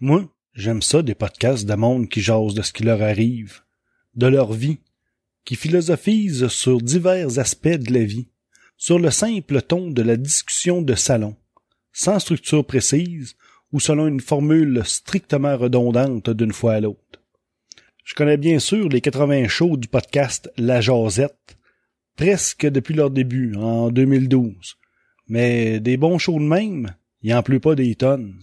[0.00, 3.60] Moi, j'aime ça des podcasts de monde qui jasent de ce qui leur arrive,
[4.16, 4.78] de leur vie,
[5.44, 8.28] qui philosophisent sur divers aspects de la vie,
[8.76, 11.36] sur le simple ton de la discussion de salon,
[11.92, 13.36] sans structure précise
[13.72, 17.22] ou selon une formule strictement redondante d'une fois à l'autre.
[18.04, 21.56] Je connais bien sûr les 80 shows du podcast La Jazette,
[22.16, 24.76] presque depuis leur début, en 2012.
[25.26, 28.40] Mais des bons shows de même, il en pleut pas des tonnes.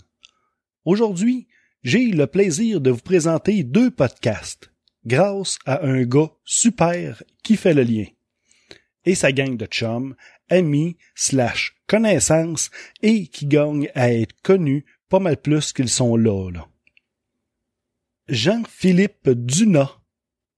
[0.86, 1.48] Aujourd'hui,
[1.84, 4.72] j'ai le plaisir de vous présenter deux podcasts,
[5.06, 8.06] grâce à un gars super qui fait le lien.
[9.06, 10.16] Et sa gang de chums,
[10.50, 12.70] amis, slash connaissances,
[13.02, 16.52] et qui gagnent à être connus pas mal plus qu'ils sont là.
[18.28, 19.90] Jean-Philippe Duna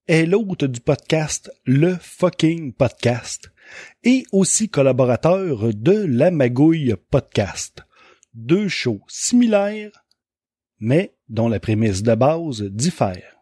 [0.08, 3.53] est l'hôte du podcast Le Fucking Podcast
[4.04, 7.84] et aussi collaborateur de La Magouille Podcast.
[8.34, 10.06] Deux shows similaires,
[10.80, 13.38] mais dont la prémisse de base diffère.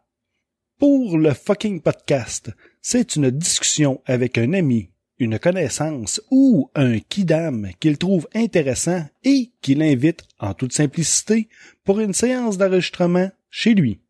[0.78, 7.70] Pour le fucking podcast, c'est une discussion avec un ami, une connaissance ou un kidam
[7.80, 11.50] qu'il trouve intéressant et qu'il invite en toute simplicité
[11.84, 14.02] pour une séance d'enregistrement chez lui.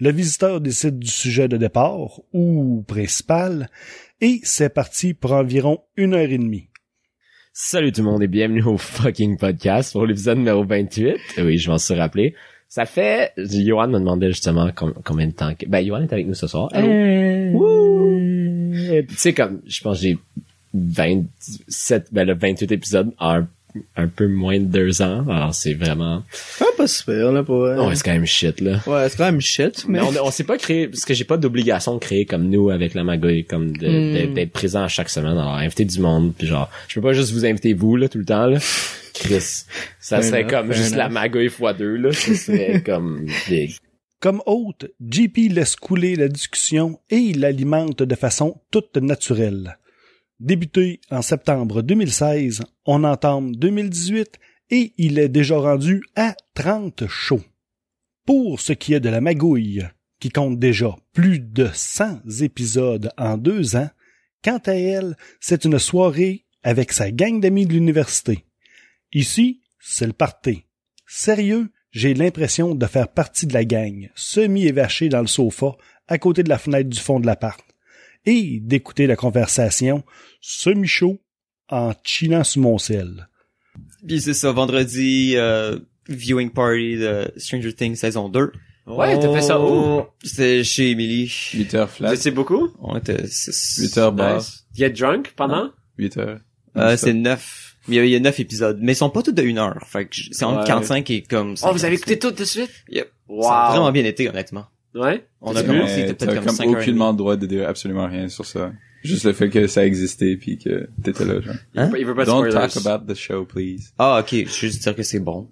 [0.00, 3.70] Le visiteur décide du sujet de départ, ou principal,
[4.22, 6.68] et c'est parti pour environ une heure et demie.
[7.52, 11.16] Salut tout le monde et bienvenue au fucking podcast pour l'épisode numéro 28.
[11.38, 12.34] Oui, je m'en suis rappelé.
[12.68, 16.26] Ça fait, Johan me demandait justement com- combien de temps que, ben, Johan est avec
[16.26, 16.68] nous ce soir.
[16.72, 16.88] Allô?
[17.58, 18.72] Wouh!
[19.08, 20.18] Tu sais, comme, je pense que j'ai
[20.72, 23.42] 27, ben, le 28 épisode en
[23.96, 25.24] un peu moins de deux ans.
[25.28, 26.22] Alors, c'est vraiment,
[26.60, 27.74] Ah, pas super, là, pas...
[27.74, 28.80] non, c'est quand même shit, là.
[28.86, 30.00] Ouais, c'est quand même shit, mais...
[30.00, 32.70] Mais on, on s'est pas créé, parce que j'ai pas d'obligation de créer comme nous
[32.70, 34.34] avec la magouille, comme Hmm.
[34.34, 35.32] d'être présent à chaque semaine.
[35.38, 38.18] Alors, inviter du monde, puis genre, je peux pas juste vous inviter vous, là, tout
[38.18, 38.58] le temps, là.
[39.14, 39.64] Chris.
[40.00, 42.12] Ça serait enough, comme juste la magouille fois deux, là.
[42.12, 43.74] Ça serait comme big.
[44.20, 49.78] Comme hôte, JP laisse couler la discussion et il l'alimente de façon toute naturelle.
[50.42, 57.44] Débuté en septembre 2016, on entame 2018 et il est déjà rendu à 30 shows.
[58.26, 59.86] Pour ce qui est de la magouille,
[60.18, 63.88] qui compte déjà plus de 100 épisodes en deux ans,
[64.42, 68.44] quant à elle, c'est une soirée avec sa gang d'amis de l'université.
[69.12, 70.64] Ici, c'est le party.
[71.06, 75.76] Sérieux, j'ai l'impression de faire partie de la gang, semi-évaché dans le sofa,
[76.08, 77.64] à côté de la fenêtre du fond de l'appart,
[78.26, 80.02] et d'écouter la conversation
[80.40, 81.20] semi-chaud
[81.68, 83.28] en chillant sur mon sel.
[84.06, 85.78] Puis c'est ça, vendredi, euh,
[86.08, 88.52] viewing party de Stranger Things saison 2.
[88.86, 90.02] Ouais, t'as fait ça où?
[90.24, 91.32] C'était chez Emily.
[91.54, 92.70] 8 heures flat, étiez beaucoup?
[92.80, 93.78] On était 6.
[93.82, 94.64] 8 heures bar, Nice.
[94.74, 95.70] Get drunk pendant?
[95.98, 96.40] 8 heures.
[96.76, 97.76] Euh, c'est 9.
[97.88, 98.78] Il y a, il y a 9 épisodes.
[98.82, 99.86] Mais ils sont pas tous de 1 heure.
[99.88, 100.66] Fait que c'est entre Ouais.
[100.66, 101.54] 45 et comme...
[101.62, 101.98] Oh, vous avez 50.
[101.98, 102.70] écouté tout de suite?
[102.90, 103.08] Yep.
[103.28, 103.42] Wow.
[103.44, 104.66] Ça a vraiment bien été, honnêtement.
[104.94, 105.26] Ouais?
[105.40, 108.06] On a commencé, c'était peut-être comme comme 5 heures et aucunement droit de dire absolument
[108.06, 108.72] rien sur ça.
[109.02, 111.54] Juste le fait que ça existait puis que t'étais là, genre.
[111.74, 112.68] Il veut pas de Don't spoilers.
[112.68, 113.92] talk about the show, please.
[113.98, 114.30] Ah, ok.
[114.30, 115.48] Je veux juste dire que c'est bon.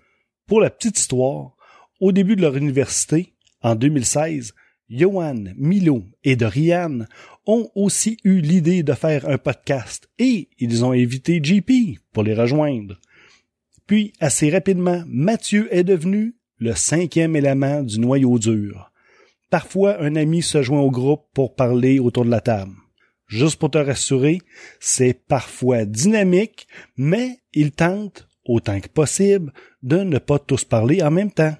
[0.47, 1.56] Pour la petite histoire,
[2.01, 4.55] au début de leur université, en 2016,
[4.89, 7.01] Johan, Milo et Dorian
[7.47, 12.34] ont aussi eu l'idée de faire un podcast et ils ont invité JP pour les
[12.34, 13.01] rejoindre.
[13.87, 18.90] Puis, assez rapidement, Mathieu est devenu le cinquième élément du noyau dur.
[19.50, 22.72] Parfois, un ami se joint au groupe pour parler autour de la table.
[23.26, 24.38] Juste pour te rassurer,
[24.80, 26.66] c'est parfois dynamique,
[26.97, 29.52] mais il tente, autant que possible,
[29.82, 31.54] de ne pas tous parler en même temps.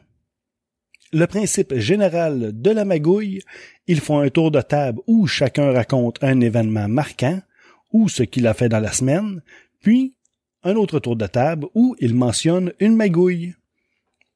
[1.13, 3.43] Le principe général de la magouille,
[3.89, 7.41] ils font un tour de table où chacun raconte un événement marquant
[7.93, 9.43] ou ce qu'il a fait dans la semaine,
[9.81, 10.15] puis
[10.63, 13.55] un autre tour de table où il mentionne une magouille.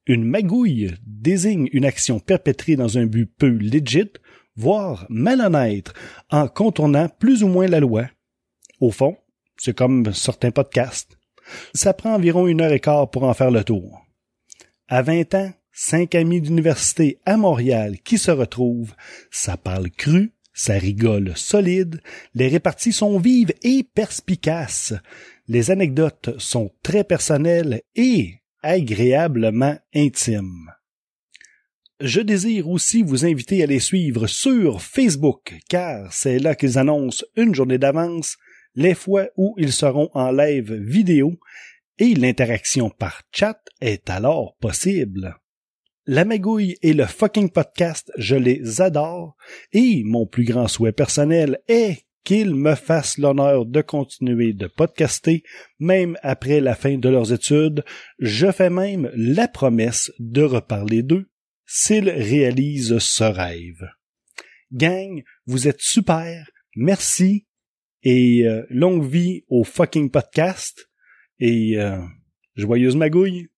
[0.06, 4.10] Une magouille désigne une action perpétrée dans un but peu legit,
[4.54, 5.92] voire malhonnête,
[6.30, 8.06] en contournant plus ou moins la loi.
[8.80, 9.16] Au fond,
[9.56, 11.16] c'est comme certains podcasts.
[11.74, 14.06] Ça prend environ une heure et quart pour en faire le tour.
[14.88, 18.94] À 20 ans, cinq amis d'université à Montréal qui se retrouvent,
[19.30, 22.00] ça parle cru, ça rigole solide,
[22.34, 24.94] les réparties sont vives et perspicaces,
[25.48, 28.34] les anecdotes sont très personnelles et
[28.64, 30.72] agréablement intimes.
[32.00, 37.24] Je désire aussi vous inviter à les suivre sur Facebook, car c'est là qu'ils annoncent
[37.36, 38.36] une journée d'avance
[38.74, 41.38] les fois où ils seront en live vidéo
[41.98, 45.36] et l'interaction par chat est alors possible.
[46.06, 49.36] La magouille et le fucking podcast, je les adore
[49.72, 55.42] et mon plus grand souhait personnel est qu'ils me fassent l'honneur de continuer de podcaster
[55.78, 57.84] même après la fin de leurs études.
[58.18, 61.28] Je fais même la promesse de reparler d'eux
[61.66, 63.88] s'ils réalisent ce rêve.
[64.72, 66.50] Gang, vous êtes super.
[66.76, 67.46] Merci.
[68.02, 70.88] Et euh, longue vie au fucking podcast.
[71.38, 72.00] Et euh,
[72.56, 73.48] joyeuse magouille.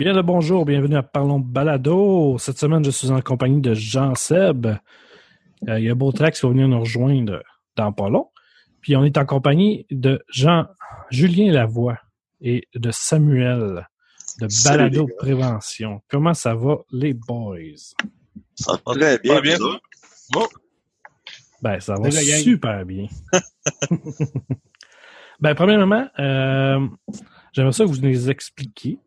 [0.00, 2.38] Bien le bonjour, bienvenue à Parlons Balado.
[2.38, 4.64] Cette semaine, je suis en compagnie de Jean Seb.
[4.64, 7.42] Euh, il y a Beautrax qui va venir nous rejoindre
[7.76, 8.30] dans pas long.
[8.80, 10.68] Puis on est en compagnie de Jean
[11.10, 11.98] Julien Lavoie
[12.40, 13.86] et de Samuel
[14.40, 15.06] de Balado.
[15.18, 16.00] Prévention.
[16.08, 17.58] Comment ça va, les boys?
[18.54, 19.34] Ça va très bien.
[19.34, 20.60] Pas bien, vous autres?
[21.60, 23.06] Ben, ça va super bien.
[25.40, 26.88] ben, premièrement, euh,
[27.52, 28.98] j'aimerais ça que vous nous expliquiez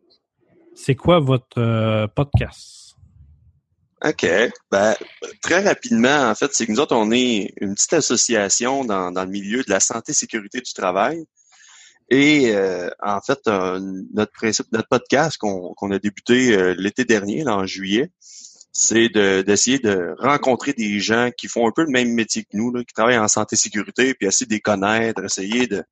[0.74, 2.96] c'est quoi votre euh, podcast?
[4.04, 4.26] OK.
[4.70, 4.94] Ben,
[5.40, 9.24] très rapidement, en fait, c'est que nous autres, on est une petite association dans, dans
[9.24, 11.24] le milieu de la santé et sécurité du travail.
[12.10, 17.64] Et euh, en fait, notre principe, notre podcast qu'on a débuté euh, l'été dernier, en
[17.64, 18.10] juillet,
[18.72, 22.50] c'est de- d'essayer de, rencontrer des gens qui font un peu le même métier que
[22.52, 25.82] nous, là, qui travaillent en santé et sécurité, puis essayer de les connaître, essayer de,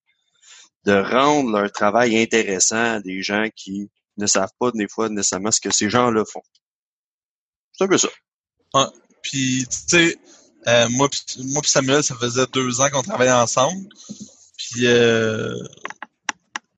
[0.85, 3.88] de rendre leur travail intéressant à des gens qui
[4.19, 6.43] ne savent pas des fois nécessairement ce que ces gens-là font.
[7.73, 8.09] C'est un peu ça.
[9.23, 10.17] Puis, tu sais,
[10.67, 13.88] euh, moi puis moi Samuel, ça faisait deux ans qu'on travaillait ensemble.
[14.56, 15.56] Puis, euh,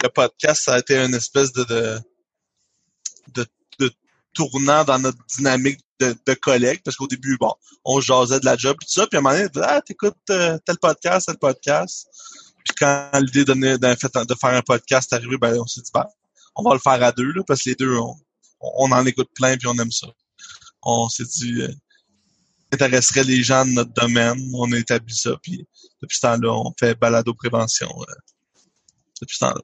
[0.03, 3.47] le podcast, ça a été une espèce de, de,
[3.79, 3.91] de,
[4.35, 6.83] tournant dans notre dynamique de, de collègues.
[6.85, 7.55] Parce qu'au début, bon,
[7.85, 9.07] on jasait de la job et tout ça.
[9.07, 12.09] Puis à un moment donné, ah, t'écoutes euh, tel podcast, tel podcast.
[12.65, 16.07] Puis quand l'idée de, de, faire un podcast est arrivée, ben, on s'est dit, ben,
[16.57, 18.15] on va le faire à deux, là, parce que les deux, on,
[18.61, 20.07] on en écoute plein puis on aime ça.
[20.83, 21.69] On s'est dit, euh,
[22.73, 24.39] intéresserait les gens de notre domaine.
[24.55, 25.67] On a établi ça, puis
[26.03, 27.89] depuis ce temps-là, on fait balado prévention.
[27.89, 28.15] euh,
[29.21, 29.61] depuis ce temps-là.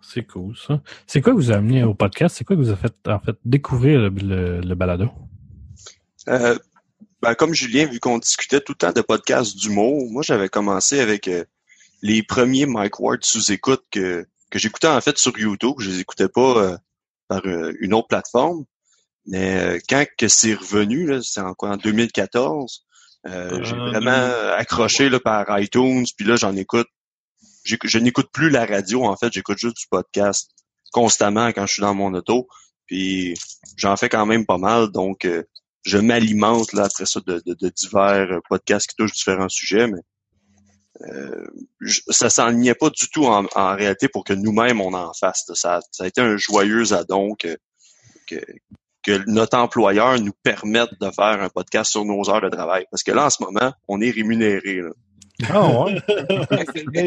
[0.00, 0.80] C'est cool, ça.
[1.06, 2.36] C'est quoi que vous a amené au podcast?
[2.38, 5.10] C'est quoi que vous a fait, en fait, découvrir le, le- le balado?
[6.28, 6.56] Euh,
[7.20, 11.00] ben, comme Julien, vu qu'on discutait tout le temps de podcasts d'humour, moi j'avais commencé
[11.00, 11.44] avec euh,
[12.02, 15.74] les premiers Mike Ward sous écoute que, que j'écoutais en fait sur YouTube.
[15.78, 16.76] Je les écoutais pas euh,
[17.28, 18.64] par euh, une autre plateforme.
[19.26, 22.84] Mais euh, quand que c'est revenu, là, c'est en quoi en 2014,
[23.26, 26.86] euh, j'ai Euh, vraiment accroché là, par iTunes, puis là j'en écoute.
[27.64, 30.48] Je n'écoute plus la radio, en fait, j'écoute juste du podcast
[30.92, 32.46] constamment quand je suis dans mon auto.
[32.86, 33.34] Puis
[33.76, 35.42] j'en fais quand même pas mal, donc euh,
[35.84, 39.98] je m'alimente là après ça de, de- de divers podcasts qui touchent différents sujets, mais
[41.02, 41.46] euh,
[42.10, 45.44] ça s'enlignait pas du tout en, en réalité pour que nous-mêmes on en fasse.
[45.54, 47.56] Ça, ça a été un joyeux addon que,
[48.26, 48.36] que,
[49.02, 52.86] que notre employeur nous permette de faire un podcast sur nos heures de travail.
[52.90, 54.80] Parce que là, en ce moment, on est rémunéré.
[55.50, 56.00] Ah ouais?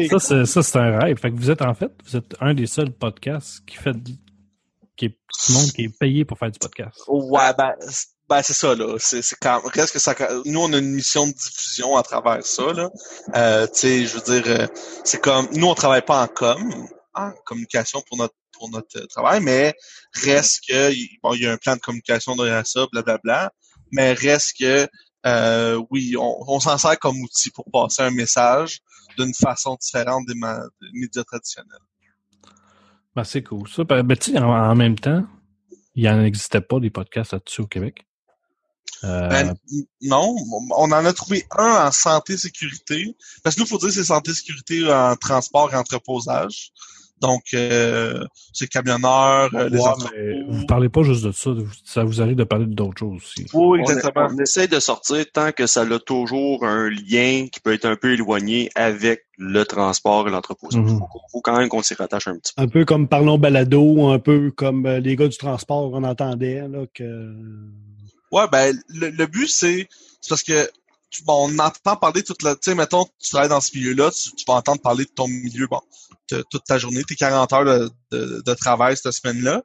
[0.46, 1.18] ça, c'est, un rêve.
[1.18, 4.14] Fait que vous êtes, en fait, vous êtes un des seuls podcasts qui fait, du-
[4.96, 6.96] qui est, tout le monde qui est payé pour faire du podcast.
[7.08, 8.96] Ouais, ben, c'est- ben c'est ça, là.
[8.98, 12.72] C'est, quand, reste que ça, nous, on a une mission de diffusion à travers ça,
[12.72, 12.88] là.
[13.34, 14.66] Euh, tu sais, je veux dire, euh,
[15.04, 16.72] c'est comme, nous, on travaille pas en com,
[17.14, 19.74] en communication pour notre, pour notre euh, travail, mais
[20.14, 20.92] reste que,
[21.24, 23.50] bon, il y a un plan de communication derrière ça, blablabla,
[23.90, 24.86] mais reste que,
[25.26, 28.78] euh, oui, on, on s'en sert comme outil pour passer un message
[29.18, 30.34] d'une façon différente des,
[30.92, 31.80] médias traditionnels.
[33.16, 33.82] Ben, c'est cool, ça.
[33.82, 35.24] Ben, ben, en, en même temps,
[35.96, 38.06] il n'en existait pas des podcasts là-dessus au Québec.
[39.04, 39.54] Euh, Ben,
[40.02, 40.36] non,
[40.76, 43.16] on en a trouvé un en santé sécurité.
[43.42, 46.70] Parce que nous, faut dire que c'est santé sécurité en transport et entreposage.
[47.20, 50.14] Donc, euh, c'est camionneurs, euh, les ouais, entrepôts.
[50.16, 51.50] mais vous parlez pas juste de ça.
[51.84, 53.46] Ça vous arrive de parler d'autres choses aussi.
[53.52, 54.28] Oui, On, exactement.
[54.30, 57.96] on essaie de sortir tant que ça a toujours un lien qui peut être un
[57.96, 60.68] peu éloigné avec le transport et l'entrepôt.
[60.72, 60.98] Il Mhm.
[60.98, 62.62] faut, faut quand même qu'on s'y rattache un petit peu.
[62.62, 66.84] Un peu comme Parlons Balado, un peu comme les gars du transport, on entendait là,
[66.94, 67.34] que...
[68.30, 69.88] Ouais, ben, le, le but, c'est
[70.28, 70.70] parce que
[71.10, 72.54] tu- bon, on entend parler toute la...
[72.54, 75.26] Tu sais, mettons, tu travailles dans ce milieu-là, tu, tu vas entendre parler de ton
[75.26, 75.80] milieu, bon,
[76.28, 79.62] te- toute ta journée, tes 40 heures de, de, de travail cette semaine-là.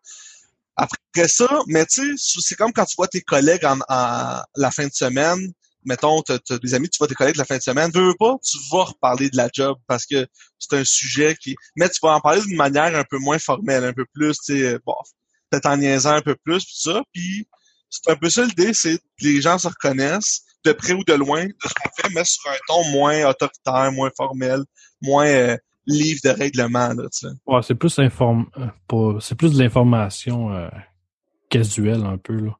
[0.77, 4.72] Après ça, mais tu sais, c'est comme quand tu vois tes collègues en, en la
[4.72, 5.53] fin de semaine,
[5.86, 8.15] mettons, t'as t'as des amis, tu vois tes collègues la fin de semaine, veux, veux
[8.19, 10.27] pas, tu vas reparler de la job parce que
[10.60, 11.55] c'est un sujet qui...
[11.77, 14.60] Mais tu vas en parler d'une manière un peu moins formelle, un peu plus, tu
[14.62, 14.95] sais, bon,
[15.50, 17.48] peut-être en niaisant un peu plus, tout ça, puis
[18.03, 21.13] c'est un peu ça l'idée, c'est que les gens se reconnaissent de près ou de
[21.13, 24.61] loin de ce qu'on fait, mais sur un ton moins autoritaire, moins formel,
[25.01, 27.03] moins euh, livre de règlement, là.
[27.45, 28.47] Ouais, c'est plus inform...
[28.57, 30.67] euh, c'est plus de l'information euh,
[31.49, 32.51] casuelle un peu là.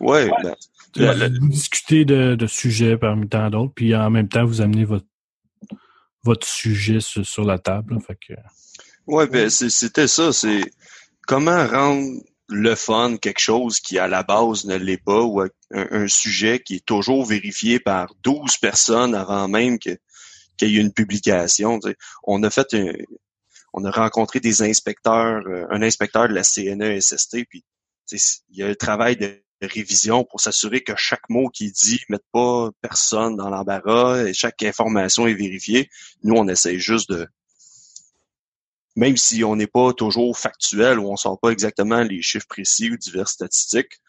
[0.00, 4.60] Ouais, ben, Vous discutez de, de sujets parmi tant d'autres, puis en même temps, vous
[4.60, 5.06] amenez votre,
[6.22, 7.94] votre sujet sur, sur la table.
[7.94, 8.00] là.
[8.00, 8.34] Fait que,
[9.06, 10.62] ouais, ben, c'était ça, c'est
[11.26, 16.08] comment rendre le fun quelque chose qui à la base ne l'est pas ou un,
[16.08, 19.98] sujet qui est toujours vérifié par 12 personnes avant même qu'il
[20.62, 21.80] y ait une publication.
[22.22, 22.92] On a fait un-
[23.72, 27.64] on a rencontré des inspecteurs, euh, un inspecteur de la CNESST, puis
[28.12, 32.14] il y a un travail de révision pour s'assurer que chaque mot qu'il dit ne
[32.14, 35.88] mette pas personne dans l'embarras et chaque information est vérifiée.
[36.22, 37.26] Nous, on essaie juste de
[38.96, 42.90] même si on n'est pas toujours factuel ou on sort pas exactement les chiffres précis
[42.90, 44.00] ou diverses statistiques,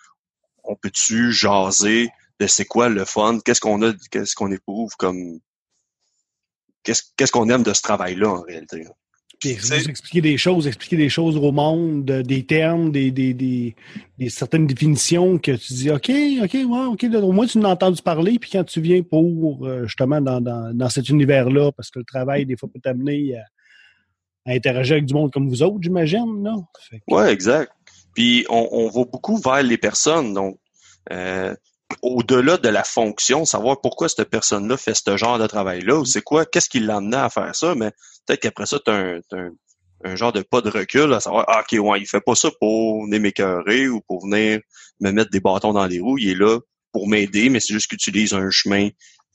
[0.63, 5.39] on peut-tu jaser de c'est quoi le fun, qu'est-ce qu'on a, qu'est-ce qu'on éprouve comme
[6.84, 8.86] qu'est-ce qu'est-ce qu'on aime de ce travail-là en réalité?
[9.39, 13.75] Puis expliquer des choses, expliquer des choses au monde, des termes, des, des, des,
[14.17, 16.10] des certaines définitions que tu dis OK,
[16.41, 19.67] OK, ouais, OK, au moins tu en as entendu parler, puis quand tu viens pour
[19.67, 23.36] euh, justement dans, dans, dans cet univers-là, parce que le travail, des fois, peut t'amener
[23.36, 23.44] à,
[24.47, 26.55] à interagir avec du monde comme vous autres, j'imagine, là.
[26.89, 27.71] Que- Ouais, exact.
[28.15, 30.57] Puis on, on va beaucoup vers les personnes, donc
[31.11, 31.53] euh,
[32.01, 36.21] au-delà de la fonction, savoir pourquoi cette personne-là fait ce genre de travail-là, ou c'est
[36.21, 37.91] quoi, qu'est-ce qui l'a amené à faire ça, mais
[38.25, 39.19] peut-être qu'après ça, tu as un,
[40.03, 42.49] un genre de pas de recul à savoir ah, OK, ouais, il fait pas ça
[42.59, 44.59] pour venir m'écœurer ou pour venir
[44.99, 46.59] me mettre des bâtons dans les roues, il est là
[46.91, 48.89] pour m'aider, mais c'est juste qu'il utilise un chemin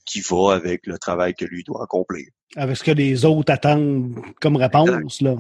[0.05, 2.27] qui va avec le travail que lui doit accomplir.
[2.57, 5.37] Avec ce que les autres attendent comme réponse, là.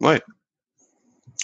[0.00, 0.20] Ouais.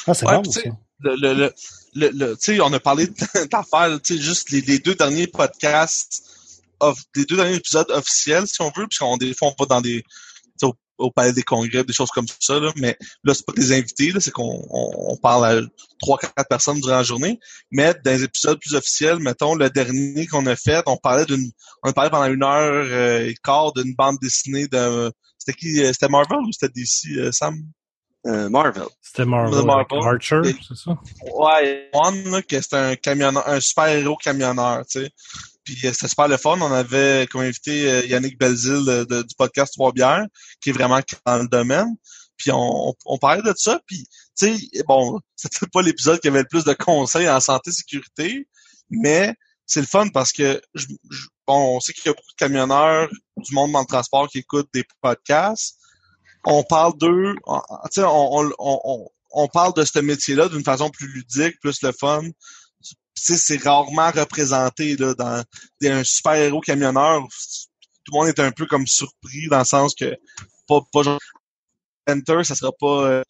[0.07, 0.61] Ah, c'est Ouais, bon, ça.
[1.01, 1.53] le, le, le,
[1.95, 3.07] le, le- tu sais, on a parlé
[3.51, 6.23] d'affaires, tu sais, juste les, les deux derniers podcasts,
[7.15, 10.03] les deux derniers épisodes officiels, si on veut, puisqu'on des fois on va dans des,
[11.01, 14.13] au, palais des congrès, des choses comme ça, là, mais là, c'est pas des invités,
[14.21, 15.61] c'est qu'on on, on parle à
[16.01, 17.39] trois, quatre personnes durant la journée,
[17.71, 21.51] mais dans les épisodes plus officiels, mettons, le dernier qu'on a fait, on parlait d'une,
[21.83, 25.83] on a parlé pendant une heure euh, et quart d'une bande dessinée de, c'était qui,
[25.83, 27.57] euh, c'était Marvel ou c'était DC, euh, Sam?
[28.27, 28.85] Euh, Marvel.
[29.01, 29.99] C'était Marvel, The Marvel.
[30.05, 30.99] Archer, c'est ça?
[31.35, 35.11] Ouais, One, là, que c'était un camionneur, un super-héros camionneur, tu sais.
[35.65, 36.59] Puis euh, c'était super le fun.
[36.61, 40.27] On avait comme invité euh, Yannick Belzile de- de- du podcast Trois Bières,
[40.61, 41.89] qui est vraiment dans le domaine.
[42.37, 43.81] Puis on, on, on parlait de ça.
[43.87, 44.07] Puis,
[44.39, 48.47] tu sais, bon, c'était pas l'épisode qui avait le plus de conseils en santé sécurité,
[48.91, 49.35] mais
[49.67, 52.37] c'est le fun parce que je- je- bon, on sait qu'il y a beaucoup de
[52.45, 53.09] camionneurs
[53.39, 55.77] du monde dans le transport qui écoutent des podcasts.
[56.45, 57.61] On parle d'eux, on,
[57.99, 62.23] on, on, on- parle de ce métier-là d'une façon plus ludique, plus le fun.
[63.15, 65.45] C'est rarement représenté là, dans
[65.85, 67.21] un super-héros camionneur.
[68.05, 70.17] Tout le monde est un peu comme surpris dans le sens que
[70.67, 71.19] pas, pas genre
[72.09, 73.23] Enter, ça sera pas euh,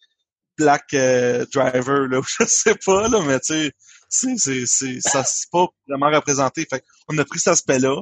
[0.58, 3.72] Black euh, Driver, là, je sais pas, là, mais tu
[4.10, 6.66] sais, c'est, ça c'est pas vraiment représenté.
[6.70, 7.96] Fait on a pris cet aspect-là,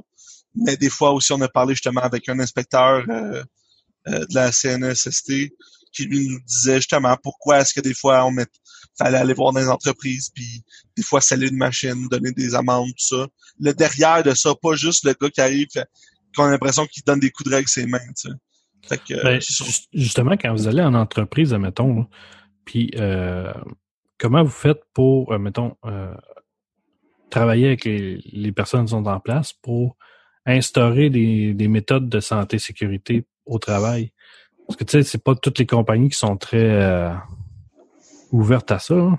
[0.54, 3.42] mais des fois aussi on a parlé justement avec un inspecteur euh,
[4.08, 5.52] euh, de la CNSST
[5.92, 8.46] qui lui nous disait justement pourquoi est-ce que des fois on met,
[8.98, 10.62] fallait aller voir dans les entreprises puis
[10.96, 13.26] des fois sceller une machine, donner des amendes, tout ça.
[13.60, 15.68] Le derrière de ça, pas juste le gars qui arrive
[16.36, 18.34] qu'on a l'impression qu'il donne des coups de règle avec ses mains, tu sais.
[18.88, 19.40] Fait que, Ben,
[19.92, 22.06] justement, quand vous allez en entreprise, admettons,
[22.64, 23.52] puis euh,
[24.18, 26.14] comment vous faites pour, euh, mettons, euh,
[27.30, 29.96] travailler avec les, les personnes qui sont en place pour
[30.46, 34.12] instaurer des, des méthodes de santé et sécurité au travail?
[34.66, 37.12] Parce que, tu sais, c'est pas toutes les compagnies qui sont très euh,
[38.30, 38.94] ouvertes à ça.
[38.94, 39.18] hein.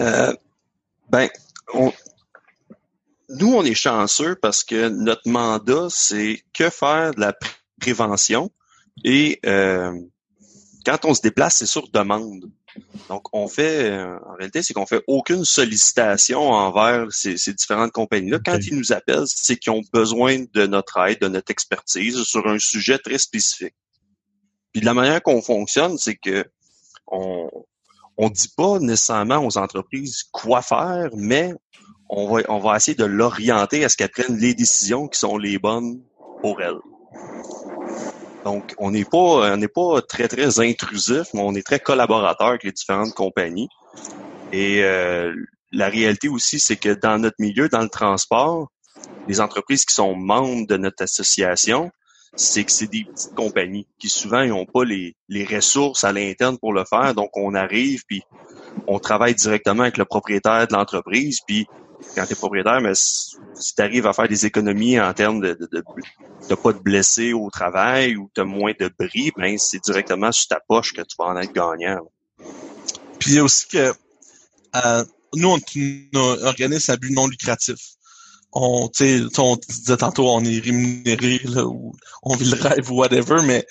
[0.00, 0.34] Euh,
[1.10, 1.28] ben,
[1.74, 1.92] on-
[3.28, 7.50] nous, on est chanceux parce que notre mandat, c'est que faire de la pré-
[7.80, 8.50] prévention
[9.04, 9.92] et euh,
[10.84, 12.50] quand on se déplace, c'est sur demande.
[13.08, 17.92] Donc, on fait, euh, en réalité, c'est qu'on fait aucune sollicitation envers ces, ces différentes
[17.92, 18.38] compagnies-là.
[18.44, 22.46] Quand ils nous appellent, c'est qu'ils ont besoin de notre aide, de notre expertise sur
[22.46, 23.74] un sujet très spécifique.
[24.72, 26.44] Puis de la manière qu'on fonctionne, c'est que
[27.06, 27.48] on,
[28.16, 31.54] on dit pas nécessairement aux entreprises quoi faire, mais
[32.08, 35.38] on va, on va essayer de l'orienter à ce qu'elles prennent les décisions qui sont
[35.38, 36.00] les bonnes
[36.40, 36.78] pour elles.
[38.46, 42.46] Donc, on n'est pas, on n'est pas très, très intrusif, mais on est très collaborateur
[42.46, 43.68] avec les différentes compagnies.
[44.52, 45.34] Et euh,
[45.72, 48.68] la réalité aussi, c'est que dans notre milieu, dans le transport,
[49.26, 51.90] les entreprises qui sont membres de notre association,
[52.36, 56.56] c'est que c'est des petites compagnies qui souvent n'ont pas les, les ressources à l'interne
[56.56, 57.16] pour le faire.
[57.16, 58.22] Donc, on arrive, puis
[58.86, 61.66] on travaille directement avec le propriétaire de l'entreprise, puis
[62.14, 65.54] quand tu es propriétaire, mais si tu arrives à faire des économies en termes de,
[65.54, 65.82] de,
[66.48, 70.48] de, pas de blessés au travail ou de moins de bris, ben c'est directement sur
[70.48, 72.00] ta poche que tu vas en être gagnant.
[73.18, 73.92] Puis il y a aussi que
[74.76, 77.78] euh, nous, on est un à but non lucratif.
[78.52, 82.96] On, tu sais, on disait tantôt, on est rémunéré, ou on vit le rêve ou
[82.96, 83.66] whatever, mais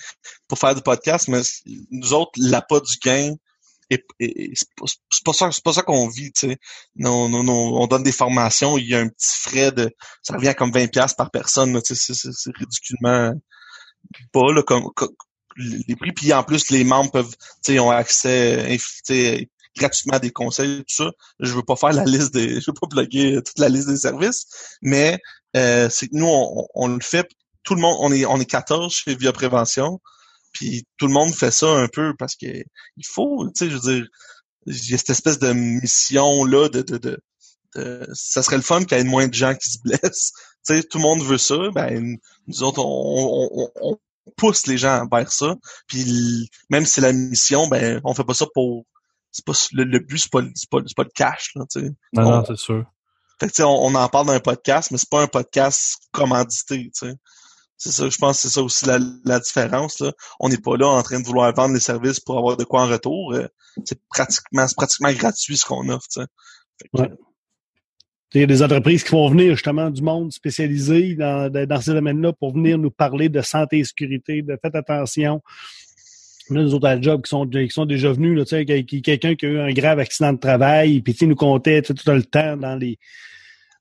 [0.46, 1.40] pour faire du podcast, mais
[1.90, 3.34] nous autres, l'appât du gain,
[3.90, 4.68] et, et- c'est
[5.24, 6.58] pas- ça, c'est pas ça qu'on vit, tu sais.
[6.96, 9.90] Non, non, non, on donne des formations, il y a un petit frais de,
[10.22, 13.32] ça revient à comme 20 pièces par personne, tu sais, c'est- ridiculement
[14.32, 15.10] pas, là, comme, comme
[15.56, 18.78] les prix, puis en plus, les membres peuvent, tu sais, ont accès,
[19.76, 21.10] gratuitement à des conseils, tout ça.
[21.40, 23.96] Je veux pas faire la liste des, je veux pas bloguer toute la liste des
[23.96, 24.46] services,
[24.82, 25.18] mais
[25.56, 27.28] euh, c'est que nous, on, on le fait,
[27.62, 30.00] tout le monde, on est, on est 14 chez Via Prévention,
[30.56, 33.74] puis tout le monde fait ça un peu parce que il faut, tu sais, je
[33.76, 34.06] veux dire,
[34.66, 37.18] il y a cette espèce de mission là de, de, de,
[37.74, 40.32] de- ça serait le fun qu'il y ait moins de gens qui se blessent.
[40.66, 42.16] Tu sais, tout le monde veut ça, ben
[42.48, 45.54] nous autres on, on, on- on pousse les gens vers ça.
[45.86, 48.84] Puis même si c'est la mission, ben on fait pas ça pour
[49.30, 51.80] c'est pas le, le but c'est pas c'est pas, c'est pas le cash là, tu
[51.80, 51.86] sais.
[52.14, 52.84] Non, On- non, c'est sûr.
[53.38, 55.28] fait que, tu sais, on, on en parle dans un podcast, mais c'est pas un
[55.28, 57.14] podcast commandité, tu sais.
[57.78, 60.12] C'est ça, je pense que c'est ça aussi la, différence, là.
[60.40, 62.82] On n'est pas là en train de vouloir vendre les services pour avoir de quoi
[62.84, 63.34] en retour.
[63.34, 63.46] euh,
[63.84, 66.06] c'est pratiquement, pratiquement gratuit ce qu'on offre.
[68.34, 71.92] Il y a des entreprises qui vont venir justement du monde spécialisé dans, dans ces
[71.92, 75.42] domaines-là pour venir nous parler de santé et sécurité, de faites attention.
[76.50, 79.48] Nous autres à job qui sont, qui sont déjà venus, qui- qui- quelqu'un qui a
[79.48, 82.98] eu un grave accident de travail, puis sais, nous comptait tout le temps dans les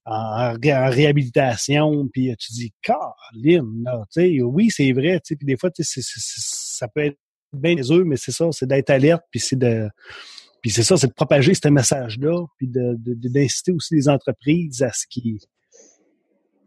[0.05, 4.03] en, ré- en réhabilitation, puis tu dis, Caroline, là,
[4.43, 7.17] oui, c'est vrai, puis des fois, c'est- ça peut être
[7.53, 9.89] bien eux, mais c'est ça, c'est d'être alerte, puis c'est de
[10.61, 14.09] puis c'est ça, c'est de propager ce message-là, puis de, de- de- d'inciter aussi les
[14.09, 15.37] entreprises à ce qu'ils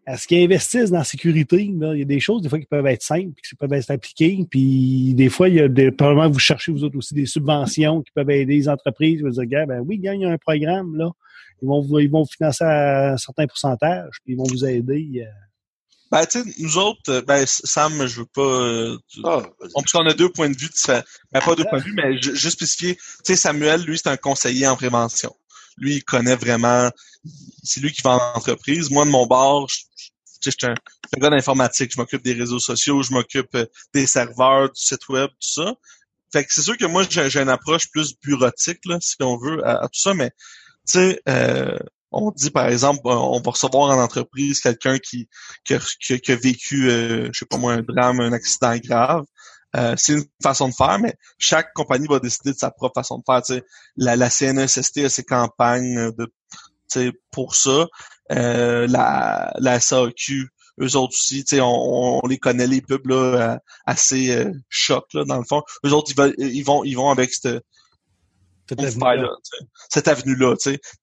[0.08, 1.70] à ce qu'ils investissent dans la sécurité.
[1.78, 1.92] Là.
[1.94, 4.44] Il y a des choses, des fois, qui peuvent être simples, qui peuvent être appliquées.
[4.50, 8.02] Puis des fois, il y a des, probablement vous cherchez vous autres aussi des subventions
[8.02, 9.20] qui peuvent aider les entreprises.
[9.22, 11.10] Vous dire, gars, ben oui, gars, il y a un programme, là.
[11.60, 14.64] Ils vont vous, ils vont vous financer à un certain pourcentage, puis ils vont vous
[14.64, 15.08] aider.
[15.22, 15.30] euh.
[16.10, 19.70] Ben, tu sais, nous autres, euh, ben, Sam, je veux pas, euh, Ah, vas-y.
[19.74, 21.02] on, parce qu'on a deux points de vue différents.
[21.32, 22.94] Ben, pas deux points de vue, mais ju- juste spécifier.
[22.94, 25.34] Tu sais, Samuel, lui, c'est un conseiller en prévention.
[25.76, 26.88] Lui, il connaît vraiment,
[27.62, 28.90] c'est lui qui va en entreprise.
[28.90, 29.80] Moi, de mon bord, je,
[30.44, 31.92] je- suis un, un gars d'informatique.
[31.94, 35.74] Je m'occupe des réseaux sociaux, je m'occupe euh, des serveurs, du site web, tout ça.
[36.32, 39.38] Fait que c'est sûr que moi, j'ai j'ai une approche plus bureautique, là, si on
[39.38, 40.30] veut, à, tout ça, mais,
[40.88, 41.78] tu sais, euh,
[42.12, 45.28] on dit, par exemple, euh, on va recevoir en entreprise quelqu'un qui,
[45.64, 49.24] qui, a, qui a- vécu, euh, je sais pas moi, un drame, un accident grave.
[49.76, 53.18] Euh, c'est une façon de faire, mais chaque compagnie va décider de sa propre façon
[53.18, 53.60] de faire.
[53.96, 56.32] La, la CNESST a ses campagnes de, tu
[56.88, 57.86] sais, pour ça.
[58.32, 63.06] Euh, la, la SAQ, eux autres aussi, tu sais, on, on les connaît les pubs
[63.06, 65.62] là, euh, assez euh, choc là, dans le fond.
[65.84, 67.62] Eux autres, ils, veulent, ils vont, ils vont avec cette,
[68.68, 69.30] Cette avenue-là.
[69.88, 70.54] cette avenue-là.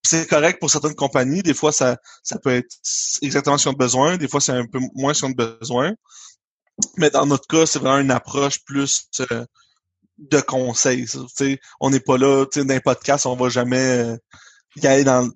[0.03, 1.41] C'est correct pour certaines compagnies.
[1.41, 2.75] Des fois, ça, ça peut être
[3.21, 4.17] exactement ce qu'ils ont besoin.
[4.17, 5.93] Des fois, c'est un peu moins ce qu'ils ont besoin.
[6.97, 9.45] Mais dans notre cas, c'est vraiment une approche plus euh,
[10.17, 11.07] de conseils.
[11.07, 11.19] ça.
[11.19, 14.17] Tu sais, on n'est pas là, tu sais, dans un podcast, on va jamais euh,
[14.75, 15.29] y aller dans...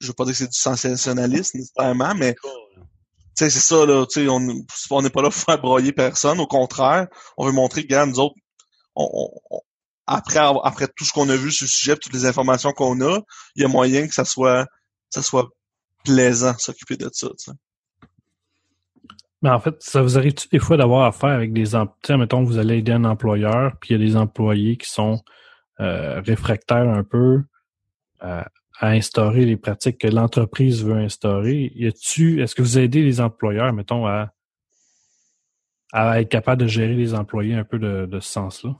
[0.00, 4.06] Je veux pas dire que c'est du sensationnalisme nécessairement, mais tu sais, c'est ça, là,
[4.06, 4.40] tu sais, on
[4.90, 6.40] on n'est pas là pour faire broyer personne.
[6.40, 7.06] Au contraire,
[7.36, 8.34] on veut montrer que, gars, nous autres,
[8.94, 9.60] on, on- on-
[10.06, 13.20] après, après tout ce qu'on a vu sur le sujet, toutes les informations qu'on a,
[13.56, 14.66] il y a moyen que ça soit,
[15.10, 15.48] ça soit
[16.04, 17.26] plaisant de s'occuper de ça.
[17.28, 17.52] tu sais.
[19.42, 22.58] Mais en fait, ça vous arrive-tu des fois d'avoir affaire avec des employés, mettons, vous
[22.58, 25.22] allez aider un employeur, puis il y a des employés qui sont
[25.80, 27.42] euh, réfractaires un peu
[28.22, 28.42] euh,
[28.80, 31.72] à instaurer les pratiques que l'entreprise veut instaurer.
[31.78, 34.32] Est-ce que vous aidez les employeurs, mettons, à,
[35.92, 38.76] être capable de gérer les employés un peu de, de ce sens-là?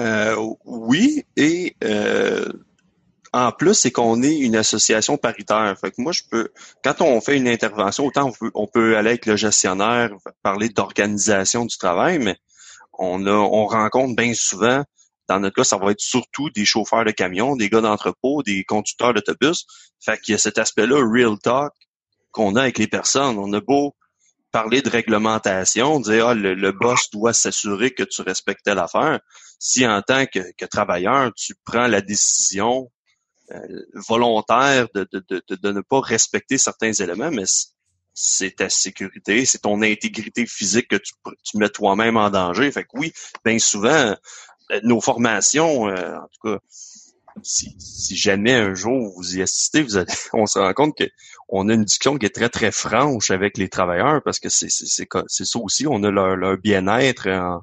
[0.00, 2.46] Euh, oui, et euh,
[3.32, 5.76] en plus, c'est qu'on est une association paritaire.
[5.80, 6.48] Fait que moi, je peux,
[6.82, 10.10] quand on fait une intervention, autant on peut, on peut aller avec le gestionnaire,
[10.42, 12.36] parler d'organisation du travail, mais
[12.98, 14.84] on a, on rencontre bien souvent,
[15.30, 18.64] dans notre cas, ça va être surtout des chauffeurs de camions, des gars d'entrepôt, des
[18.64, 19.64] conducteurs d'autobus.
[20.04, 21.72] Fait qu'il y a cet aspect-là, real talk,
[22.32, 23.38] qu'on a avec les personnes.
[23.38, 23.94] On a beau
[24.50, 29.20] parler de réglementation, dire ah, le, boss doit s'assurer que tu respectes l'affaire.
[29.60, 32.90] Si en tant que, que travailleur, tu prends la décision
[33.52, 37.44] euh, volontaire de, de, de, de- ne pas respecter certains éléments, mais
[38.14, 41.12] c'est ta sécurité, c'est ton intégrité physique que tu,
[41.44, 42.72] tu mets toi-même en danger.
[42.72, 43.12] Fait que oui,
[43.44, 44.16] bien souvent,
[44.82, 46.58] nos formations, euh, en tout cas,
[47.42, 51.04] si, si jamais un jour vous y assistez, vous allez, on se rend compte que
[51.48, 54.68] on a une discussion qui est très très franche avec les travailleurs parce que c'est
[54.70, 57.62] ça aussi, on a leur, leur bien-être en,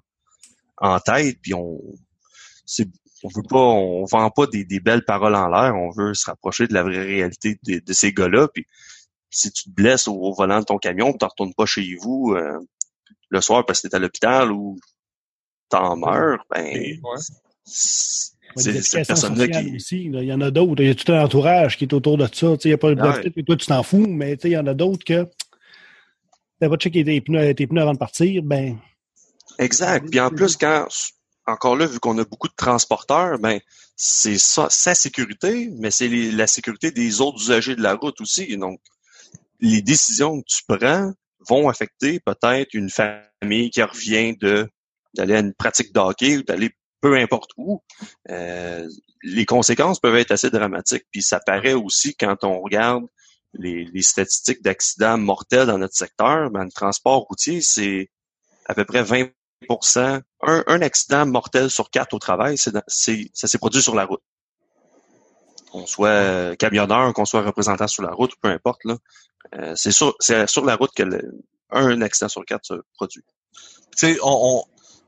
[0.77, 1.79] en tête, puis on
[3.23, 6.25] on veut pas, on vend pas des, des belles paroles en l'air, on veut se
[6.25, 8.47] rapprocher de la vraie réalité de, de ces gars-là.
[8.53, 8.65] Puis
[9.29, 12.33] si tu te blesses au, au volant de ton camion, tu retournes pas chez vous
[12.35, 12.59] euh,
[13.29, 14.77] le soir parce que t'es à l'hôpital ou
[15.69, 17.19] t'en meurs, ben Et- ouais.
[18.55, 19.75] Ouais, cette personne-là sociales qui.
[19.75, 20.09] aussi.
[20.09, 20.21] là.
[20.23, 20.81] Il y en a d'autres.
[20.81, 22.29] Il y a tout un entourage qui est autour de ça.
[22.31, 23.21] Tu sais, Il y a pas Ah ouais.
[23.21, 25.27] peut-être que toi, tu t'en fous, mais tu sais, il y en a d'autres que
[26.59, 28.77] t'as pas checké tes pneus, tes pneus avant de partir, ben
[29.59, 30.09] Exact.
[30.09, 30.87] Puis en plus, quand
[31.45, 33.59] encore là, vu qu'on a beaucoup de transporteurs, ben
[33.95, 38.19] c'est ça, sa sécurité, mais c'est les- la sécurité des autres usagers de la route
[38.21, 38.55] aussi.
[38.57, 38.79] Donc,
[39.59, 41.13] les décisions que tu prends
[41.47, 44.69] vont affecter peut-être une famille qui revient de
[45.17, 47.81] d'aller à une pratique de hockey ou d'aller peu importe où.
[48.29, 48.87] Euh,
[49.23, 51.05] les conséquences peuvent être assez dramatiques.
[51.11, 53.05] Puis ça paraît aussi quand on regarde
[53.53, 58.09] les, statistiques d'accidents mortels dans notre secteur, ben, le transport routier, c'est
[58.65, 59.29] à peu près 20
[60.41, 64.21] un, un accident mortel sur quatre au travail, c'est, ça s'est produit sur la route.
[65.71, 68.97] Qu'on soit euh, camionneur, qu'on soit représentant sur la route, peu importe, là.
[69.55, 71.03] Euh, c'est sur, c'est sur la route que
[71.71, 73.23] un accident sur quatre se produit.
[73.97, 74.63] Tu sais, on,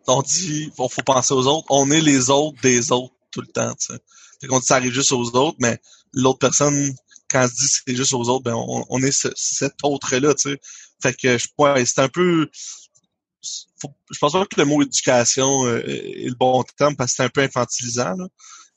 [0.07, 1.67] on dit, faut, faut penser aux autres.
[1.69, 3.99] On est les autres des autres tout le temps, tu sais.
[4.41, 5.79] Fait qu'on dit ça arrive juste aux autres, mais
[6.13, 6.93] l'autre personne,
[7.29, 10.51] quand elle se dit c'est juste aux autres, ben on, est ce- cet autre-là, tu
[10.51, 10.59] sais.
[11.01, 12.49] Fait que je ouais, c'est un peu.
[14.11, 17.23] je pense pas que le mot éducation euh, est le bon terme parce que c'est
[17.23, 18.27] un peu infantilisant, là.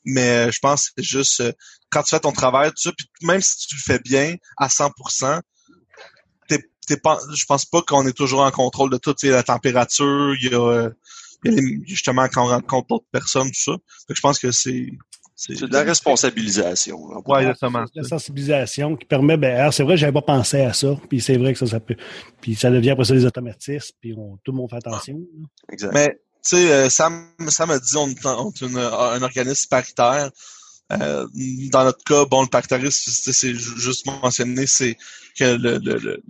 [0.05, 1.51] Mais euh, je pense que c'est juste euh,
[1.89, 4.69] quand tu fais ton travail, tout ça, puis même si tu le fais bien à
[4.69, 5.43] 100%, t'es, t'es
[7.01, 9.15] pas, je pense pas qu'on est toujours en contrôle de tout.
[9.23, 10.89] La température, il y a,
[11.45, 13.73] il y a les- justement quand on rencontre d'autres personnes, tout ça.
[14.07, 14.87] Fait que je pense que c'est.
[15.35, 17.09] C'est de la responsabilisation.
[17.09, 17.17] là.
[17.25, 17.83] Ouais, exactement.
[17.95, 21.37] la sensibilisation qui permet, ben, alors, c'est vrai, j'avais pas pensé à ça, puis c'est
[21.37, 21.95] vrai que ça, ça peut,
[22.39, 25.19] puis ça devient après ça des automatismes, puis on, tout le monde fait attention.
[25.71, 25.91] Exact.
[25.93, 29.21] Mais tu sais, euh, Sam, Sam a dit on est, en- on est une- un
[29.23, 30.29] organisme paritaire.
[31.01, 31.27] Euh,
[31.71, 34.97] dans notre cas, bon, le paritarisme, c'est c'est ju- juste mentionné, c'est
[35.37, 36.23] que le, le, le,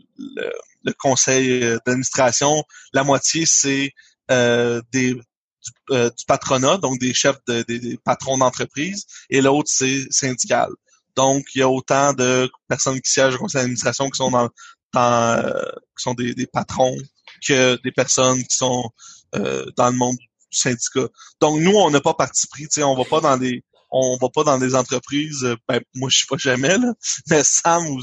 [0.84, 3.92] le, conseil euh, d'administration, la moitié, c'est
[4.32, 9.42] euh, des du, euh, du patronat, donc des chefs de, des, des patrons d'entreprise, et
[9.42, 10.70] l'autre, c'est syndical.
[11.16, 14.50] Donc, il y a autant de personnes qui siègent au conseil d'administration qui sont dans,
[14.94, 16.98] dans euh, qui sont des, des patrons
[17.48, 18.90] que des personnes qui sont
[19.78, 20.18] dans le monde
[20.52, 21.08] syndicat.
[21.42, 24.44] Donc nous, on n'a pas parti pris, on va pas dans des on va pas
[24.44, 26.94] dans des entreprises, euh, ben, moi je suis pas jamais là,
[27.30, 28.02] mais Sam ou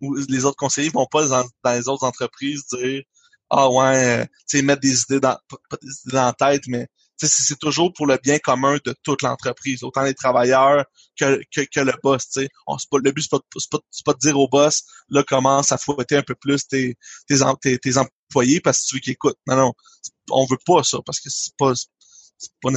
[0.00, 3.02] ou les autres conseillers vont pas dans, les autres entreprises dire
[3.50, 6.62] ah ouais, euh, tu sais mettre des idées dans pas, des idées dans la tête,
[6.68, 10.84] mais c'est toujours pour le bien commun de toute l'entreprise, autant les travailleurs
[11.18, 12.28] que, que, que le boss.
[12.28, 12.48] tu sais.
[12.66, 15.78] On, pas, le but, c'est pas, pas, pas de dire au boss, là, commence à
[15.78, 16.96] fouetter un peu plus tes,
[17.26, 19.38] tes, tes, tes employés parce que tu veux qu'ils écoutent.
[19.46, 19.72] Non, non,
[20.30, 21.72] on veut pas ça parce que c'est pas
[22.38, 22.70] c'est pas,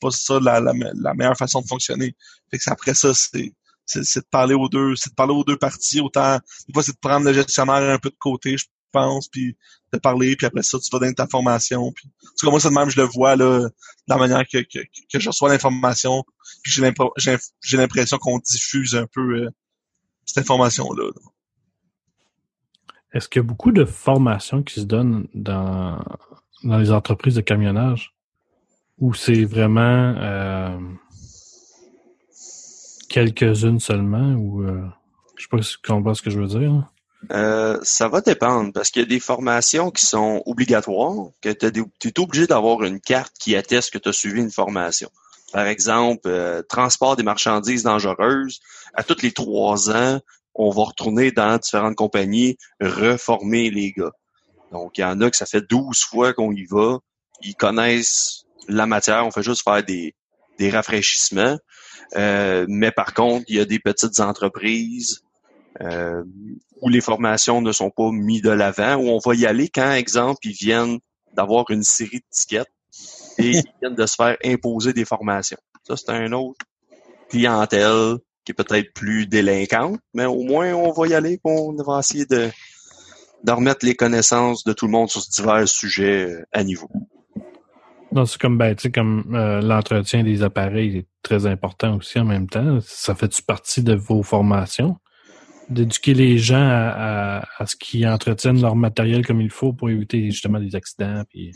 [0.00, 2.14] pas ça la, la, me- la meilleure façon de fonctionner.
[2.50, 3.52] Fait que après ça, c'est
[3.94, 6.00] de parler aux deux, c'est de parler aux deux parties.
[6.00, 9.56] Autant des fois, c'est de prendre le gestionnaire un peu de côté, je pense, puis
[9.92, 11.92] de parler, puis après ça, tu vas donner ta formation.
[11.92, 13.72] Puis, en tout cas, moi, c'est de même, je le vois là, de
[14.08, 14.58] la manière que,
[15.12, 16.24] je reçois l'information,
[16.62, 19.50] puis j'ai l'impression qu'on diffuse un peu euh,
[20.24, 21.04] cette information-là.
[21.04, 21.30] là.
[23.12, 26.04] Est-ce qu'il y a beaucoup de formations qui se donnent dans,
[26.62, 28.14] dans les entreprises de camionnage?
[29.00, 30.78] Ou c'est vraiment euh,
[33.08, 34.34] quelques-unes seulement?
[34.34, 34.82] Ou euh,
[35.36, 36.90] je sais pas si tu comprends ce que je veux dire.
[37.32, 41.66] Euh, ça va dépendre parce qu'il y a des formations qui sont obligatoires, que tu
[41.66, 45.10] es obligé d'avoir une carte qui atteste que tu as suivi une formation.
[45.52, 48.60] Par exemple, euh, transport des marchandises dangereuses.
[48.94, 50.20] À tous les trois ans,
[50.54, 54.12] on va retourner dans différentes compagnies, reformer les gars.
[54.72, 56.98] Donc, il y en a que ça fait 12 fois qu'on y va.
[57.42, 58.39] Ils connaissent
[58.70, 59.26] la matière.
[59.26, 60.14] On fait juste faire des,
[60.58, 61.58] des rafraîchissements.
[62.16, 65.22] Euh, mais par contre, il y a des petites entreprises
[65.80, 66.22] euh,
[66.80, 69.92] où les formations ne sont pas mises de l'avant, où on va y aller quand,
[69.92, 70.98] exemple, ils viennent
[71.34, 72.68] d'avoir une série de tickets
[73.38, 75.58] et ils viennent de se faire imposer des formations.
[75.86, 76.64] Ça, c'est un autre
[77.28, 81.74] clientèle qui est peut-être plus délinquante, mais au moins on va y aller et on
[81.74, 82.50] va essayer de,
[83.44, 86.88] de remettre les connaissances de tout le monde sur divers sujets à niveau.
[88.12, 92.48] Non, c'est comme ben, comme euh, l'entretien des appareils est très important aussi en même
[92.48, 92.80] temps.
[92.82, 94.96] Ça fait-tu partie de vos formations?
[95.68, 96.88] D'éduquer les gens à,
[97.38, 101.22] à, à ce qu'ils entretiennent leur matériel comme il faut pour éviter justement des accidents.
[101.28, 101.52] Puis...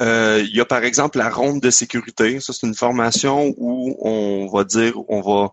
[0.00, 2.38] Euh, il y a par exemple la ronde de sécurité.
[2.38, 5.50] Ça, c'est une formation où on va dire, on va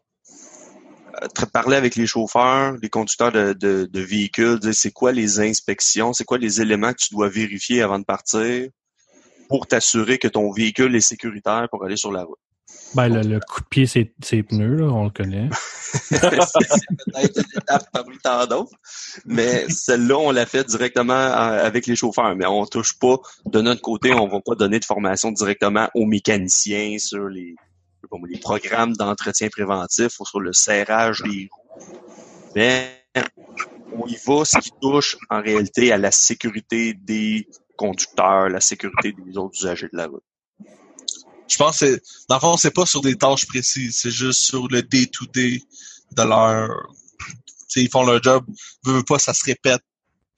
[1.24, 5.40] euh, parler avec les chauffeurs, les conducteurs de, de, de véhicules, dire c'est quoi les
[5.40, 8.70] inspections, c'est quoi les éléments que tu dois vérifier avant de partir
[9.52, 12.40] pour t'assurer que ton véhicule est sécuritaire pour aller sur la route.
[12.96, 15.50] Ben, le, le coup de pied, c'est ses pneus, là, on le connaît.
[15.92, 18.72] c'est peut-être une étape parmi tant d'autres.
[19.26, 22.34] Mais celle-là, on l'a fait directement euh, avec les chauffeurs.
[22.38, 26.06] Mais on touche pas, de notre côté, on va pas donner de formation directement aux
[26.06, 27.56] mécaniciens sur les,
[28.30, 31.98] les programmes d'entretien préventif ou sur le serrage des roues.
[32.56, 32.88] Mais
[33.94, 37.48] on y va ce qui touche en réalité à la sécurité des
[38.50, 40.24] la sécurité des autres usagers de la route.
[41.48, 44.68] Je pense que dans le fond, c'est pas sur des tâches précises, c'est juste sur
[44.70, 45.62] le day-to-day
[46.12, 46.70] de leur,
[47.28, 47.36] tu
[47.68, 48.46] sais, ils font leur job,
[48.86, 49.82] veux, veux pas, ça se répète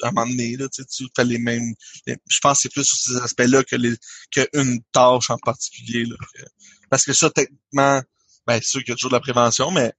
[0.01, 1.73] à un moment donné, là, tu fais les mêmes,
[2.05, 3.95] je pense que c'est plus sur ces aspects-là que les,
[4.31, 6.15] qu'une tâche en particulier, là.
[6.33, 6.43] Que-
[6.89, 8.01] Parce que ça, techniquement,
[8.45, 9.93] ben, c'est sûr qu'il y a toujours de la prévention, mais,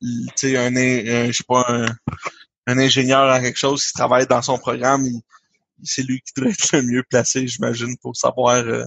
[0.00, 4.56] tu sais, un, je sais pas, un, ingénieur en quelque chose qui travaille dans son
[4.58, 5.06] programme,
[5.84, 8.84] c'est lui qui doit être le mieux placé, j'imagine, pour savoir euh,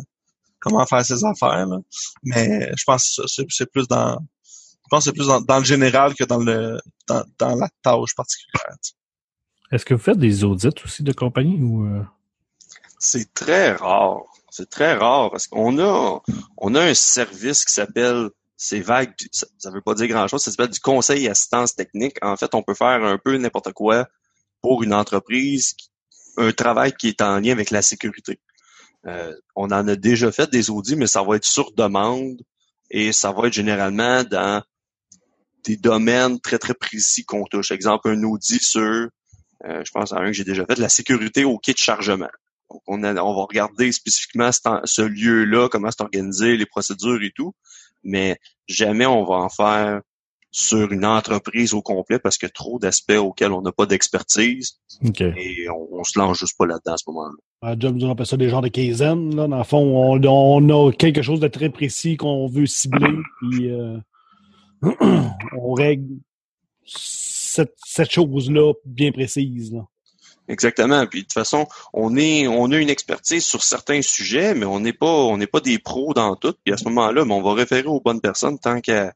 [0.60, 1.65] comment faire ses affaires.
[1.65, 1.77] là.
[2.23, 5.60] Mais je pense que ça, c'est, plus dans je pense que c'est plus dans, dans
[5.60, 8.75] le général que dans le dans, dans la tâche particulière.
[9.71, 12.03] Est-ce que vous faites des audits aussi de compagnie ou euh,
[12.99, 14.21] C'est très rare.
[14.51, 16.21] C'est très rare parce qu'on a,
[16.58, 20.43] on a un service qui s'appelle, c'est vague, ça, ça veut pas dire grand chose,
[20.43, 22.17] ça s'appelle du conseil et assistance technique.
[22.23, 24.08] En fait, on peut faire un peu n'importe quoi
[24.62, 25.89] pour une entreprise, qui-
[26.38, 28.39] un travail qui est en lien avec la sécurité.
[29.06, 32.41] Euh, on en a déjà fait des audits, mais ça va être sur demande
[32.89, 34.63] et ça va être généralement dans
[35.63, 37.72] des domaines très, très précis qu'on touche.
[37.72, 39.10] Exemple, un audit sur, euh,
[39.63, 42.30] je pense à un que j'ai déjà fait, la sécurité au kit de chargement.
[42.69, 47.22] Donc, on, a- on va regarder spécifiquement ce, ce lieu-là, comment c'est organisé, les procédures
[47.24, 47.54] et tout,
[48.04, 50.02] mais jamais on va en faire
[50.56, 53.88] sur une entreprise au complet parce qu'il y a trop d'aspects auxquels on n'a pas
[53.88, 55.22] d'expertise OK.
[55.22, 57.34] et on, on se lance juste pas là-dedans à ce moment-là.
[57.63, 59.36] À job, on appelle ça des genres de quinzaine.
[59.36, 59.48] Là.
[59.48, 63.72] Dans le fond, on, on a quelque chose de très précis qu'on veut cibler, puis
[63.72, 63.98] euh,
[65.58, 66.18] on règle
[66.86, 69.74] cette, cette chose-là bien précise.
[69.74, 69.88] Là.
[70.48, 71.08] Exactement.
[71.08, 74.80] Puis de toute façon, on est, on a une expertise sur certains sujets, mais on
[74.80, 76.54] n'est pas, on n'est pas des pros dans tout.
[76.63, 79.13] Puis à ce moment-là, ben, on va référer aux bonnes personnes tant qu'à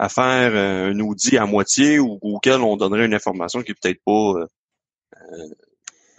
[0.00, 3.74] à faire euh, un audit à moitié ou auquel on donnerait une information qui est
[3.74, 4.46] peut-être pas euh,
[5.32, 5.48] euh,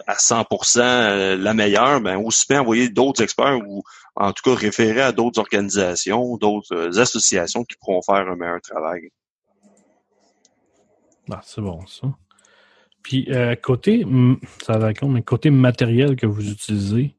[0.06, 3.82] à 100% euh, la meilleure, ben aussi bien envoyer d'autres experts ou
[4.14, 9.10] en tout cas référer à d'autres organisations, d'autres associations qui pourront faire un meilleur travail.
[11.28, 12.06] Ah, c'est bon, ça.
[13.02, 14.06] Puis, euh, côté,
[14.62, 17.16] ça va mais côté matériel que vous utilisez,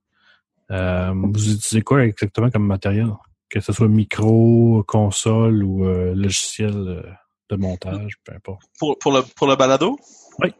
[0.70, 3.10] vous utilisez quoi exactement comme matériel?
[3.54, 7.04] Que ce soit micro, console ou euh, logiciel euh,
[7.52, 8.64] de montage, peu importe.
[8.80, 9.96] Pour, pour le pour le balado?
[10.40, 10.52] Oui.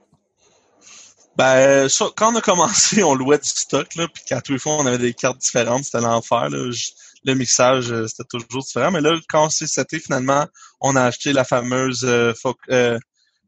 [1.36, 4.60] Ben ça, quand on a commencé, on louait du stock, là, puis qu'à tous les
[4.60, 6.50] fois, on avait des cartes différentes, c'était l'enfer.
[6.50, 6.70] Là.
[6.72, 6.92] Je-
[7.26, 8.92] le mixage, euh, c'était toujours différent.
[8.92, 10.46] Mais là, quand on s'est seté, finalement,
[10.82, 13.00] on a acheté la fameuse euh, Foc- euh,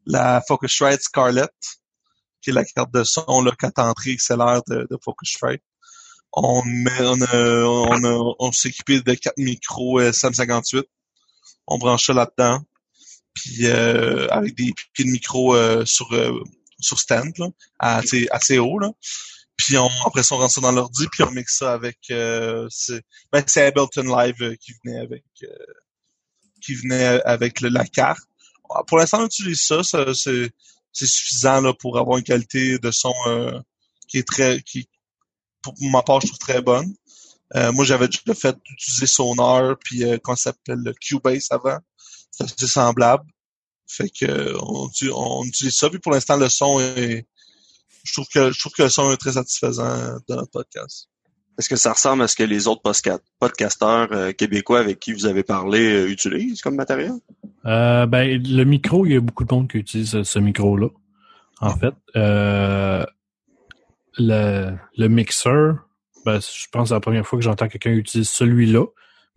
[0.07, 1.51] la Focusrite Scarlett,
[2.41, 5.61] qui est la carte de son là, 4 entrées XLR de, de Focusrite.
[6.35, 10.83] On met, on a, on a, on s'est équipé de quatre micros euh, SM58.
[11.67, 12.61] On branche ça là-dedans.
[13.33, 16.41] Puis euh, avec des pieds de micro euh, sur euh,
[16.79, 17.47] sur stand là,
[17.79, 18.91] assez, assez haut là.
[19.57, 22.67] Puis on, après ça, on rentre ça dans l'ordi, puis on mixe ça avec euh,
[22.69, 25.47] c'est ben, c'est Ableton Live euh, qui venait avec euh,
[26.61, 28.19] qui venait avec le- la carte.
[28.69, 30.49] Ah, Pour l'instant, on utilise ça, ça c'est
[30.91, 33.59] c'est suffisant là pour avoir une qualité de son euh,
[34.07, 34.87] qui est très qui
[35.73, 36.93] pour ma part je trouve très bonne.
[37.55, 41.77] Euh, moi j'avais déjà fait utiliser Sonar puis euh, qu'on s'appelle le Cubase avant.
[42.31, 43.25] C'est semblable.
[43.87, 47.25] Fait que on, uti- on utilise ça puis pour l'instant le son est
[48.03, 51.09] je trouve que je trouve que le son est très satisfaisant de notre podcast.
[51.57, 52.81] Est-ce que ça ressemble à ce que les autres
[53.39, 57.13] podcasteurs euh, québécois avec qui vous avez parlé euh, utilisent comme matériel?
[57.65, 60.89] Euh, ben, le micro, il y a beaucoup de monde qui utilise ce, ce micro-là.
[61.61, 63.05] En fait, euh,
[64.17, 65.87] le, le mixeur,
[66.25, 68.85] ben, je pense que c'est la première fois que j'entends quelqu'un utiliser celui-là.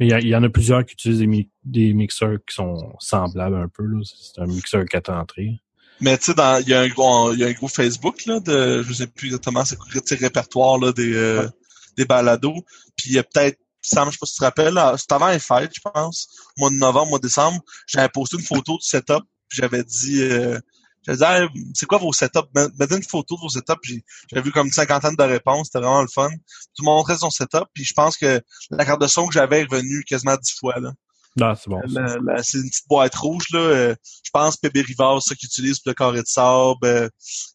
[0.01, 3.57] Mais il y, en a plusieurs qui utilisent des, mi- des mixeurs qui sont semblables
[3.57, 3.85] un peu.
[4.05, 5.61] C'est un mixeur quatre entrées.
[6.01, 8.85] Mais tu sais, il y a un gros y a un gros Facebook là de
[8.85, 11.49] je sais plus exactement c'est quoi le répertoire là des euh,
[11.97, 12.65] des balados.
[12.97, 15.31] Puis il y a peut-être Sam, je sais pas si tu te rappelles, c'était avant
[15.31, 18.85] les fêtes, je pense, mois de novembre, mois de décembre, j'avais posté une photo du
[18.85, 20.59] setup, puis j'avais dit euh,
[21.07, 22.41] j'avais dit Hey, c'est quoi vos setups?
[22.79, 26.03] Mettez une photo de vos setups, j'avais vu comme une cinquantaine de réponses, c'était vraiment
[26.03, 26.29] le fun.
[26.29, 29.35] Tout le monde montrait son setup, puis je pense que la carte de son que
[29.35, 30.93] j'avais est revenue quasiment dix fois là.
[31.41, 31.81] Ah, c'est bon.
[31.89, 32.01] ça.
[32.01, 33.61] La- la- c'est une petite boîte rouge, là.
[33.61, 36.79] euh, je pense Pébé Rivard, ça, qui utilise pour le carré de sable.
[36.85, 37.09] euh,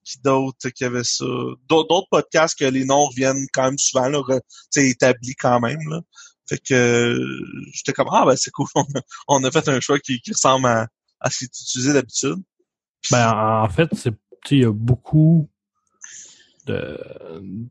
[0.06, 1.26] qui d'autres qui avait ça?
[1.68, 4.22] D'autres d'autres podcasts que les noms reviennent quand même souvent, là,
[4.70, 6.00] sais, établis quand même, là.
[6.48, 9.80] Fait que euh, j'étais comme ah ben c'est cool, on a, on a fait un
[9.82, 10.88] choix qui, qui ressemble à,
[11.20, 12.36] à ce qui est utilisé d'habitude.
[13.12, 13.32] Ben,
[13.64, 15.50] en fait, c'est, tu sais, il y a beaucoup
[16.66, 17.00] de,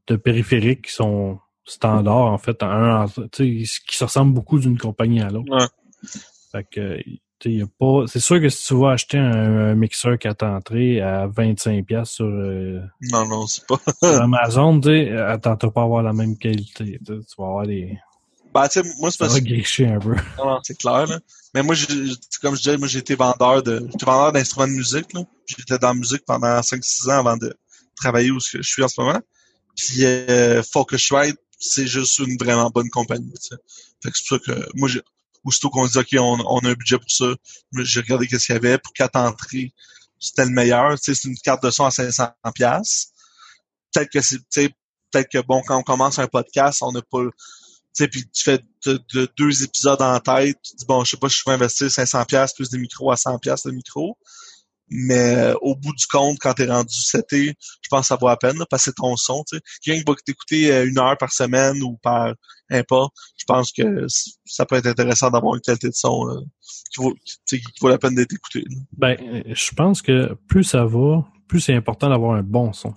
[0.07, 5.31] de périphériques qui sont standards, en fait, un, qui se ressemblent beaucoup d'une compagnie à
[5.31, 5.55] l'autre.
[5.55, 5.67] Ouais.
[6.51, 9.19] Fait que, tu sais, il y a pas, c'est sûr que si tu vas acheter
[9.19, 13.79] un, un mixeur 4 entrées à 25$ piastres sur, euh, Non, non, c'est pas.
[14.03, 16.99] sur Amazon, tu sais, attends pas à avoir la même qualité.
[17.05, 17.99] Tu vas avoir des,
[18.53, 20.15] Ben, tu sais, moi, c'est parce que un peu.
[20.39, 21.19] Non, non, c'est clair, là.
[21.55, 24.73] Mais moi, j'ai- j'ai- comme je disais, moi, été vendeur de, j'étais vendeur d'instruments de
[24.73, 25.23] musique, là.
[25.47, 27.55] J'étais dans la musique pendant 5-6 ans avant de
[27.97, 29.21] travailler où je suis en ce moment.
[29.77, 33.57] Puis, euh, Focusrite, c'est juste une vraiment bonne compagnie, tu sais.
[34.03, 35.01] Fait que c'est pour ça que, moi, j'ai,
[35.45, 37.27] aussitôt qu'on dit, OK, on, on a un budget pour ça,
[37.79, 39.73] j'ai regardé qu'est-ce qu'il y avait pour quatre entrées.
[40.21, 43.13] C'était le meilleur, tu sais, c'est une carte de son à 500 pièces.
[43.93, 44.69] Peut-être que c'est, tu sais,
[45.11, 47.23] peut-être que bon, quand on commence un podcast, on n'a pas,
[47.95, 51.17] sais, puis tu fais de, de- deux épisodes en tête, tu dis bon, je sais
[51.17, 54.17] pas, je vais investir 500 pièces plus des micros à 100 pièces le micro.
[54.95, 58.29] Mais euh, au bout du compte, quand t'es rendu seté, je pense que ça vaut
[58.29, 59.63] la peine, là, parce que c'est ton son, tu sais.
[59.83, 62.35] Quelqu'un qui va t'écouter euh, une heure par semaine ou par
[62.71, 64.07] importe, je pense que
[64.45, 66.41] ça peut être intéressant d'avoir une qualité de son euh,
[66.93, 67.15] qui, vaut,
[67.47, 68.65] tu qui vaut la peine d'être écouté.
[68.69, 68.77] là.
[68.99, 72.95] Ben, euh, je pense que plus ça va, plus c'est important d'avoir un bon son.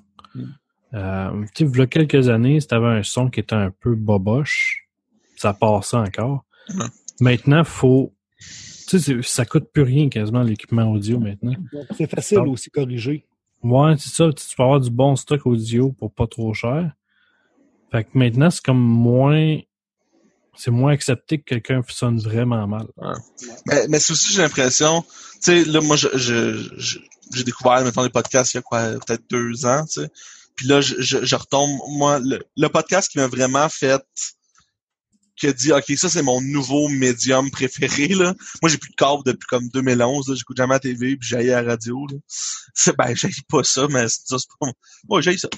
[0.94, 3.72] Euh, tu sais, il y a quelques années, si t'avais un son qui était un
[3.72, 4.85] peu boboche,
[5.46, 6.44] ça passait encore.
[6.70, 6.86] Ouais.
[7.20, 8.14] Maintenant, faut,
[8.88, 11.54] tu sais, ça coûte plus rien quasiment l'équipement audio maintenant.
[11.98, 13.26] C'est facile Donc- aussi corriger.
[13.64, 14.30] Ouais, c'est ça.
[14.34, 16.92] Tu peux avoir du bon stock audio pour pas trop cher.
[17.92, 19.60] Fait que maintenant, c'est comme moins,
[20.56, 22.88] c'est moins accepté que quelqu'un sonne vraiment mal.
[23.68, 27.00] Mais, mais c'est aussi, j'ai l'impression, tu sais, là, moi, je, je, je-
[27.34, 30.10] j'ai découvert, mettons, les podcasts il y a quoi, peut-être deux ans, tu sais.
[30.56, 34.02] Puis là, je, je, je retombe, moi, le, le podcast qui m'a vraiment fait,
[35.36, 38.34] qui a dit, OK, ça, c'est mon nouveau médium préféré, là.
[38.62, 40.36] Moi, j'ai plus de câble depuis comme 2011, là.
[40.36, 42.18] J'écoute jamais la TV, puis j'aille à la radio, là.
[42.74, 44.68] C'est, ben, j'aille pas ça, mais ça, c'est pas,
[45.10, 45.50] moi, j'aille ça.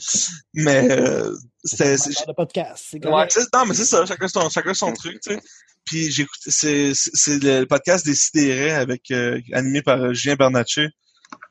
[0.54, 1.32] Mais, euh,
[1.64, 5.20] c'était, c'est- le podcast, c'est Ouais, non, mais c'est ça, chacun son, chacun son truc,
[5.22, 5.40] tu sais.
[5.86, 10.90] Puis j'ai écouté, c'est, le podcast Décidéré avec, euh, animé par euh, Julien Bernatchez,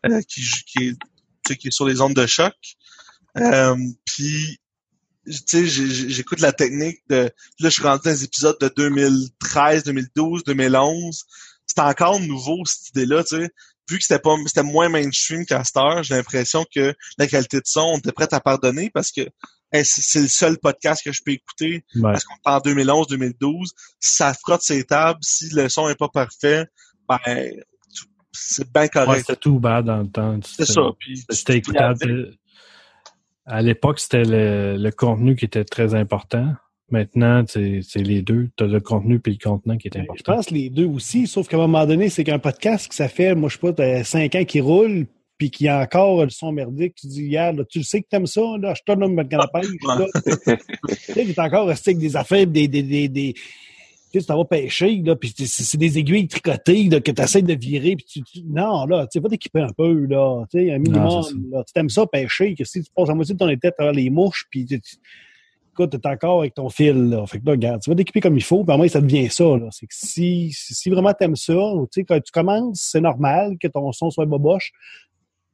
[0.07, 0.89] euh, qui, qui,
[1.49, 2.53] est, qui est sur les ondes de choc.
[3.39, 7.17] Euh, puis, tu sais, j'ai- j'ai- j'écoute la technique de,
[7.61, 11.25] là, je suis rendu dans les épisodes de 2013, 2012, 2011.
[11.67, 13.51] C'était encore nouveau, cette idée-là, tu sais.
[13.89, 17.59] Vu que c'était pas, c'était moins mainstream qu'à cette heure, j'ai l'impression que la qualité
[17.59, 19.21] de son, on était prêt à pardonner parce que
[19.73, 22.03] hey, c'est c'est le seul podcast que je peux écouter Ouais.
[22.13, 23.69] parce qu'on est en 2011-2012.
[24.01, 26.67] Si ça frotte ses tables, si le son est pas parfait,
[27.09, 27.19] ben,
[28.33, 29.21] c'est bien Ouais, correct.
[29.27, 30.39] c'était tout bad dans le temps.
[30.45, 30.83] c'est ça.
[31.31, 32.37] C'était écoutable.
[33.47, 36.53] À l'époque, c'était le, le contenu qui était très important.
[36.91, 38.49] Maintenant, c'est c'est les deux.
[38.57, 40.35] Tu as le contenu puis le contenant qui est Je important.
[40.37, 43.35] pense les deux aussi, sauf qu'à un moment donné, c'est qu'un podcast que ça fait,
[43.35, 45.07] moi, je sais pas, t'as cinq ans qui roule,
[45.39, 48.03] puis qu'il y a encore le son merdique, tu dis, hier, là, tu le sais
[48.03, 50.07] que t'aimes ça, là, je te donne ma là.
[50.89, 53.35] Tu sais, encore resté avec des affaires, des, des, des, des,
[54.21, 57.55] tu tu t'en vas pêcher, là, puis c'est des aiguilles tricotées, là, que t'essaies de
[57.55, 60.73] virer, puis tu, tu- non, là, tu sais, va t'équiper un peu, là, tu sais,
[60.73, 61.65] un minimum, Non, là.
[61.65, 63.93] Tu t'aimes ça, pêcher, que si tu passes la moitié de ton été à travers
[63.93, 64.97] les mouches, puis tu, tu-
[65.73, 67.27] écoute, t'es encore avec ton fil, là.
[67.27, 69.29] Fait que là, regarde, tu vas t'équiper comme il faut, puis à moment, ça devient
[69.31, 69.69] ça, là.
[69.71, 73.57] C'est que si, si, si vraiment t'aimes ça, tu sais, quand tu commences, c'est normal
[73.61, 74.73] que ton son soit boboche,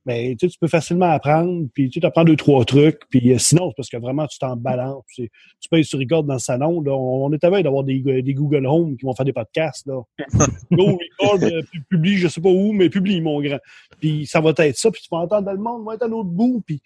[0.05, 3.39] mais tu sais, tu peux facilement apprendre, puis tu apprends deux, trois trucs, puis euh,
[3.39, 5.05] sinon, c'est parce que vraiment, tu t'en balances.
[5.15, 5.31] Tu,
[5.61, 8.01] tu payes sur record dans le salon, là, on, on est à veille d'avoir des,
[8.01, 10.03] des Google Home qui vont faire des podcasts, là.
[10.73, 13.61] Go, record, euh, pu- publie, je sais pas où, mais publie, mon grand.
[14.01, 16.09] Puis ça va être ça, puis tu vas entendre dans le monde, va être à
[16.09, 16.81] l'autre bout, puis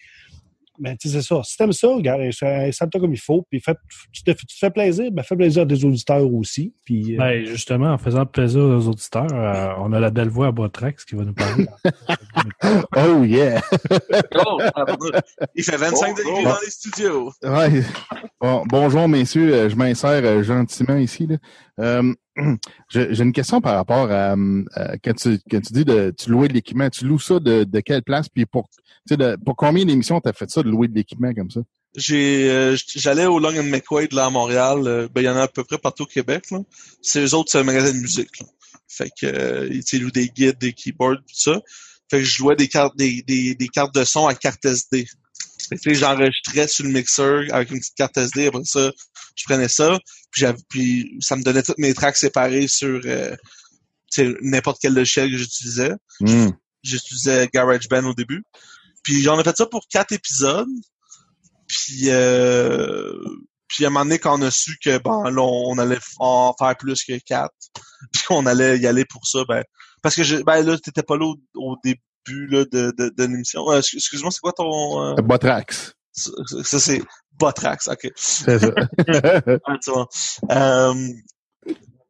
[0.79, 1.43] ben, tu sais, c'est ça.
[1.45, 3.75] Si t'aimes ça, regarde, installe-toi comme il faut, puis fais,
[4.13, 7.15] tu, te, tu te fais plaisir, ben, fais plaisir à des auditeurs aussi, puis...
[7.15, 10.53] euh, Ben, justement, en faisant plaisir aux auditeurs, euh, on a la belle voix à
[10.53, 11.67] Botrax qui va nous parler.
[12.97, 13.61] Oh yeah!
[14.47, 14.59] Oh,
[15.55, 17.33] il fait 25 degrés dans les studios.
[17.43, 17.83] Ouais.
[18.41, 21.27] Bon, bonjour messieurs, Euh, je m'insère gentiment ici.
[21.27, 22.03] là.
[22.89, 24.65] J'ai une question par rapport à euh,
[25.03, 28.47] quand, tu, dis de tu louer de l'équipement, tu loues ça de, quelle place puis
[28.47, 28.69] pour
[29.57, 31.61] combien d'émissions t'as fait ça de louer de l'équipement comme ça?
[32.11, 34.87] Euh, j'allais au Long and McQuaid là à Montréal.
[34.87, 36.45] euh, ben il y en a à peu près partout au Québec.
[37.01, 38.43] C'est eux autres, c'est un magasin de musique.
[38.89, 41.61] Fait que euh, ils louent des guides, des keyboards, tout ça.
[42.11, 45.07] Fait que je jouais des cartes, des, des, cartes de son à carte SD.
[45.69, 48.47] Fait que j'enregistrais sur le mixeur avec une petite carte SD.
[48.47, 48.93] Après ça,
[49.35, 49.99] je prenais ça.
[50.69, 53.35] Puis, ça me donnait toutes mes tracks séparés sur euh,
[54.43, 55.93] n'importe quel logiciel que j'utilisais.
[56.21, 56.51] Hmm.
[56.83, 58.43] J'utilisais GarageBand au début.
[59.03, 60.69] Puis j'en ai fait ça pour quatre épisodes.
[61.69, 63.13] Puis euh,
[63.69, 66.55] Puis à un moment donné, quand on a su que bon, là, on allait en
[66.59, 67.55] faire plus que quatre,
[68.13, 69.63] puis qu'on allait y aller pour ça, ben
[70.03, 73.25] parce que je, ben là, t'étais pas là au, au début là, de, de, de
[73.25, 73.69] l'émission.
[73.71, 75.95] Euh, excuse- Excuse-moi, c'est quoi ton euh, Botrax.
[76.17, 77.03] Ça, c'est
[77.39, 78.11] Botrax, ok.
[78.17, 78.71] C'est ça.
[80.51, 80.95] Euh,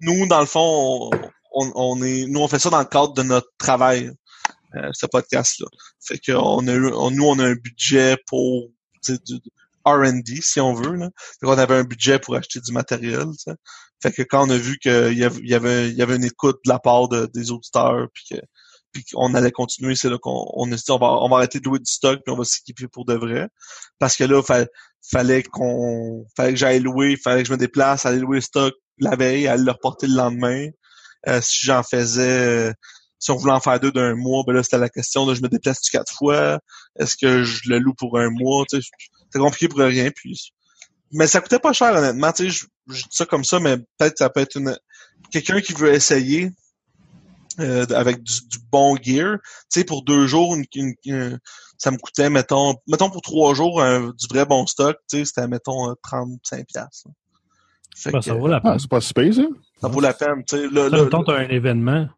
[0.00, 1.10] nous, dans le fond,
[1.52, 4.10] on, on, est, nous, on fait ça dans le cadre de notre travail,
[4.76, 5.66] euh, ce podcast-là.
[6.00, 8.68] Fait que on a eu, on- nous, on a un budget pour
[9.08, 9.40] du
[9.84, 10.94] R&D, si on veut.
[10.96, 11.10] Là.
[11.40, 13.24] Fait qu'on avait un budget pour acheter du matériel.
[14.02, 16.16] Fait que quand on a vu qu'il y avait, il y avait, il y avait
[16.16, 18.36] une écoute de la part de- des auditeurs, puis que
[18.92, 21.64] puis qu'on allait continuer, c'est là qu'on on a dit on va, on arrêter de
[21.64, 23.48] louer du stock, puis on va s'équiper pour de vrai.
[23.98, 24.66] Parce que là, fa-
[25.10, 28.74] fallait qu'on fallait que j'aille louer, fallait que je me déplace, aller louer le stock
[28.98, 30.68] la veille, aller le reporter le lendemain.
[31.28, 32.22] Euh, si j'en faisais
[32.68, 32.72] euh,
[33.18, 35.42] si on voulait en faire deux d'un mois, ben là, c'était la question de je
[35.42, 36.60] me déplace tu quatre fois,
[36.98, 40.52] est-ce que je le loue pour un mois, c'est compliqué pour rien, puis
[41.12, 42.48] mais ça coûtait pas cher honnêtement, je,
[42.88, 44.76] je dis ça comme ça, mais peut-être ça peut être une
[45.30, 46.50] quelqu'un qui veut essayer
[47.60, 51.38] euh, avec du, du bon gear, tu sais, pour deux jours, une, une- une-
[51.78, 55.24] ça me coûtait, mettons, mettons pour trois jours, un- du vrai bon stock, tu sais,
[55.24, 57.08] c'était, mettons, euh, 35 piastres.
[57.96, 58.78] Fait Ben, que, ça vaut la Ah, peine.
[58.78, 59.42] c'est pas super, ça.
[59.80, 60.68] ça vaut la peine, tu sais.
[60.70, 62.08] Là, mettons, t'as un événement,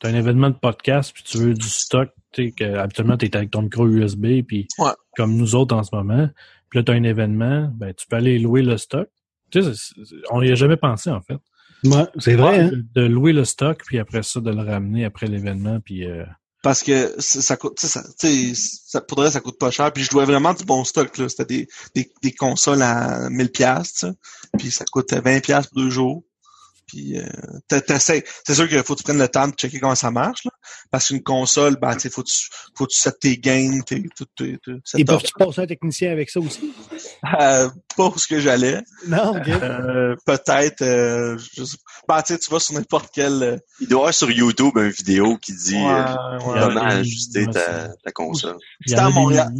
[0.00, 3.34] t'as un événement de podcast, puis tu veux du stock, tu sais, que habituellement, t'es
[3.36, 4.90] avec ton micro USB, puis Ouais.
[5.16, 6.28] comme nous autres en ce moment,
[6.68, 9.08] puis là, t'as un événement, ben, tu peux aller louer le stock.
[9.52, 9.70] Tu sais,
[10.30, 11.38] on n'y a jamais pensé, en fait.
[11.84, 12.68] Ouais, c'est vrai, hein?
[12.68, 16.06] De, de louer le stock, puis après ça, de le ramener après l'événement, puis...
[16.06, 16.24] euh,
[16.62, 19.58] parce que ça coûte, tu sais, ça, tu sais, ça, pour de vrai, ça coûte
[19.58, 19.90] pas cher.
[19.92, 21.26] Puis je dois vraiment du bon stock là.
[21.28, 24.04] C'était des, des, des consoles à 1000 pièces,
[24.58, 26.22] puis ça coûte 20 pièces pour deux jours.
[26.90, 27.24] Puis euh,
[27.68, 28.24] t'essaies.
[28.44, 30.50] C'est sûr qu'il faut que tu prennes le temps de checker comment ça marche là,
[30.90, 33.80] parce qu'une console, ben tu sais, faut que tu faut que tu set tes gains,
[33.86, 35.06] tes tout tes, tes Et setup.
[35.06, 36.72] peux-tu passer un technicien avec ça aussi?
[37.40, 38.80] Euh, pas où ce que j'allais.
[39.06, 39.48] Non, ok.
[39.48, 41.76] Euh, peut-être, euh, je sais.
[42.08, 43.42] Ben, tu sais, tu vas sur n'importe quel.
[43.42, 46.38] euh, Il doit y avoir sur YouTube une vidéo qui dit ouais, ouais.
[46.40, 48.56] comment ouais, ajuster ouais, ta, ta console.
[48.90, 49.52] en a à Montréal.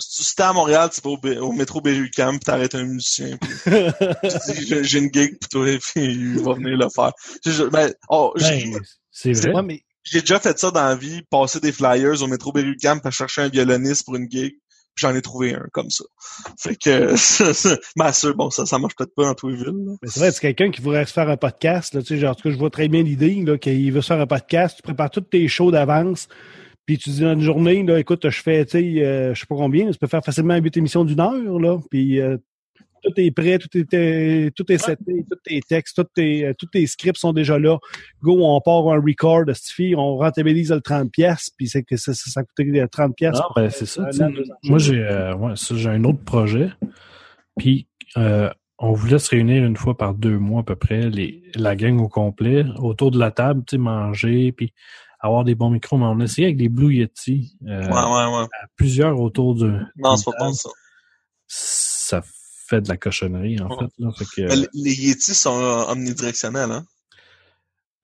[0.00, 3.38] si tu si t'es à Montréal, tu vas au, métro Berry-UQAM, puis t'arrêtes un musicien,
[3.40, 7.12] puis tu dis, j'ai- une gig pour toi, puis il va venir le faire.
[7.70, 8.80] Ben, oh, Ben,
[9.10, 9.62] c'est vrai.
[9.62, 13.12] Mais j'ai déjà fait ça dans la vie, passer des flyers au métro Berry-UQAM, puis
[13.12, 14.54] chercher un violoniste pour une gig,
[14.96, 16.04] j'en ai trouvé un comme ça.
[16.58, 17.16] Fait que,
[18.12, 19.92] sûr, bon, ça, ça marche peut-être pas dans tous les villes, là.
[20.02, 22.32] Mais c'est vrai, c'est quelqu'un qui voudrait se faire un podcast, là, tu sais, genre,
[22.32, 24.82] en tout cas, je vois très bien l'idée, qu'il veut se faire un podcast, tu
[24.82, 26.28] prépares toutes tes shows d'avance,
[26.86, 29.46] puis tu dis dans une journée, là, écoute, je fais, tu sais, euh, je sais
[29.46, 32.38] pas combien, tu peux faire facilement huit émissions d'une heure, là, puis euh,
[33.02, 36.54] tout est prêt, tout est, euh, tout est seté, tous tes textes, tous tes, euh,
[36.58, 37.78] tous tes scripts sont déjà là.
[38.22, 41.82] Go, on part un record de cette fille, on rentabilise le 30 pièces, puis c'est
[41.82, 43.34] que ça, ça, ça coûte 30 pièces.
[43.34, 44.02] Non, ben, c'est ça.
[44.02, 44.32] an, ans.
[44.64, 46.70] Moi, j'ai euh, ouais, j'ai un autre projet.
[47.58, 51.42] Puis, euh, on voulait se réunir une fois par deux mois à peu près, les,
[51.54, 54.72] la gang au complet, autour de la table, tu sais, manger, puis
[55.20, 55.98] avoir des bons micros.
[55.98, 58.44] Mais on essayait avec des Blue Yeti, euh, Ouais, ouais, ouais.
[58.44, 59.80] à plusieurs autour de.
[59.96, 60.50] Non, c'est pas table.
[60.50, 60.70] bon, ça.
[61.50, 62.22] Ça
[62.68, 63.90] fait de la cochonnerie, en fait.
[63.98, 66.84] Là, fait que, Mais les- Yetis sont euh, omnidirectionnels, hein?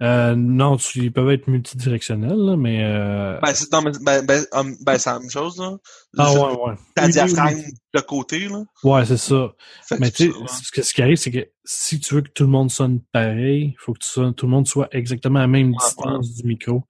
[0.02, 2.82] euh, non, tu, ils peuvent être multidirectionnels, là, mais...
[2.82, 5.76] Euh, Ben, c'est, ben, ben, hum, ben, c'est la même chose, là.
[6.18, 6.74] ah Juste ouais, ouais.
[6.96, 7.62] Ta diaphragme
[7.94, 8.64] de côté, là.
[8.82, 9.52] Ouais, c'est ça.
[9.86, 10.46] Fait Mais tu sais, ouais.
[10.48, 13.00] ce, que- ce qui arrive, c'est que si tu veux que tout le monde sonne
[13.12, 15.76] pareil, il faut que tu sonnes- tout le monde soit exactement à la même Ouais,
[15.78, 16.84] distance du micro.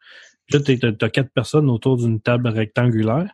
[0.46, 3.30] Puis là, t'as t'as quatre personnes autour d'une table rectangulaire.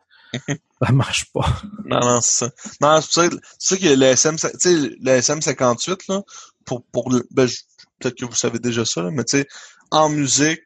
[0.82, 1.46] Ça marche pas.
[1.84, 2.50] Non, non, c'est ça.
[2.80, 3.28] Non, c'est pour ça,
[3.58, 6.22] c'est ça que le SM, tu sais, le SM58, là,
[6.64, 7.58] pour, pour le, ben, je-
[7.98, 9.46] peut-être que vous savez déjà ça, là, mais tu sais,
[9.90, 10.60] en musique,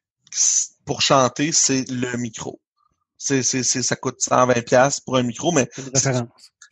[0.84, 2.60] pour chanter, c'est le micro.
[3.18, 6.12] C'est, c'est, c'est, ça coûte 120 pièces pour un micro, mais C'est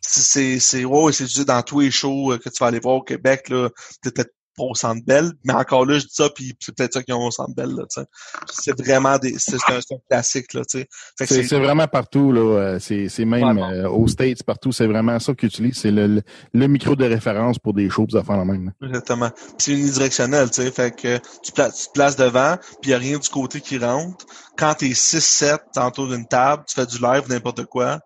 [0.00, 2.96] c'est, c'est, ouais, c'est utilisé dans tous les shows euh, que tu vas aller voir
[2.96, 3.70] au Québec, là.
[4.02, 6.92] T'es peut-être pas au Centre Bell, mais encore là, je dis ça, puis c'est peut-être
[6.94, 8.06] ça qu'ils ont au Centre Bell, là, tu sais.
[8.52, 10.84] C'est vraiment des, c'est, un, un classique, là, tu
[11.18, 12.40] C'est c'est vraiment partout, là.
[12.40, 14.72] euh, C'est c'est même euh, aux States, partout.
[14.72, 15.78] C'est vraiment ça qu'ils utilisent.
[15.78, 16.22] C'est le, le,
[16.52, 18.66] le micro de référence pour des shows, à faire la même.
[18.80, 18.86] là.
[18.88, 19.30] Exactement.
[19.30, 22.94] Puis c'est unidirectionnel, tu sais, fait que tu, pla- tu te places devant, puis il
[22.94, 24.24] a rien du côté qui rentre.
[24.56, 28.00] Quand t'es 6-7 autour d'une table, tu fais du live, n'importe quoi.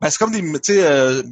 [0.00, 1.22] Ben, c'est comme des, tu sais, euh,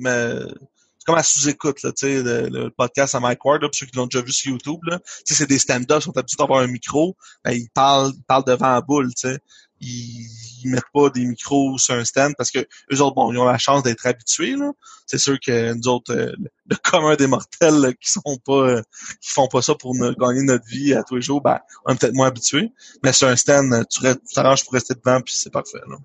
[1.01, 3.87] c'est comme à sous-écoute, là, tu sais, le, podcast à Mike Ward, là, pour ceux
[3.87, 4.99] qui l'ont déjà vu sur YouTube, là.
[4.99, 8.23] Tu sais, c'est des stand-up, ils sont habitués d'avoir un micro, ben, ils parlent, ils
[8.25, 9.39] parlent devant la boule, tu sais.
[9.81, 10.29] Ils,
[10.63, 12.59] ils mettent pas des micros sur un stand parce que
[12.93, 14.73] eux autres, bon, ils ont la chance d'être habitués, là.
[15.07, 16.35] C'est sûr que nous autres, euh,
[16.67, 18.83] le, commun des mortels, là, qui sont pas, euh,
[19.23, 21.95] qui font pas ça pour ne- gagner notre vie à tous les jours, ben, on
[21.95, 22.71] est peut-être moins habitués.
[23.03, 24.03] Mais sur un stand, tu
[24.35, 25.81] t'arranges pour rester devant, puis c'est parfait.
[25.89, 25.97] Là.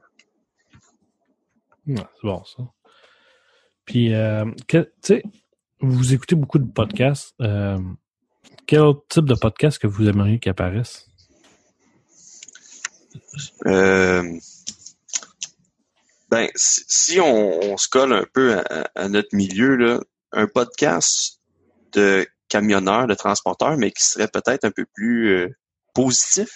[1.88, 2.64] Ouais, c'est bon, ça.
[3.86, 5.24] Puis, euh, tu sais,
[5.80, 7.34] vous écoutez beaucoup de podcasts.
[7.42, 7.78] Euh,
[8.68, 11.08] quel autre type de podcast que vous aimeriez qu'il apparaisse?
[13.66, 14.24] Euh,
[16.30, 20.00] ben, si, si on, on se colle un peu à, à notre milieu, là,
[20.32, 21.40] un podcast
[21.94, 25.50] de camionneurs, de transporteurs, mais qui serait peut-être un peu plus euh,
[25.94, 26.50] positif?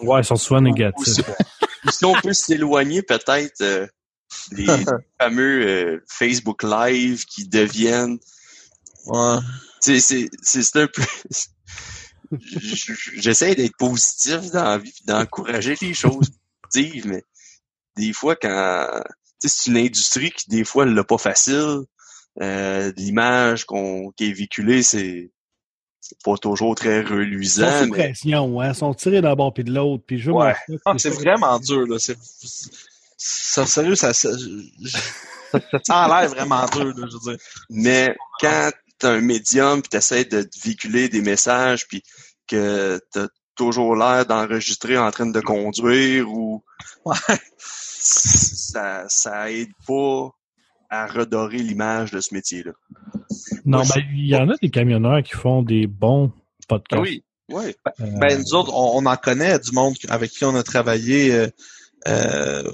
[0.00, 1.28] Ouais, ils sont souvent négatifs.
[1.84, 3.88] Ou si on peut s'éloigner peut-être
[4.52, 4.66] des
[5.20, 8.18] fameux euh, Facebook Live qui deviennent
[9.06, 9.38] Ouais.
[9.82, 11.02] Tu sais, c'est, c'est, c'est un peu.
[13.16, 16.30] J'essaie d'être positif dans la vie, d'encourager les choses
[16.62, 17.22] positives, mais
[17.96, 18.88] des fois, quand.
[19.40, 21.80] Tu sais, c'est une industrie qui, des fois, elle l'a pas facile.
[22.40, 25.30] Euh, L'image qu'on, qui est véhiculée, c'est,
[26.00, 27.98] c'est pas toujours très Ils sont reluisant, sous mais.
[27.98, 28.70] pression, hein.
[28.70, 30.02] Ils sont tirés d'un bord puis de l'autre.
[30.06, 30.54] Puis je Ouais.
[30.86, 31.98] Ah, c'est vraiment dur, là.
[31.98, 32.16] C'est,
[33.26, 37.44] ça, sérieux, ça, ça, ça, ça a l'air vraiment dur, là, je veux dire.
[37.70, 42.02] Mais quand t'as un médium puis t'essaies de véhiculer des messages puis
[42.46, 46.62] que t'as toujours l'air d'enregistrer en train de conduire ou
[47.04, 47.14] Ouais.
[47.98, 50.28] ça ça aide pas
[50.90, 52.72] à redorer l'image de ce métier-là.
[53.64, 56.30] Non, Moi, ben, il y en a des camionneurs qui font des bons
[56.68, 56.98] podcasts.
[56.98, 57.24] Ah oui.
[57.50, 57.74] Ouais.
[58.00, 61.32] Euh, Ben, nous autres, on, on en connaît du monde avec qui on a travaillé
[61.34, 61.48] euh,
[62.08, 62.70] euh,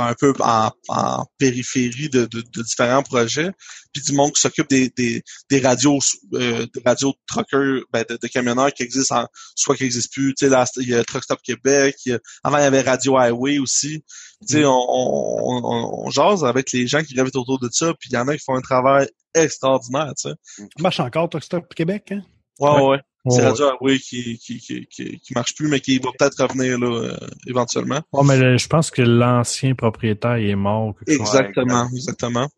[0.00, 3.50] un peu en, en périphérie de, de, de différents projets,
[3.92, 5.98] puis du monde qui s'occupe des, des, des radios
[6.34, 9.26] euh, des radios de truckers, ben, de, de camionneurs qui existent, en,
[9.56, 10.34] soit qui n'existent plus.
[10.34, 12.66] Tu sais, là, il y a Truck Stop Québec, il y a- avant il y
[12.66, 14.02] avait Radio Highway aussi.
[14.48, 17.92] Tu sais, on, on, on, on jase avec les gens qui gravitent autour de ça,
[18.00, 20.34] puis il y en a qui font un travail extraordinaire, tu sais.
[20.56, 22.22] Ça marche encore, Truck Stop Québec, hein?
[22.58, 22.82] Ouais, ouais.
[22.88, 22.98] ouais.
[23.30, 23.46] C'est.
[23.46, 26.86] Radio Highway qui, qui, qui, qui, qui marche plus, mais qui va peut-être revenir là,
[26.88, 27.16] euh,
[27.46, 28.00] éventuellement.
[28.12, 30.94] Ouais, mais le- je pense que l'ancien propriétaire il est mort.
[31.06, 32.48] Exactement, exactement.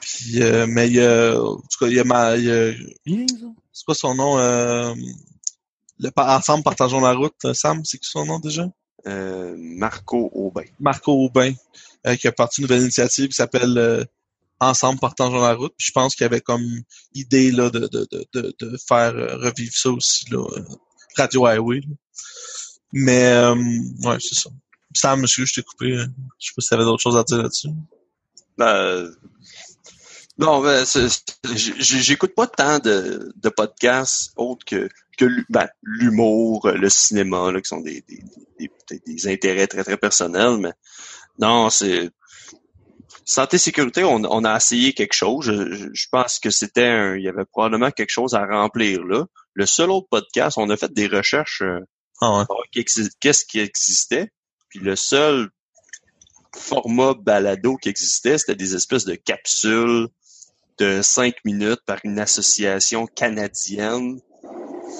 [0.00, 2.50] Puis, euh, mais il y a, en tout cas, il y a ma, il y
[2.50, 2.72] a,
[3.06, 3.46] Bien, ça?
[3.72, 4.92] c'est quoi son nom, euh,
[6.00, 8.68] le, ensemble partageons la route, euh, Sam, c'est qui son nom déjà?
[9.06, 10.64] Euh, Marco Aubin.
[10.80, 11.52] Marco Aubin,
[12.08, 14.04] euh, qui a parti une nouvelle initiative qui s'appelle euh,
[14.62, 15.74] Ensemble partageons la route.
[15.76, 16.64] Puis je pense qu'il y avait comme
[17.14, 20.64] idée là de, de, de, de, faire euh, revivre ça aussi, là, euh,
[21.16, 21.80] Radio Highway.
[22.92, 23.54] Mais euh,
[24.04, 24.50] ouais, c'est ça.
[24.94, 25.92] Sam, monsieur, je t'ai coupé.
[25.96, 26.06] euh,
[26.38, 27.70] Je sais pas si tu avais d'autres choses à dire là-dessus.
[28.56, 29.10] Ben,
[30.38, 30.84] non, ben,
[31.56, 34.88] j'écoute pas tant de, de podcasts autres que,
[35.18, 38.22] que ben, l'humour, le cinéma, là, qui sont des, des,
[38.58, 40.72] des, des intérêts très, très personnels, mais
[41.38, 42.10] non, c'est
[43.24, 45.44] santé sécurité, on, on a essayé quelque chose.
[45.46, 49.02] Je, je- je pense que c'était un, il y avait probablement quelque chose à remplir
[49.04, 49.24] là.
[49.54, 51.80] Le seul autre podcast, on a fait des recherches euh,
[52.20, 52.44] Ah
[52.74, 52.84] ouais.
[53.20, 54.30] qu'est-ce qui existait.
[54.68, 55.50] Puis le seul
[56.56, 60.08] format balado qui existait, c'était des espèces de capsules
[60.78, 64.20] de cinq minutes par une association canadienne.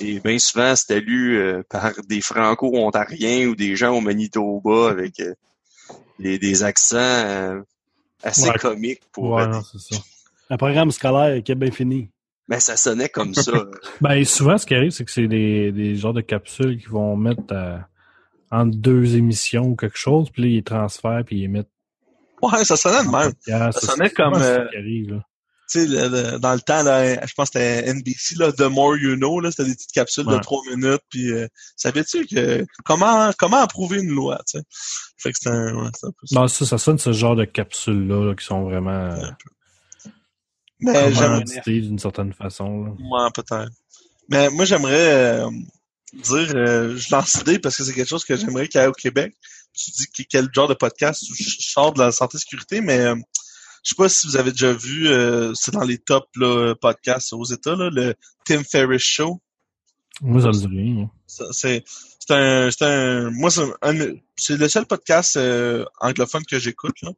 [0.01, 5.21] Et bien souvent, c'était lu euh, par des franco-ontariens ou des gens au Manitoba avec
[5.21, 5.35] euh,
[6.19, 7.61] des, des accents euh,
[8.23, 8.59] assez Ouais.
[8.59, 9.31] comiques pour.
[9.33, 10.01] Ouais, euh, non, c'est ça.
[10.51, 12.11] Un programme scolaire qui est bien fini.
[12.49, 13.53] mais ça sonnait comme ça.
[14.01, 17.17] Ben, souvent, ce qui arrive, c'est que c'est des, des genres de capsules qu'ils vont
[17.17, 17.89] mettre à-
[18.51, 21.71] entre deux émissions ou quelque chose, puis là, ils transfèrent, puis ils mettent
[22.43, 23.33] Ouais, ça sonnait de même.
[23.47, 25.25] Ça sonnait comme, euh, qui arrive, là.
[25.73, 29.17] Tu sais, dans le temps, là, je pense que c'était NBC, là, The More You
[29.17, 31.47] Know, là, c'était des petites capsules de trois minutes, puis euh,
[31.77, 34.65] savais-tu que comment comment approuver une loi, tu sais?
[35.19, 36.41] Fait que c'était un, ouais, c'était un peu ça.
[36.41, 39.31] Non, ça, ça sonne ce genre de capsules-là, là, qui sont vraiment euh,
[40.81, 41.11] Mais
[41.81, 42.91] d'une certaine façon, là.
[42.99, 43.71] moi peut-être.
[44.29, 45.51] Mais moi j'aimerais euh,
[46.15, 48.89] dire euh, je lance l'idée parce que c'est quelque chose que j'aimerais qu'il y ait
[48.89, 49.35] au Québec.
[49.75, 53.13] Tu dis que- quel genre de podcast je sors de la santé sécurité, mais
[53.83, 57.33] je sais pas si vous avez déjà vu, euh, c'est dans les top là, podcasts
[57.33, 58.15] aux États, là, le
[58.45, 59.41] Tim Ferriss Show.
[60.21, 61.11] Moi, ça me dit rien.
[61.27, 61.85] C'est
[62.21, 63.51] c'est un c'est un moi
[64.37, 67.11] c'est le seul podcast euh, anglophone que j'écoute là.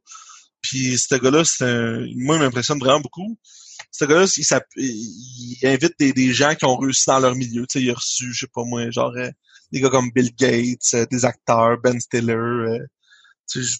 [0.61, 3.37] Puis ce gars-là, c'est un moi il m'impressionne vraiment beaucoup.
[3.91, 4.25] Ce gars-là,
[4.77, 7.67] il, il invite des, des gens qui ont réussi dans leur milieu.
[7.67, 9.29] Tu sais, il a reçu, je sais pas moi, genre euh,
[9.71, 12.79] des gars comme Bill Gates, euh, des acteurs, Ben Stiller, euh,
[13.49, 13.77] tu sais, je-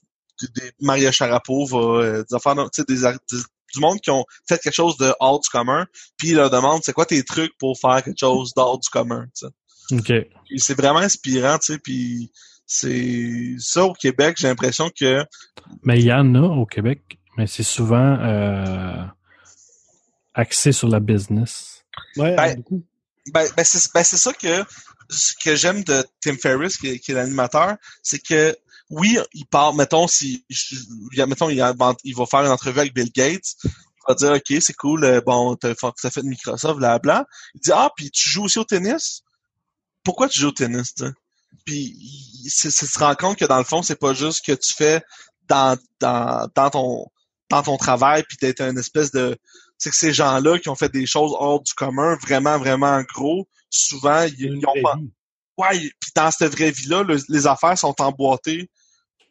[0.56, 4.58] des, Maria Sharapova, euh, des affaires, tu sais, des, des- du monde qui ont fait
[4.62, 5.86] quelque chose de hors du commun,
[6.18, 9.26] puis il leur demande c'est quoi tes trucs pour faire quelque chose d'hors du commun,
[9.38, 9.96] tu sais.
[9.98, 10.28] OK.
[10.58, 12.32] C'est vraiment inspirant, tu sais, puis
[12.66, 15.24] c'est ça au Québec, j'ai l'impression que
[15.84, 19.04] Mais il y en a au Québec, mais c'est souvent euh,
[20.34, 21.84] axé sur la business.
[22.18, 22.84] Ouais, Ben, beaucoup.
[23.34, 24.64] ben, ben c'est ben, c'est ça que
[25.10, 28.56] ce que j'aime de Tim Ferriss qui, est- qui est l'animateur, c'est que
[28.90, 30.46] oui, il parle mettons si
[31.18, 31.64] mettons il,
[32.04, 33.56] il va faire une entrevue avec Bill Gates,
[34.08, 37.26] vas dire, OK, c'est cool, euh, bon, t'as as fait de Microsoft, blabla.
[37.56, 39.24] Il dit, ah, puis tu joues aussi au tennis?
[40.04, 41.12] Pourquoi tu joues au tennis, tu sais?
[41.66, 41.96] Puis,
[42.44, 45.02] il se rend compte que dans le fond, c'est pas juste que tu fais
[45.48, 47.06] dans, dans, dans ton
[47.52, 49.38] dans ton travail, puis d'être une espèce de...
[49.78, 53.48] C'est que ces gens-là qui ont fait des choses hors du commun, vraiment, vraiment gros,
[53.70, 54.96] souvent, ils, ils ont pas...
[54.96, 55.12] vie.
[55.58, 58.70] Ouais, puis dans cette vraie vie-là, le- les affaires sont emboîtées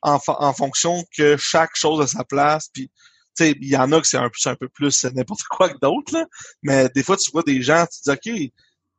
[0.02, 2.68] en, en fonction que chaque chose a sa place.
[2.72, 2.88] Puis,
[3.36, 5.78] tu sais, il y en a que c'est un, un peu plus n'importe quoi que
[5.80, 6.26] d'autres, là.
[6.62, 8.52] Mais des fois, tu vois des gens, tu te dis, OK,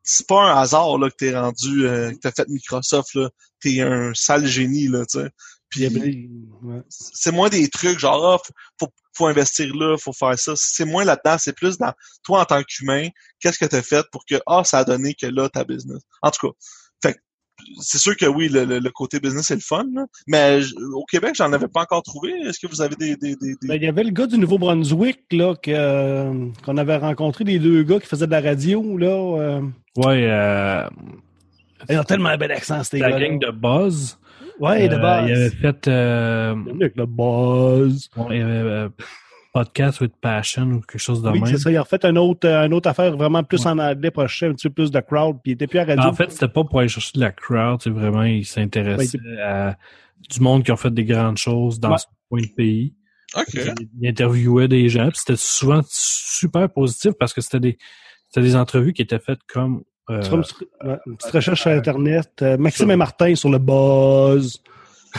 [0.03, 3.29] c'est pas un hasard là, que t'es rendu, euh, que t'as fait Microsoft, là.
[3.59, 5.29] T'es un sale génie, là, tu sais.
[5.69, 5.87] Puis,
[6.63, 6.81] ouais.
[6.89, 10.53] c'est moins des trucs genre, ah, faut, faut, investir là, faut faire ça.
[10.55, 11.91] C'est moins là-dedans, c'est plus dans
[12.23, 13.09] toi en tant qu'humain,
[13.39, 16.01] qu'est-ce que tu as fait pour que, ah, ça a donné que là, ta business.
[16.21, 16.53] En tout cas,
[17.81, 20.05] c'est sûr que oui, le, le- le côté business, c'est le fun, là.
[20.27, 20.59] mais
[20.93, 22.31] au Québec, j'en avais pas encore trouvé.
[22.47, 23.15] Est-ce que vous avez des...
[23.15, 26.77] des, des, des- Ben, il y avait le gars du Nouveau-Brunswick là que, euh, qu'on
[26.77, 28.97] avait rencontré, les deux gars qui faisaient de la radio.
[28.97, 29.07] là.
[29.07, 29.61] euh.
[29.97, 30.87] Ouais, euh,
[31.89, 34.17] Ils ont tellement un bel accent, ces la gars gang de Buzz.
[34.59, 35.29] Ouais, de euh, base.
[35.29, 36.55] Il avait fait euh,
[36.95, 38.09] le buzz.
[38.29, 38.89] il y avait, euh,
[39.55, 41.45] Podcast with Passion ou quelque chose de Oui, même.
[41.45, 41.71] c'est ça.
[41.71, 44.47] Il a refait un autre, euh, une autre affaire vraiment plus en anglais pour chercher
[44.47, 46.03] un petit peu plus de crowd, puis il était plus à radio.
[46.03, 49.77] En fait, c'était pas pour aller chercher de la crowd, c'est vraiment, il s'intéressait à
[50.29, 51.97] du monde qui ont fait des grandes choses dans Ouais.
[51.97, 52.95] ce point de pays.
[53.37, 53.57] OK.
[54.01, 57.77] Il, interviewait des gens, puis c'était souvent super positif parce que c'était des
[58.27, 60.21] c'était des entrevues qui étaient faites comme euh,
[61.05, 62.29] une petite recherche sur Internet.
[62.41, 64.61] Euh, Maxime et Martin sur le buzz.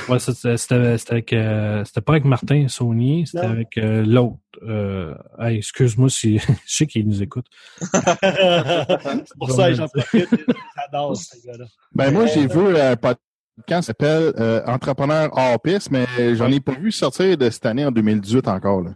[0.08, 4.38] Ouais, c'était c'était c'était avec euh, c'était pas avec Martin Saunier, c'était avec euh, l'autre.
[4.62, 7.46] Euh, hey, excuse-moi si je sais qu'il nous écoute.
[7.80, 10.28] C'est pour ça que j'en profite.
[10.76, 11.12] J'adore
[11.44, 11.64] gars-là.
[11.94, 13.20] Ben moi, j'ai vu un podcast
[13.66, 17.84] qui s'appelle euh, Entrepreneur hors piste, mais j'en ai pas vu sortir de cette année
[17.84, 18.82] en 2018 encore.
[18.82, 18.90] Là.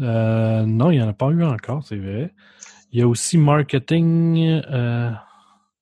[0.00, 2.32] Euh, non, il n'y en a pas eu encore, c'est vrai.
[2.92, 4.62] Il y a aussi marketing.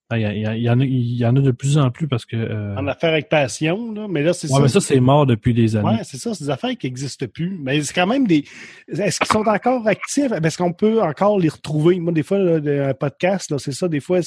[0.08, 1.40] Ah, il, y a- il y a- il y en a, il y en a
[1.40, 2.36] de plus en plus parce que.
[2.36, 4.06] euh, En affaires avec passion, là.
[4.08, 5.88] Mais là, c'est ouais, mais ça, c'est mort depuis des années.
[5.88, 7.58] Ouais, c'est ça, c'est des affaires qui n'existent plus.
[7.60, 8.44] Mais c'est quand même des.
[8.86, 10.30] Est-ce qu'ils sont encore actifs?
[10.30, 11.98] Est-ce qu'on peut encore les retrouver?
[11.98, 14.20] Moi, des fois, là, un podcast, là, c'est ça, des fois,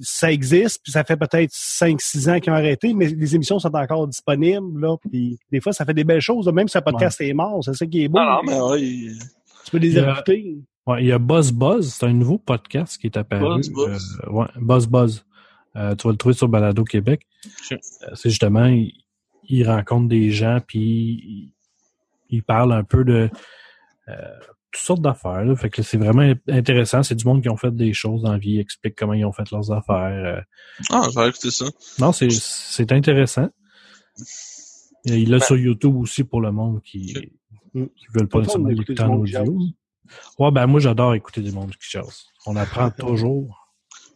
[0.00, 3.74] ça existe, puis ça fait peut-être 5-6 ans qu'ils ont arrêté, mais les émissions sont
[3.74, 4.96] encore disponibles, là.
[5.10, 7.62] Puis des fois, ça fait des belles choses, là, même si un podcast est mort,
[7.64, 8.18] c'est ça qui est beau.
[8.18, 9.18] Non, non, mais ouais, il-
[9.64, 10.58] Tu peux les écouter.
[10.86, 13.56] Ouais, il y a Buzz Buzz, c'est un nouveau podcast qui est apparu.
[13.56, 14.20] Buzz Buzz.
[14.24, 15.24] Euh, ouais, Buzz Buzz.
[15.76, 17.26] Euh, tu vas le trouver sur Balado Québec.
[17.72, 17.76] Euh,
[18.14, 18.92] c'est justement, il,
[19.48, 21.52] il rencontre des gens, puis il,
[22.28, 23.30] il parle un peu de
[24.08, 24.12] euh,
[24.70, 25.44] toutes sortes d'affaires.
[25.44, 25.56] là.
[25.56, 27.02] Fait que c'est vraiment intéressant.
[27.02, 29.32] C'est du monde qui ont fait des choses dans la vie, explique comment ils ont
[29.32, 29.96] fait leurs affaires.
[30.38, 30.40] euh.
[30.90, 31.64] Ah, j'ai écouté ça.
[31.98, 33.48] non, c'est c'est intéressant.
[35.06, 37.06] Et il l'a Ben- sur YouTube aussi pour le monde qui,
[37.72, 39.58] qui veulent pas nécessairement l'écouter en audio.
[40.38, 42.26] Ouais, ben moi j'adore écouter du monde qui chasse.
[42.46, 43.60] On apprend toujours.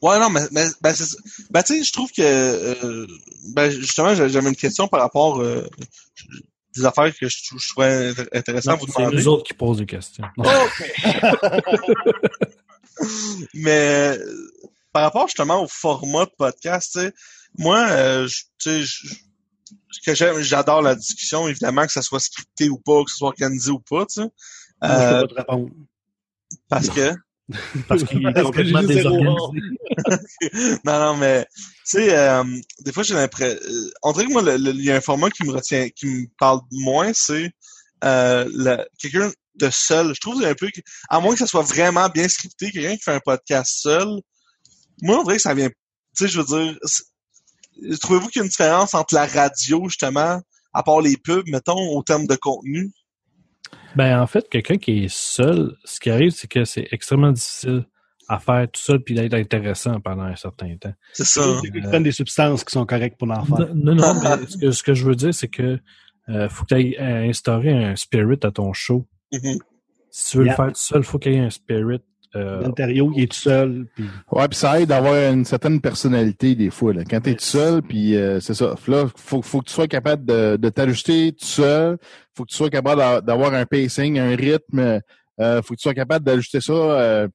[0.01, 1.17] Ouais, non, mais, mais ben, c'est.
[1.51, 3.07] Ben, tu sais, je trouve que, euh,
[3.55, 5.69] ben, justement, j'a- j'avais une question par rapport euh,
[6.77, 9.17] des affaires que je, je trouvais intér- intéressant à Non, vous C'est demander.
[9.17, 10.25] nous autres qui posent des questions.
[10.37, 10.45] Non.
[13.55, 14.19] Mais
[14.93, 17.13] par rapport justement au format de podcast, tu sais,
[17.57, 18.29] moi, euh,
[18.59, 23.29] tu sais, j'adore la discussion, évidemment, que ça soit scripté ou pas, que ce soit
[23.29, 24.29] organisé ou pas, tu sais.
[24.83, 25.71] Moi, je Euh, peux pas te répondre.
[26.69, 27.15] parce que
[27.89, 29.61] Parce qu'il est Parce que complètement désorganisé.
[30.85, 32.45] non, non, mais tu sais, euh,
[32.81, 33.59] des fois j'ai l'impression.
[33.67, 36.27] euh, on dirait que moi, il y a un format qui me retient, qui me
[36.39, 37.51] parle moins, c'est
[38.05, 40.15] euh, le- quelqu'un de seul.
[40.15, 43.03] Je trouve un peu, que- à moins que ça soit vraiment bien scripté, quelqu'un qui
[43.03, 44.09] fait un podcast seul.
[45.03, 45.69] Moi, on dirait que ça vient.
[45.69, 45.75] Tu
[46.15, 46.79] sais, je veux dire,
[48.01, 50.41] trouvez-vous qu'il y a une différence entre la radio justement,
[50.75, 52.93] à part les pubs, mettons, au terme de contenu?
[53.99, 57.85] Ben, en fait, quelqu'un qui est seul, ce qui arrive, c'est que c'est extrêmement difficile
[58.29, 60.93] à faire tout seul puis d'être intéressant pendant un certain temps.
[61.15, 61.43] C'est ça.
[61.61, 63.75] C'est prennent des substances qui sont correctes pour l'en faire.
[63.75, 65.81] Non, non, mais ce que, ce que je veux dire, c'est que
[66.29, 69.05] euh, faut que tu aies instauré un spirit à ton show.
[69.33, 69.59] Mhm.
[70.13, 70.53] Si tu veux Yeah.
[70.53, 72.01] le faire tout seul, faut qu'il y ait un spirit.
[72.37, 73.87] Euh, L'Ontario, il est tout seul.
[73.95, 74.05] Puis...
[74.31, 76.93] Ouais, puis ça aide d'avoir une certaine personnalité des fois.
[76.93, 77.03] Là.
[77.09, 78.75] Quand tu es tout seul, puis euh, c'est ça.
[78.87, 81.97] Là, faut, faut que tu sois capable de, de t'ajuster tout seul.
[82.37, 85.01] faut que tu sois capable d'a- d'avoir un pacing, un rythme.
[85.41, 87.29] Euh, faut que tu sois capable d'ajuster ça euh,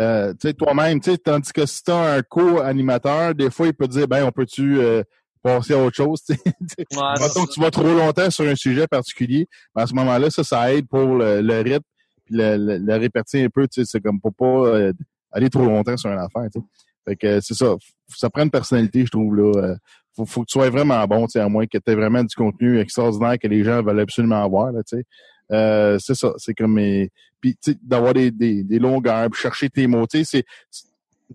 [0.00, 1.00] euh, tu sais, toi-même.
[1.00, 4.08] tu sais, Tandis que si tu as un co-animateur, des fois, il peut te dire,
[4.08, 5.02] ben, on peut-tu euh,
[5.42, 6.20] passer à autre chose?
[6.24, 6.40] tu sais?
[6.96, 10.30] Ouais, Mettons que tu vas trop longtemps sur un sujet particulier, ben, à ce moment-là,
[10.30, 11.84] ça, ça aide pour le, le rythme,
[12.24, 14.92] puis le, le répartir un peu, tu sais, c'est comme pour pas euh,
[15.32, 16.66] aller trop longtemps sur une affaire, tu sais.
[17.06, 17.74] Fait que euh, c'est ça,
[18.08, 19.52] ça prend une personnalité, je trouve, là.
[19.56, 19.76] Euh,
[20.16, 22.22] faut, faut que tu sois vraiment bon, tu sais, à moins que tu aies vraiment
[22.22, 25.04] du contenu extraordinaire que les gens veulent absolument avoir, là, tu sais.
[25.52, 26.32] Euh, c'est ça.
[26.38, 27.10] C'est comme mes-
[27.40, 30.06] puis tu sais, d'avoir des, des, des longueurs, puis chercher tes mots.
[30.06, 30.86] Tu sais, c'est-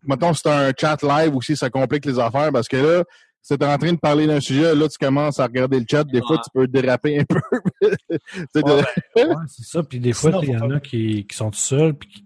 [0.06, 3.04] Mettons, c'est un chat live aussi, ça complique les affaires parce que là,
[3.42, 6.22] c'est en train de parler d'un sujet, là, tu commences à regarder le chat, des
[6.22, 7.40] fois, tu peux déraper un peu.
[8.56, 8.62] De-
[9.16, 9.84] Ouais, c'est ça.
[9.84, 11.94] Puis des fois, il y en a qui, qui sont tout seuls.
[11.94, 12.26] Puis,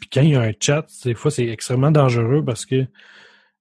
[0.00, 2.86] puis quand il y a un chat, des fois, c'est extrêmement dangereux parce que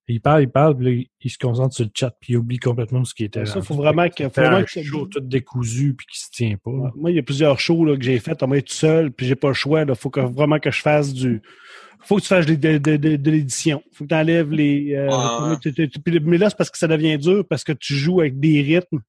[0.07, 2.57] il parle, il parle, puis là, il se concentre sur le chat, puis il oublie
[2.57, 3.45] complètement ce qui était.
[3.45, 3.67] Ça, rendu.
[3.67, 6.71] faut vraiment que, faut vraiment que show tout décousu puis qui se tient pas.
[6.71, 6.91] là.
[6.95, 9.11] Moi, il y a plusieurs shows là, que j'ai fait, on va être tout seul,
[9.11, 9.83] puis j'ai pas le choix.
[9.87, 11.41] Il faut que, vraiment que je fasse du.
[12.01, 13.81] faut que tu fasses de, de, de, de, de l'édition.
[13.93, 14.93] faut que tu enlèves les.
[14.93, 15.07] euh,
[16.03, 18.61] puis- mais là, c'est parce que ça devient dur, parce que tu joues avec des
[18.61, 18.99] rythmes.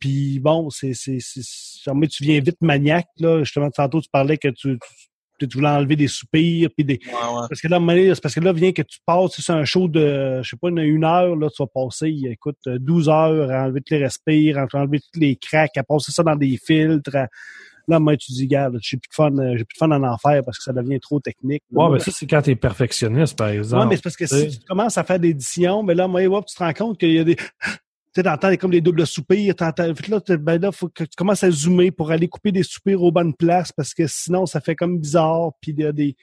[0.00, 0.94] Puis bon, c'est.
[0.94, 3.38] c'est, c'est, c'est- mais tu viens vite maniaque, là.
[3.44, 5.07] Justement, tantôt, tu parlais que tu, tu,
[5.46, 7.00] tu voulais enlever des soupirs, puis des.
[7.06, 7.46] Ouais, ouais.
[7.48, 7.80] Parce que là,
[8.14, 10.68] c'est parce que là, vient que tu passes sur un show de, je sais pas,
[10.68, 14.58] une, une heure, là, tu vas passer, écoute, 12 heures à enlever tous les respires,
[14.58, 17.14] à enlever tous les cracks, à passer ça dans des filtres.
[17.16, 17.28] à-
[17.90, 20.02] Là, moi, tu dis, regarde, j'ai plus de fun, euh, j'ai plus de fun en
[20.02, 21.62] en faire parce que ça devient trop technique.
[21.72, 21.84] là.
[21.86, 23.82] Ouais, mais ça, c'est quand t'es perfectionniste, par exemple.
[23.82, 26.22] Ouais, mais c'est parce que si tu commences à faire des éditions, mais là, moi,
[26.26, 27.36] hop, tu te rends compte qu'il y a des.
[28.18, 29.86] Tu t'entends comme des doubles soupirs, t'entends.
[29.86, 33.12] Là, ben là, faut que tu commences à zoomer pour aller couper des soupirs aux
[33.12, 35.52] bonnes places parce que sinon, ça fait comme bizarre.
[35.60, 36.16] Puis il y a des.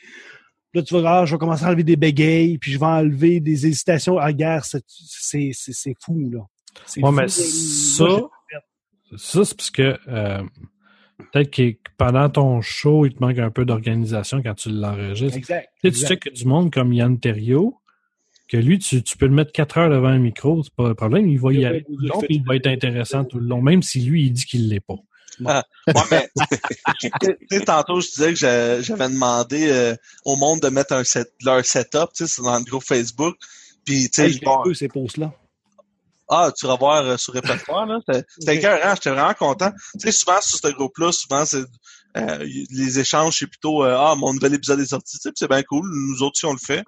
[0.73, 3.39] Là, tu vas, ah, je vais commencer à enlever des bégayes, puis je vais enlever
[3.39, 4.17] des hésitations.
[4.17, 6.41] Ah, guerre, c'est, c'est, c'est, c'est fou, là.
[6.85, 8.29] C'est Ouais, fou, mais ça, Moi,
[9.15, 10.43] ça, c'est parce que euh,
[11.31, 15.37] peut-être que pendant ton show, il te manque un peu d'organisation quand tu l'enregistres.
[15.37, 15.69] Exact.
[15.81, 17.79] Tu sais, tu sais que du monde comme Yann Thériault,
[18.47, 20.93] que lui, tu, tu peux le mettre quatre heures devant un micro, c'est pas un
[20.95, 23.39] problème, il va y aller être- tout le long, puis il va être intéressant tout
[23.39, 24.95] le long, même si lui, il dit qu'il l'est pas.
[25.39, 26.29] Ouais, mais
[27.01, 27.09] tu
[27.51, 31.33] sais, tantôt, je disais que j'a- j'avais demandé euh, au monde de mettre un set,
[31.43, 33.35] leur setup, tu sais, c'est dans le groupe Facebook.
[33.83, 35.33] Puis, tu sais, Hey, je vois- un peu ces posts-là.
[36.29, 37.99] ah, tu vas voir euh, sur répertoire, là.
[38.39, 39.71] C'était écœurant, j'étais vraiment content.
[39.93, 41.63] Tu sais, souvent, sur ce groupe-là, souvent, c'est
[42.17, 45.37] euh, les échanges, c'est plutôt euh, Ah, mon nouvel épisode est sorti, tu sais, puis
[45.39, 45.85] c'est bien cool.
[45.91, 46.83] Nous autres aussi, on le fait.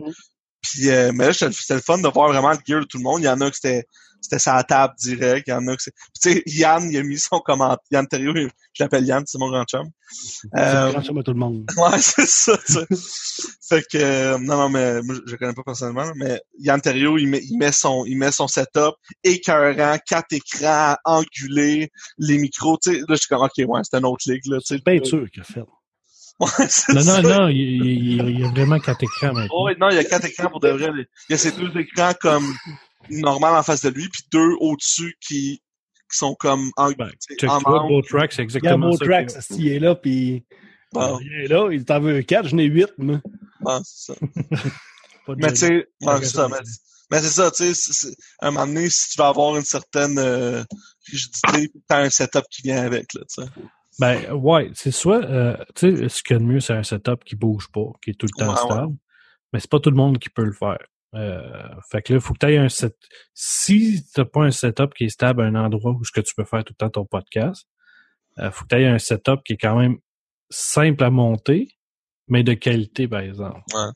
[0.61, 3.03] Puis, euh, mais là, c'était le fun de voir vraiment le gear de tout le
[3.03, 3.21] monde.
[3.21, 3.85] Il y en a que c'était
[4.21, 5.47] c'était sa table direct.
[5.47, 5.75] Il y en a.
[5.75, 5.91] Puis,
[6.21, 7.77] Tu sais, Yann, il a mis son commentaire.
[7.91, 8.49] Yann Thériault, je
[8.83, 9.87] l'appelle Yann, c'est mon grand chum.
[10.09, 11.65] C'est Euh, grand chum à tout le monde.
[11.77, 12.85] Ouais, c'est ça, sais.
[13.69, 17.17] fait que euh, non, non, mais moi, je le connais pas personnellement, mais Yann Terriot,
[17.17, 22.77] il met, il met son, il met son setup écœurant, quatre écrans, angulés, les micros,
[22.81, 22.99] tu sais.
[22.99, 24.79] Là, je suis comme, ok, ouais, c'est une autre ligue, là, tu sais.
[24.81, 25.61] Peinture qu'il a fait.
[26.93, 29.47] Non, non, non, il, il- il y a vraiment quatre écrans maintenant.
[29.51, 30.91] Oh, non, il y a quatre écrans pour de vrai.
[31.29, 32.53] Il y a ces deux écrans comme
[33.09, 35.61] normal en face de lui, puis deux au-dessus qui,
[36.11, 37.09] qui sont comme en, Ben,
[37.39, 37.87] check en angle.
[37.87, 39.05] Beau Track, c'est Il y a exactement ça.
[39.05, 40.45] track, que- ça, s'il est là, puis
[40.93, 43.19] Bon, il est là, il t'en veut quatre, j'en ai huit, moi.
[43.61, 44.19] ouais, c'est ça.
[45.37, 45.87] Mais tu sais,
[46.23, 46.47] ça.
[46.49, 46.57] Mais,
[47.11, 50.17] mais c'est ça, tu sais, à un moment donné, si tu veux avoir une certaine
[50.19, 50.63] euh,
[51.11, 53.49] rigidité, t'as un setup qui vient avec, là, tu sais.
[53.99, 56.83] Ben, ouais, c'est soit, euh, tu sais, ce qu'il y a de mieux, c'est un
[56.83, 58.71] setup qui bouge pas, qui est tout le temps Ouais, ouais.
[58.75, 58.95] stable.
[59.53, 60.77] Mais c'est pas tout le monde qui peut le faire.
[61.15, 61.41] Euh,
[61.89, 62.95] fait que là, il faut que tu aies un set.
[63.33, 66.35] Si t'as pas un setup qui est stable à un endroit où ce que tu
[66.35, 67.65] peux faire tout le temps ton podcast,
[68.39, 69.97] euh, faut que tu aies un setup qui est quand même
[70.49, 71.69] simple à monter,
[72.27, 73.61] mais de qualité, par exemple.
[73.73, 73.89] Ouais.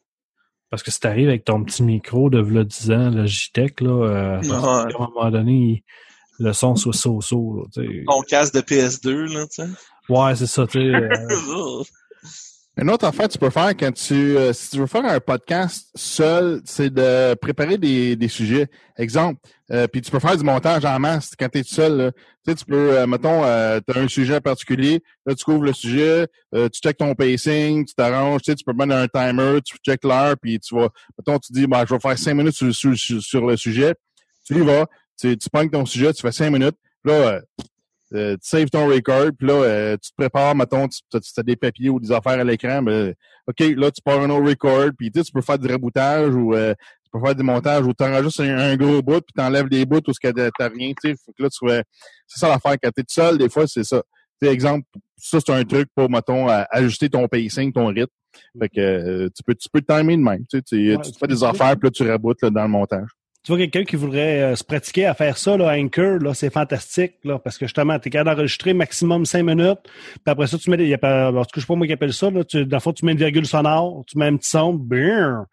[0.69, 3.89] Parce que si t'arrives avec ton petit micro de v'là 10 ans, le JTEC, là,
[3.91, 4.51] euh, Ouais.
[4.51, 5.83] à un moment donné, il-
[6.41, 8.03] le son soit so-so, là, tu sais.
[8.07, 9.69] Ton casque de PS2, là, tu sais.
[10.09, 10.95] Ouais, c'est ça, tu sais.
[10.95, 11.09] euh,
[12.77, 15.19] Une autre affaire que tu peux faire quand tu, euh, si tu veux faire un
[15.19, 18.67] podcast seul, c'est de préparer des, des sujets.
[18.97, 21.97] Exemple, euh, puis tu peux faire du montage en masse quand tu es seul.
[21.97, 22.11] là.
[22.11, 23.47] Tu sais, tu peux, euh, mettons, tu
[23.99, 27.93] as un sujet particulier, là, tu couvres le sujet, euh, tu checkes ton pacing, tu
[27.93, 30.87] t'arranges, tu sais, tu peux mettre un timer, tu checkes l'heure, puis tu vas,
[31.19, 33.93] mettons, tu dis, ben, je vais faire cinq minutes sur, sur, sur, sur le sujet.
[34.47, 34.85] Tu y vas,
[35.19, 37.41] tu, tu pognes ton sujet, tu fais cinq minutes, là, euh,
[38.13, 40.99] euh, tu saves ton record, puis là, euh, tu te prépares, mettons, tu
[41.37, 43.13] as des papiers ou des affaires à l'écran, ben,
[43.47, 46.73] OK, là, tu pars un autre record, puis tu peux faire du raboutage ou euh,
[47.05, 49.69] tu peux faire du montage ou tu enregistres un, un gros bout, puis tu enlèves
[49.69, 51.15] des bouts ou ce que t'as rien, tu sais.
[51.37, 51.65] Que là, tu.
[52.27, 52.75] C'est ça l'affaire.
[52.81, 54.01] Quand t'es tout seul, des fois, c'est ça.
[54.41, 54.85] Tu sais, exemple,
[55.17, 58.07] ça, c'est un truc pour, mettons, à- ajuster ton pacing, ton rythme.
[58.59, 60.45] Fait que euh, tu peux tu peux te timer de même.
[60.49, 62.49] Tu, sais, tu, Ouais, tu te tu fais des affaires, puis là, tu raboutes là,
[62.49, 63.09] dans le montage.
[63.43, 66.53] Tu vois quelqu'un qui voudrait euh, se pratiquer à faire ça, là, Anchor, là, c'est
[66.53, 70.69] fantastique, là, parce que justement, t'es capable d'enregistrer maximum cinq minutes, puis après ça, tu
[70.69, 72.29] mets il y a pas, en tout cas, je sais pas moi qui appelle ça,
[72.29, 74.75] là, tu, dans le fond, tu mets une virgule sonore, tu mets un petit son,
[74.75, 75.45] brrr,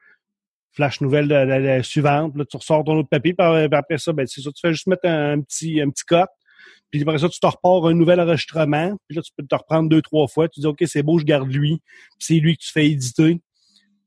[0.72, 4.26] flash nouvelle de, de- suivante, là, tu ressors ton autre papier, puis après ça, ben,
[4.26, 6.28] c'est ça, tu fais juste mettre un, petit, un petit cut,
[6.90, 9.88] puis après ça, tu te repars un nouvel enregistrement, puis là, tu peux te reprendre
[9.88, 11.80] deux, trois fois, tu dis, OK, c'est beau, je garde lui,
[12.18, 13.40] puis c'est lui que tu fais éditer.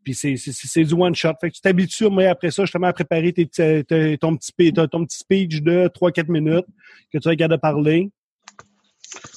[0.04, 1.34] Puis c'est, c'est, c'est c'est du one shot.
[1.40, 4.88] Fait que tu t'habitues, mais après ça, justement, à préparer tes, tes- ton, petit, ton,
[4.88, 6.66] ton petit speech de 3-4 minutes
[7.14, 8.10] que tu regardes de parler.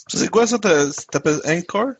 [0.08, 0.58] Ça, C'est quoi ça?
[0.58, 1.92] T'appelles Anchor?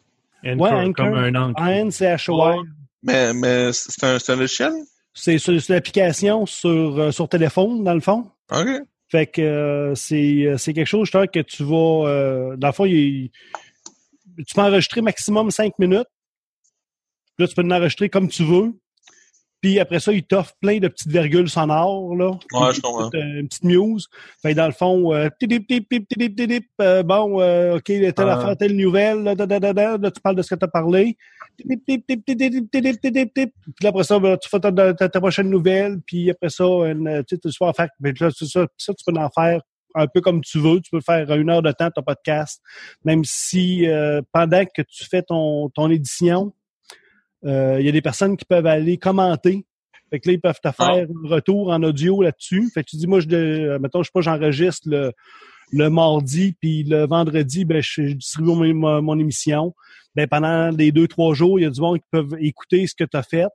[0.45, 0.93] Anchor, Ouais, Anchor.
[1.11, 1.55] Comme un.
[1.57, 2.63] A-N-C-H-O-R.
[3.03, 4.73] Mais, mais c'est un, c'est un logiciel?
[5.13, 8.31] C'est c'est- c'est une application sur, euh, sur téléphone, dans le fond.
[8.51, 8.69] OK.
[9.09, 12.09] Fait que euh, c'est euh, c'est quelque chose, justement, que tu vas...
[12.09, 13.31] euh, dans le fond, il-
[14.47, 16.09] tu peux enregistrer maximum 5 minutes.
[17.39, 18.73] Là, tu peux l'enregistrer comme tu veux.
[19.61, 22.33] Puis après ça, il t'offre plein de petites virgules sonores, là.
[22.53, 23.09] Ouais, je Une comprends.
[23.09, 24.09] petite, euh, Une petite muse.
[24.43, 27.85] Fait que dans le fond, euh, tidip, tidip, tidip, tidip, tidip, euh, bon, euh, OK,
[27.85, 28.37] telle Ah.
[28.39, 30.65] affaire, telle nouvelle, là, da, da, da, da, là, tu parles de ce que tu
[30.67, 31.17] as parlé.
[31.57, 31.79] Puis
[33.83, 37.09] là, après ça, ben, tu fais ta, ta, ta prochaine nouvelle, puis après ça, une,
[37.09, 39.63] euh, tu sais, tu vas en faire, ben, là, ça, ça, tu peux en faire
[39.95, 40.81] un peu comme tu veux.
[40.81, 42.61] Tu peux faire une heure de temps ton podcast,
[43.05, 46.51] même si euh, pendant que tu fais ton, ton édition, euh,
[47.45, 49.65] il y a des personnes qui peuvent aller commenter.
[50.11, 52.71] Fait que là, ils peuvent te faire un retour en audio là-dessus.
[52.73, 55.13] Fait que tu dis, moi, je, de, mettons, je sais pas, j'enregistre le,
[55.73, 59.75] le mardi, puis le vendredi, ben, je, je distribue mon, mon, mon émission.
[60.15, 62.95] Ben, pendant les deux, trois jours, il y a du monde qui peuvent écouter ce
[62.95, 63.49] que tu as fait,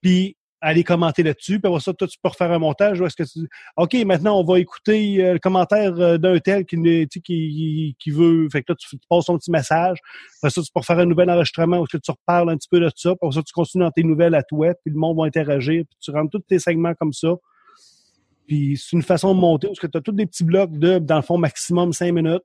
[0.00, 1.60] puis aller commenter là-dessus.
[1.60, 3.00] Puis après ça, toi, tu peux refaire un montage.
[3.00, 6.64] Où est-ce que tu OK, maintenant, on va écouter euh, le commentaire euh, d'un tel
[6.64, 6.76] qui,
[7.08, 8.48] qui, qui veut.
[8.50, 9.98] Fait que là, tu, passes ton petit message.
[10.38, 12.80] Après ça, tu peux refaire un nouvel enregistrement est-ce que tu reparles un petit peu
[12.80, 13.10] de ça.
[13.10, 15.84] Après ça, tu continues dans tes nouvelles à toi, puis le monde va interagir.
[15.88, 17.34] Puis tu rentres tous tes segments comme ça.
[18.46, 21.16] Puis c'est une façon de monter où tu as tous des petits blocs de, dans
[21.16, 22.42] le fond, maximum cinq minutes.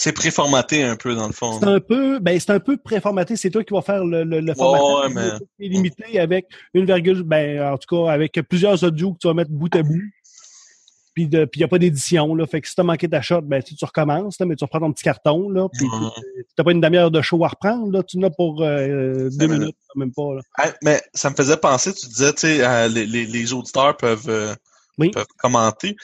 [0.00, 1.58] C'est préformaté un peu, dans le fond.
[1.58, 3.34] C'est un peu, ben, c'est un peu préformaté.
[3.34, 5.08] C'est toi qui vas faire le, le, le formatage.
[5.08, 9.18] ouais, mais- C'est limité avec une virgule, ben, en tout cas, avec plusieurs audios que
[9.18, 10.00] tu vas mettre bout à bout.
[11.14, 12.46] Puis il n'y a pas d'édition, là.
[12.46, 14.78] Fait que si t'as manqué ta shot, ben, tu, tu recommences, là, mais tu reprends
[14.78, 15.66] ton petit carton, là.
[15.76, 15.88] Puis
[16.54, 18.04] t'as pas une demi-heure de show à reprendre, là.
[18.04, 19.60] Tu l'as pour, euh, deux minutes.
[19.62, 20.40] minutes, même pas, là.
[20.64, 23.96] Hey, mais ça me faisait penser, tu disais, tu sais, euh, les, les, les auditeurs
[23.96, 24.54] peuvent, euh,
[24.96, 25.10] Oui.
[25.10, 25.96] peuvent commenter.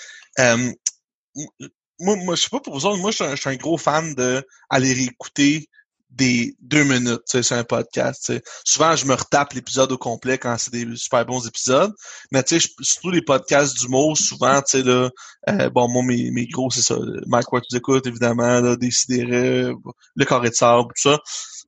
[2.01, 4.45] Moi, moi, je sais pas pour vous autres, moi, je suis un, gros fan de
[4.69, 5.69] aller réécouter
[6.11, 8.33] des deux minutes, tu sais, sur un podcast.
[8.65, 11.93] Souvent, je me retape l'épisode au complet quand c'est des super bons épisodes.
[12.31, 15.11] Mais tu sais, surtout les podcasts d'humour, souvent, tu sais, là,
[15.49, 16.97] euh, bon, moi, mes, mes gros, c'est ça.
[17.27, 19.73] Mike Ward, tu évidemment, là, Décideret,
[20.15, 21.19] Le Carré de Sable, tout ça.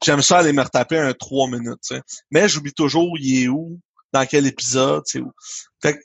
[0.04, 1.92] J'aime ça aller me retaper un trois minutes.
[2.30, 3.80] Mais j'oublie toujours, il est où,
[4.12, 5.32] dans quel épisode, tu sais, où.
[5.82, 5.98] Fait que,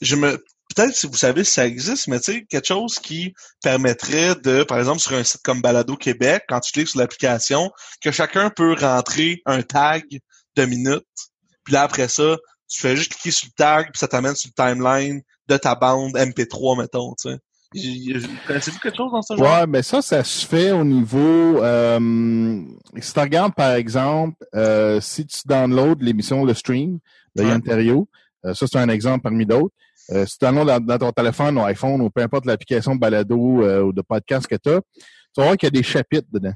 [0.00, 0.42] je me,
[0.74, 4.62] peut-être si vous savez si ça existe, mais tu sais, quelque chose qui permettrait de,
[4.62, 8.50] par exemple, sur un site comme Balado Québec, quand tu cliques sur l'application, que chacun
[8.50, 10.04] peut rentrer un tag
[10.56, 11.04] de minutes,
[11.64, 12.36] puis là, après ça,
[12.68, 15.74] tu fais juste cliquer sur le tag, puis ça t'amène sur le timeline de ta
[15.74, 17.38] bande MP3, mettons, tu sais.
[18.48, 19.60] Connaissez-vous quelque chose dans ce genre?
[19.60, 21.62] Ouais, mais ça, ça se fait au niveau.
[21.62, 22.62] Euh,
[22.98, 26.98] si tu regardes, par exemple, euh, si tu downloads l'émission Le Stream
[27.36, 27.44] de.
[27.44, 27.62] Yann
[28.46, 29.74] euh, ça, c'est un exemple parmi d'autres.
[30.12, 33.00] Euh, si tu downloads dans, dans ton téléphone ou iPhone ou peu importe l'application de
[33.00, 35.82] balado euh, ou de podcast que tu as, tu vas voir qu'il y a des
[35.82, 36.54] chapitres dedans.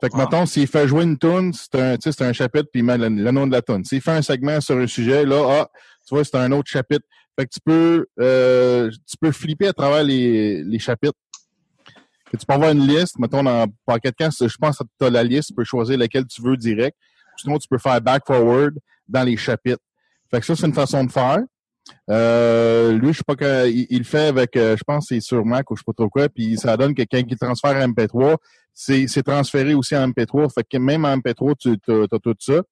[0.00, 0.18] Fait que, Ah.
[0.18, 2.84] mettons, s'il fait jouer une tune, c'est un, tu sais, c'est un chapitre, puis il
[2.84, 3.84] met le, le nom de la tune.
[3.84, 5.68] S'il fait un segment sur un sujet, là, ah,
[6.06, 7.06] tu vois, c'est un autre chapitre.
[7.38, 11.18] Fait que tu peux, euh, tu peux flipper à travers les, les chapitres.
[12.30, 15.10] Que tu peux avoir une liste, mettons, dans Pocket Cast, je pense que tu as
[15.10, 16.96] la liste, tu peux choisir laquelle tu veux direct.
[17.38, 18.74] Sinon, tu peux faire back-forward
[19.08, 19.82] dans les chapitres.
[20.30, 21.38] Fait que ça, c'est une façon de faire.
[22.10, 25.14] Euh, lui, je sais pas que il, il le fait avec, euh, je pense, que
[25.14, 27.36] c'est sur Mac ou je sais pas trop quoi, puis ça donne que quand il
[27.38, 28.36] transfère à MP3,
[28.74, 30.52] c'est transféré aussi en MP3.
[30.52, 32.62] Fait que même en MP3, tu as, tout ça.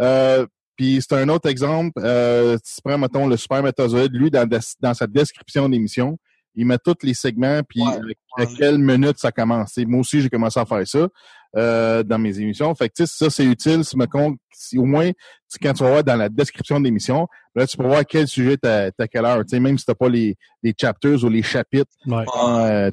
[0.00, 0.46] Euh,
[0.76, 1.92] puis c'est un autre exemple.
[2.02, 4.48] Euh, si tu prends, mettons, le Super Metazoid, lui, dans,
[4.80, 6.18] dans sa description d'émission,
[6.56, 8.16] il met tous les segments, puis Ouais.
[8.38, 9.76] à, à quelle minute ça commence.
[9.78, 11.08] Moi aussi, j'ai commencé à faire ça
[11.56, 12.74] euh, dans mes émissions.
[12.74, 13.84] Fait que ça, c'est utile.
[13.84, 16.84] Si, me compte, si au moins, tu- quand tu vas voir dans la description de
[16.84, 19.44] l'émission, là, tu peux voir quel sujet t'as à quelle heure.
[19.44, 22.24] T'sais, même si t'as pas les, les chapters ou les chapitres Ouais.
[22.36, 22.90] euh,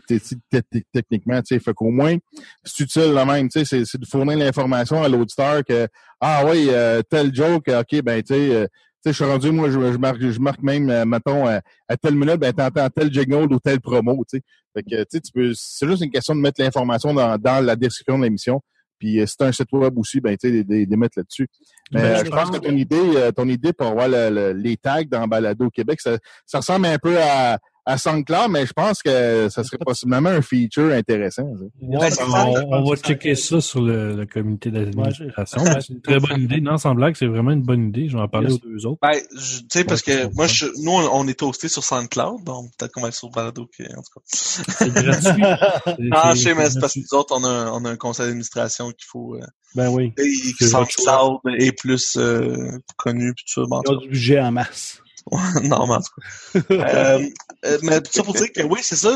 [0.91, 2.15] techniquement, tu sais, fait qu'au moins,
[2.63, 5.87] c'est utile là même, tu sais, c'est- de fournir l'information à l'auditeur que,
[6.19, 8.71] ah oui, euh, tel joke, ok, ben, tu sais, euh, tu sais,
[9.05, 12.15] je suis rendu, moi, je, je marque, je marque même, euh, mettons, euh, à telle
[12.15, 14.43] minute, ben, t'entends tel jingle ou tel promo, tu sais.
[14.73, 17.75] Fait que, tu tu peux, c'est juste une question de mettre l'information dans, dans la
[17.75, 18.61] description de l'émission.
[18.99, 21.17] Puis, euh, si t'as un site web aussi, ben, tu sais, de, de- de mettre
[21.17, 21.47] là-dessus.
[21.91, 24.07] Mais Ben, euh, je je pense pense que ton idée, euh, ton idée pour avoir
[24.07, 28.51] le- le- les tags dans Balado Québec, ça, ça ressemble un peu à, à SoundCloud,
[28.51, 31.43] mais je pense que ça serait possiblement un feature intéressant.
[31.81, 35.63] Ouais, Ben, on, va checker ça sur le, le comité d'administration.
[35.63, 36.61] Ben, c'est une très bonne idée.
[36.61, 38.07] Non, sans blague, c'est vraiment une bonne idée.
[38.07, 38.99] Je vais en parler aux deux autres.
[39.01, 42.71] Ben, tu sais, parce que moi, je, nous, on, on est toasté sur SoundCloud, donc
[42.77, 43.71] peut-être qu'on va être sur Balado, en tout
[44.13, 44.21] cas.
[44.25, 45.43] C'est gratuit.
[46.11, 47.95] Ah, je sais, mais c'est parce que nous autres, on a, un- on a un
[47.95, 49.39] conseil d'administration qu'il faut, euh,
[49.75, 50.13] Ben oui.
[50.17, 53.67] et SoundCloud est plus, euh, connu, puis tout ça.
[53.67, 55.01] Bon, en Il y a du budget en masse.
[55.63, 56.59] Non, mais en tout cas.
[56.71, 57.29] Euh,
[57.65, 59.15] euh, mais tout ça pour dire que oui, c'est ça,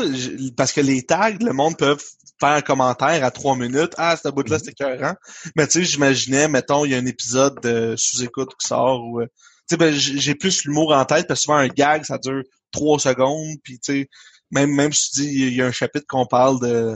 [0.56, 1.96] parce que les tags, le monde peut
[2.38, 3.92] faire un commentaire à trois minutes.
[3.98, 5.14] Ah, cette bout-là, c'était écœurant.
[5.56, 9.20] Mais tu sais, j'imaginais, mettons, il y a un épisode de sous-écoute qui sort où,
[9.20, 9.26] euh,
[9.68, 12.42] tu sais, ben, j'ai plus l'humour en tête parce que souvent un gag, ça dure
[12.72, 14.08] trois secondes, puis tu sais,
[14.50, 16.94] même, même si tu dis, il y a un chapitre qu'on parle de,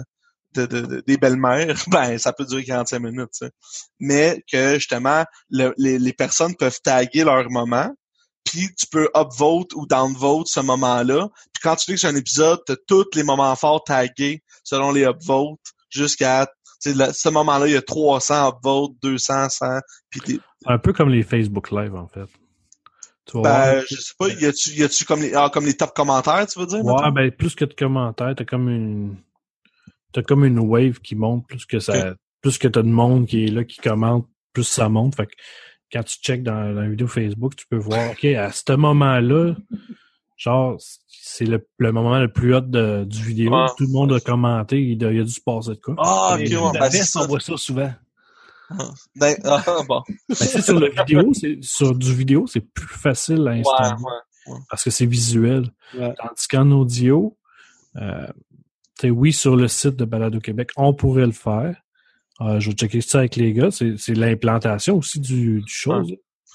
[0.54, 3.40] de, de- de- des belles-mères, ben, ça peut durer 45 minutes.
[3.98, 7.90] Mais que, justement, le- les, les personnes peuvent taguer leur moment,
[8.44, 11.28] puis tu peux upvote ou downvote ce moment-là.
[11.52, 14.92] Puis quand tu cliques sur un épisode, tu as tous les moments forts tagués selon
[14.92, 15.60] les upvotes
[15.90, 16.46] jusqu'à
[16.82, 19.66] tu sais, là, ce moment-là, il y a 300 upvotes, 200, 100,
[20.08, 22.26] puis Un peu comme les Facebook Live, en fait.
[23.32, 23.74] Vas voir.
[23.74, 26.46] ben, je sais pas, y a-tu, y a-tu comme les, ah, comme les top commentaires,
[26.46, 26.84] tu veux dire?
[26.84, 29.16] Ouais, ben, plus que de commentaires, t'as comme une,
[30.12, 33.44] t'as comme une wave qui monte, plus que ça, plus que t'as de monde qui
[33.44, 35.14] est là, qui commente, plus ça monte.
[35.14, 35.32] Fait que
[35.92, 39.54] quand tu checkes dans, dans la vidéo Facebook, tu peux voir, OK, à ce moment-là,
[40.36, 40.76] genre,
[41.08, 43.52] c'est le, le moment le plus hot de, du vidéo.
[43.76, 45.94] Tout le monde a commenté, il, il a dû se passer de quoi.
[45.98, 47.92] Ah, ok, de ben, on voit ça souvent.
[49.16, 50.02] Ben, ah, bon.
[50.28, 54.02] Ben, c'est sur la vidéo, c'est, sur du vidéo, c'est plus facile à Ouais, installer.
[54.46, 54.58] ouais.
[54.70, 55.70] parce que c'est visuel.
[55.98, 56.14] Ouais.
[56.16, 57.36] Tandis qu'en audio,
[57.96, 58.28] euh,
[58.98, 61.76] tu sais, oui, sur le site de Balado Québec, on pourrait le faire.
[62.40, 63.70] Euh, je vais checker ça avec les gars.
[63.70, 66.14] C'est, l'implantation aussi du, du chose.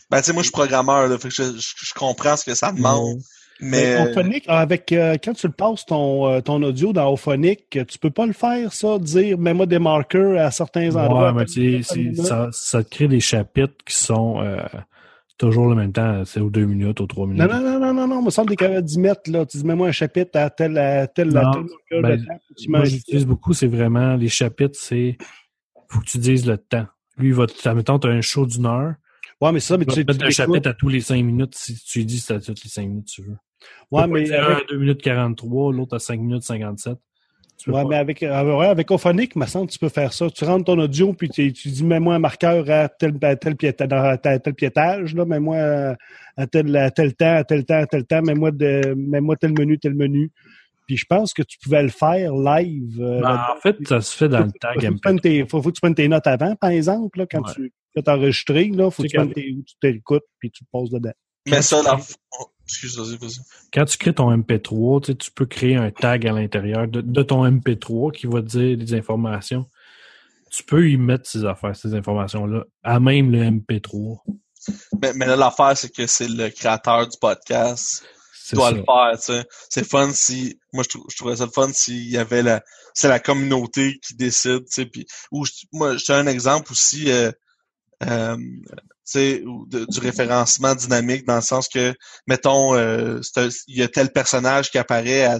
[0.09, 2.45] Ben, tu sais, moi, je suis programmeur, là, fait que je, je, je comprends ce
[2.45, 3.21] que ça demande, mais...
[3.61, 7.99] Mais Ophonic, avec euh, quand tu le passes ton, euh, ton audio dans Ophonic, tu
[7.99, 11.31] peux pas le faire, ça, dire mets-moi des marqueurs à certains endroits.
[11.31, 14.57] Ouais, mais tu sais, c'est- ça, ça te crée des chapitres qui sont euh,
[15.37, 16.23] toujours le même temps.
[16.25, 17.41] C'est aux deux minutes, aux trois minutes.
[17.41, 19.45] Non, non, non, non, non, non, me semble t'es capable d'y mettre, là.
[19.45, 22.39] Tu dis, mets-moi un chapitre à tel, à tel, à tel marqueur ben, de temps,
[22.45, 25.17] puis tu mets Moi, j'utilise beaucoup, c'est vraiment les chapitres, c'est
[25.89, 26.87] faut que tu dises le temps.
[27.17, 28.95] Lui, il va, te- mettons, tu as un show d'une heure.
[29.41, 31.99] Ouais, mais ça, mais Tu mettre un chapitre à tous les cinq minutes si tu
[31.99, 33.35] lui dis c'est à toutes les cinq minutes, tu veux.
[33.91, 36.97] Ouais, mais avec, un à 2 minutes 43, l'autre à 5 minutes 57.
[37.57, 37.89] Tu peux ouais, pas.
[37.89, 40.29] mais avec, ouais, avec Ophonic, me semble tu peux faire ça.
[40.29, 43.55] Tu rentres ton audio, puis tu, tu dis, mets-moi un marqueur à tel, à tel,
[43.55, 45.95] piéta- à tel, tel piétage, là, mets-moi
[46.37, 49.53] à tel, à tel temps, à tel temps, à tel temps, mets-moi de, mets-moi tel
[49.53, 50.31] menu, tel menu.
[50.85, 53.01] Puis je pense que tu pouvais le faire live.
[53.01, 53.57] euh, Ben, là-dedans.
[53.57, 54.99] en fait, ça se fait dans le tag faut, MP3.
[55.01, 57.53] prennes tes, faut, faut que tu prennes tes notes avant, par exemple, là, quand Ouais.
[57.55, 60.89] tu as enregistré, là, faut que tu prennes tes, tu t'écoutes, puis tu te poses
[60.91, 61.13] dedans.
[61.47, 61.97] Mais ça, la...
[62.39, 63.39] oh, excuse, vas-y, vas-y.
[63.73, 67.01] Quand tu crées ton MP3, tu, sais, tu peux créer un tag à l'intérieur de,
[67.01, 69.65] de ton MP3 qui va te dire des informations.
[70.51, 74.17] Tu peux y mettre ces affaires, ces informations-là, à même le MP3.
[75.01, 78.03] Mais, mais là, l'affaire, c'est que c'est le créateur du podcast
[78.53, 78.75] doit ça.
[78.75, 79.45] le faire, tu sais.
[79.69, 82.61] C'est fun si, moi, je, je trouvais ça le fun s'il y avait la,
[82.93, 87.31] c'est la communauté qui décide, tu sais, puis, ou, moi, je un exemple aussi, euh,
[88.03, 88.37] euh,
[89.09, 91.93] tu de- du référencement dynamique dans le sens que,
[92.27, 93.21] mettons, euh,
[93.67, 95.39] il y a tel personnage qui apparaît à,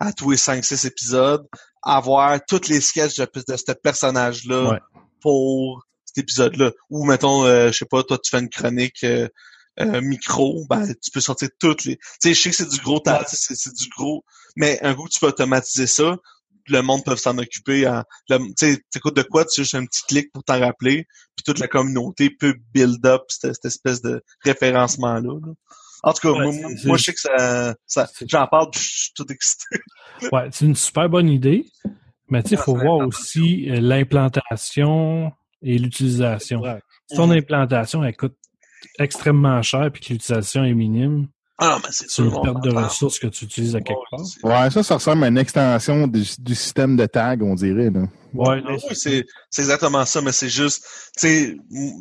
[0.00, 1.46] à tous les 5-6 épisodes,
[1.82, 4.78] avoir tous les sketchs de, de ce personnage-là Ouais.
[5.20, 6.72] pour cet épisode-là.
[6.90, 9.28] Ou, mettons, euh, je sais pas, toi, tu fais une chronique euh,
[9.80, 11.96] euh, micro, ben, tu peux sortir toutes les...
[11.96, 13.00] Tu sais, je sais que c'est du gros...
[13.00, 14.24] ta- C'est c'est du gros...
[14.56, 16.16] Mais un coup, tu peux automatiser ça,
[16.68, 17.82] le monde peut s'en occuper.
[18.28, 21.06] Le- tu sais, t'écoutes de quoi, tu juste un petit clic pour t'en rappeler,
[21.36, 25.20] puis toute la communauté peut build up cette, cette espèce de référencement-là.
[25.44, 25.52] là.
[26.04, 27.74] En tout cas, Ouais, moi, je sais que ça...
[27.86, 29.64] ça J'en parle, je suis tout excité.
[30.30, 31.66] Ouais, c'est une super bonne idée.
[32.28, 36.62] Mais tu sais, il faut voir aussi euh, l'implantation et l'utilisation.
[37.14, 38.36] Ton implantation elle coûte
[38.98, 41.28] extrêmement cher puis que l'utilisation est minime,
[41.58, 44.20] Ah mais c'est c'est une perte de ressources que tu utilises à quelque part.
[44.42, 47.90] Ouais, ça, ça ressemble à une extension du, du système de tag, on dirait.
[47.90, 48.02] Là.
[48.34, 50.84] Ouais, Oui, c'est c'est exactement ça, mais c'est juste,
[51.18, 51.56] tu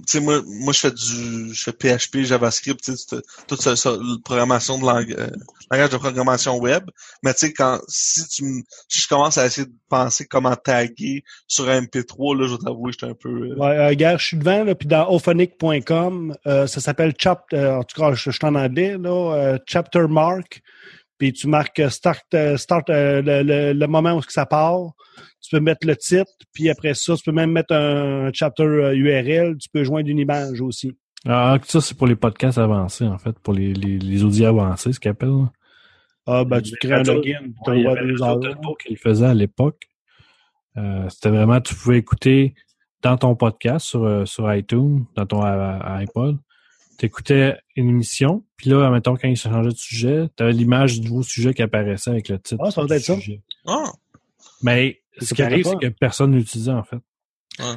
[0.07, 3.75] sais, moi, moi, je fais du, je fais PHP, JavaScript, tu sais, c'est- toute ça,
[3.75, 5.29] ça, la programmation de lang- euh,
[5.71, 6.89] langage de programmation web.
[7.21, 10.55] Mais tu sais, quand, si tu me, si je commence à essayer de penser comment
[10.55, 14.17] taguer sur un MP3, là, je vais t'avouer, j'étais un peu, euh, Ouais, euh, gars,
[14.17, 18.13] je suis devant, là, puis dans ophonic.com, euh, ça s'appelle Chapter, euh, en tout cas,
[18.13, 20.61] je, je suis en anglais, là, euh, Chapter Mark,
[21.23, 24.91] puis tu marques euh, Start, euh, start euh, le, le, le moment où ça part.
[25.41, 28.93] Tu peux mettre le titre, puis après ça, tu peux même mettre un, chapter euh,
[28.93, 30.97] URL, tu peux joindre une image aussi.
[31.25, 34.91] Ah, ça, c'est pour les podcasts avancés, en fait, pour les, les, les audios avancés,
[34.91, 35.47] ce qu'ils appellent.
[36.27, 38.39] Ah, ben, tu crées un login, tu Ouais, il y envoies avait des Radio heures.
[38.41, 39.81] Talbot qui le faisait à l'époque.
[40.75, 42.53] Euh, C'était vraiment, tu pouvais écouter
[43.01, 46.37] dans ton podcast sur, euh, sur iTunes, dans ton euh, iPod.
[46.97, 50.99] Tu écoutais une émission, puis là, mettons, quand il changeait de sujet, tu avais l'image
[50.99, 52.61] du nouveau sujet qui apparaissait avec le titre.
[52.63, 53.17] Ah, ça du être ça.
[53.67, 53.91] ah,
[54.61, 56.99] Mais ce qui arrive, c'est que personne ne l'utilisait, en fait.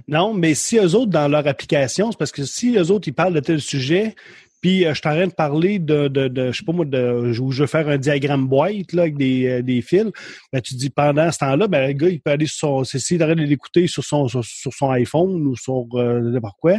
[0.08, 3.14] Non, mais si eux autres, dans leur application, c'est parce que si eux autres, ils
[3.14, 4.14] parlent de tel sujet,
[4.62, 6.84] puis euh, je suis en train de parler de, de, de je sais pas moi,
[6.84, 10.06] de, où je veux faire un diagramme boîte là, avec des, euh, des fils,
[10.52, 12.98] ben, tu dis pendant ce temps-là, ben, le gars, il peut aller sur son, c'est
[12.98, 16.78] s'il arrête de l'écouter sur son, sur, sur son iPhone ou sur euh, n'importe quoi,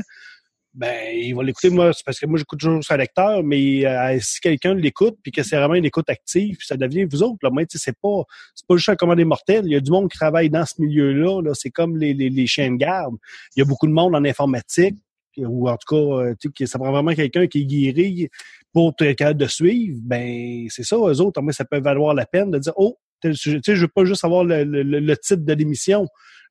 [0.78, 4.20] ben, il va l'écouter, moi, c'est parce que moi, j'écoute toujours sur lecteur, mais euh,
[4.22, 7.40] si quelqu'un l'écoute, puis que c'est vraiment une écoute active, puis ça devient vous autres,
[7.42, 8.22] là, moi, c'est pas,
[8.54, 9.64] c'est pas juste un commandé mortel.
[9.66, 11.54] Il y a du monde qui travaille dans ce milieu-là, là.
[11.56, 13.16] C'est comme les, les, les chiens de garde.
[13.56, 14.94] Il y a beaucoup de monde en informatique,
[15.38, 18.30] ou en tout cas, euh, ça prend vraiment quelqu'un qui est guéri
[18.72, 19.98] pour être capable de suivre.
[20.04, 23.00] Ben, c'est ça, eux autres, moi, ça peut valoir la peine de dire, oh.
[23.20, 26.06] Tu sais, je veux pas juste savoir le, le, le titre de l'émission.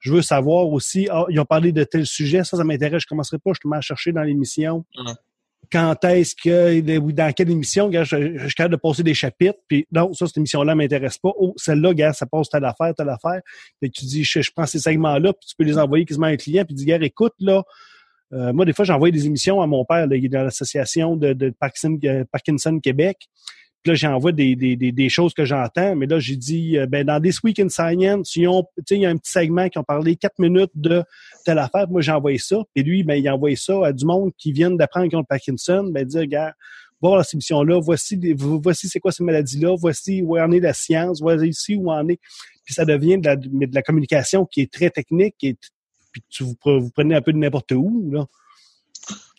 [0.06, 3.02] Je veux savoir aussi, ah, ils ont parlé de tel sujet, ça, ça m'intéresse.
[3.02, 4.84] Je commencerai pas justement à chercher dans l'émission.
[5.72, 6.80] Quand est-ce que,
[7.10, 10.28] dans quelle émission, gars, je, je suis capable de passer des chapitres, puis non, ça,
[10.28, 11.32] cette émission-là m'intéresse pas.
[11.36, 13.40] Oh, celle-là, gars, ça passe telle affaire, telle affaire.
[13.80, 16.30] Puis tu dis, je, je prends ces segments-là, puis tu peux les envoyer quasiment à
[16.30, 17.64] un client, puis tu dis, gars, écoute, là,
[18.32, 20.44] euh, moi, des fois, j'ai envoyé des émissions à mon père, là, il est dans
[20.44, 23.26] l'association de, de Parkinson, euh, Parkinson Québec.
[23.86, 26.86] Puis là, j'envoie des, des, des, des choses que j'entends, mais là, j'ai dit, euh,
[26.86, 29.78] ben, dans This Week in Science, ils ont, il y a un petit segment qui
[29.78, 31.04] ont parlé quatre minutes de
[31.44, 31.88] telle affaire.
[31.88, 32.56] Moi, j'ai envoyé ça.
[32.74, 35.20] Et lui, ben, il a envoyé ça à du monde qui viennent d'apprendre qu'ils ont
[35.20, 35.88] le Parkinson.
[35.92, 36.52] Ben, dire, regarde,
[37.00, 40.72] voir cette émission-là, voici, des- voici c'est quoi cette maladie-là, voici où en est la
[40.72, 42.18] science, voici où en est.
[42.64, 45.56] Puis ça devient de la, de la communication qui est très technique et
[46.10, 48.26] puis tu vous, pre- vous prenez un peu de n'importe où, là.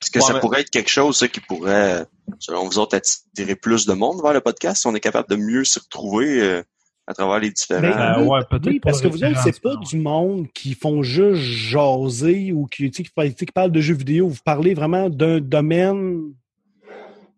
[0.01, 2.05] Est-ce que Ouais, ça mais- pourrait être quelque chose ça, qui pourrait,
[2.39, 5.35] selon vous autres, attirer plus de monde vers le podcast si on est capable de
[5.35, 6.61] mieux s'y retrouver euh,
[7.07, 7.81] à travers les différents.
[7.81, 10.73] Ben, Euh, oui, ouais, peut-être Oui, parce que vous autres, c'est pas du monde qui
[10.73, 13.95] font juste jaser ou qui, tu sais, qui, parlent- tu sais, qui parlent de jeux
[13.95, 14.27] vidéo.
[14.27, 16.33] Vous parlez vraiment d'un domaine.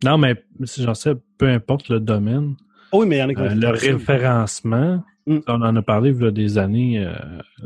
[0.03, 0.35] Non, mais
[0.65, 2.55] si j'en sais, peu importe le domaine,
[2.91, 5.39] Oh oui, mais il y en a euh, le référencement, Mm.
[5.47, 7.13] on en a parlé il y a des années, euh,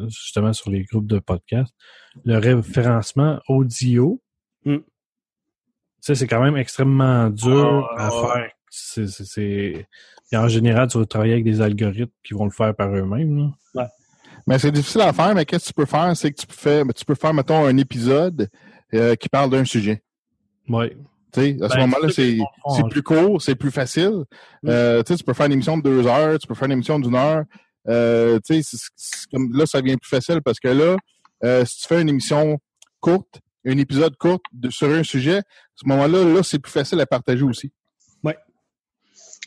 [0.10, 1.74] justement sur les groupes de podcasts,
[2.26, 4.22] le référencement audio,
[4.66, 4.78] Mm.
[6.04, 8.28] Tu sais, c'est quand même extrêmement dur Ah, à ouais.
[8.34, 8.52] faire.
[8.70, 9.88] C'est, c'est, c'est-
[10.32, 13.52] et en général, tu vas travailler avec des algorithmes qui vont le faire par eux-mêmes.
[13.76, 13.88] là.
[14.48, 16.18] Mais c'est difficile à faire, mais qu'est-ce que tu peux faire?
[16.18, 18.50] C'est que tu peux faire, tu peux faire, mettons, un épisode
[18.94, 20.02] euh, qui parle d'un sujet.
[20.68, 20.98] Ouais.
[21.32, 22.38] Tu sais, à ce Ben, moment-là, c'est
[22.90, 24.24] plus court, c'est plus facile.
[24.68, 26.74] Euh, tu sais, tu peux faire une émission de deux heures, tu peux faire une
[26.74, 27.44] émission d'une heure.
[27.88, 28.40] Euh,
[29.32, 30.96] comme là, ça devient plus facile parce que là,
[31.44, 32.58] euh, si tu fais une émission
[33.00, 35.44] courte, un épisode court de, sur un sujet, à
[35.76, 37.72] ce moment-là, là, c'est plus facile à partager aussi.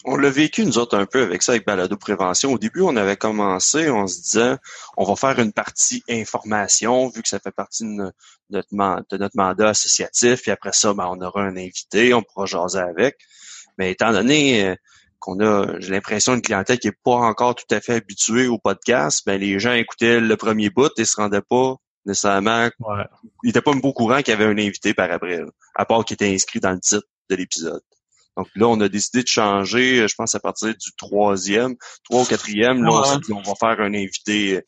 [0.09, 2.53] On l'a vécu, nous autres, un peu avec ça, avec Balado Prévention.
[2.53, 4.57] Au début, on avait commencé, on se disait,
[4.97, 8.11] on va faire une partie information, vu que ça fait partie de no-
[8.51, 12.23] notre, man- de notre mandat associatif, puis après ça, ben, on aura un invité, on
[12.23, 13.17] pourra jaser avec.
[13.79, 14.75] Mais étant donné euh,
[15.19, 18.59] qu'on a, j'ai l'impression, une clientèle qui est pas encore tout à fait habituée au
[18.59, 21.75] podcast, ben, les gens écoutaient le premier bout et se rendaient pas
[22.07, 23.05] nécessairement, Ouais.
[23.43, 25.85] ils étaient pas même au courant qu'il y avait un invité par après, là, à
[25.85, 27.83] part qu'il était inscrit dans le titre de l'épisode.
[28.37, 32.27] Donc là, on a décidé de changer, je pense à partir du troisième, trois ou
[32.27, 33.07] quatrième, là, on Ouais.
[33.09, 34.61] s'est dit, on va faire un invité, euh,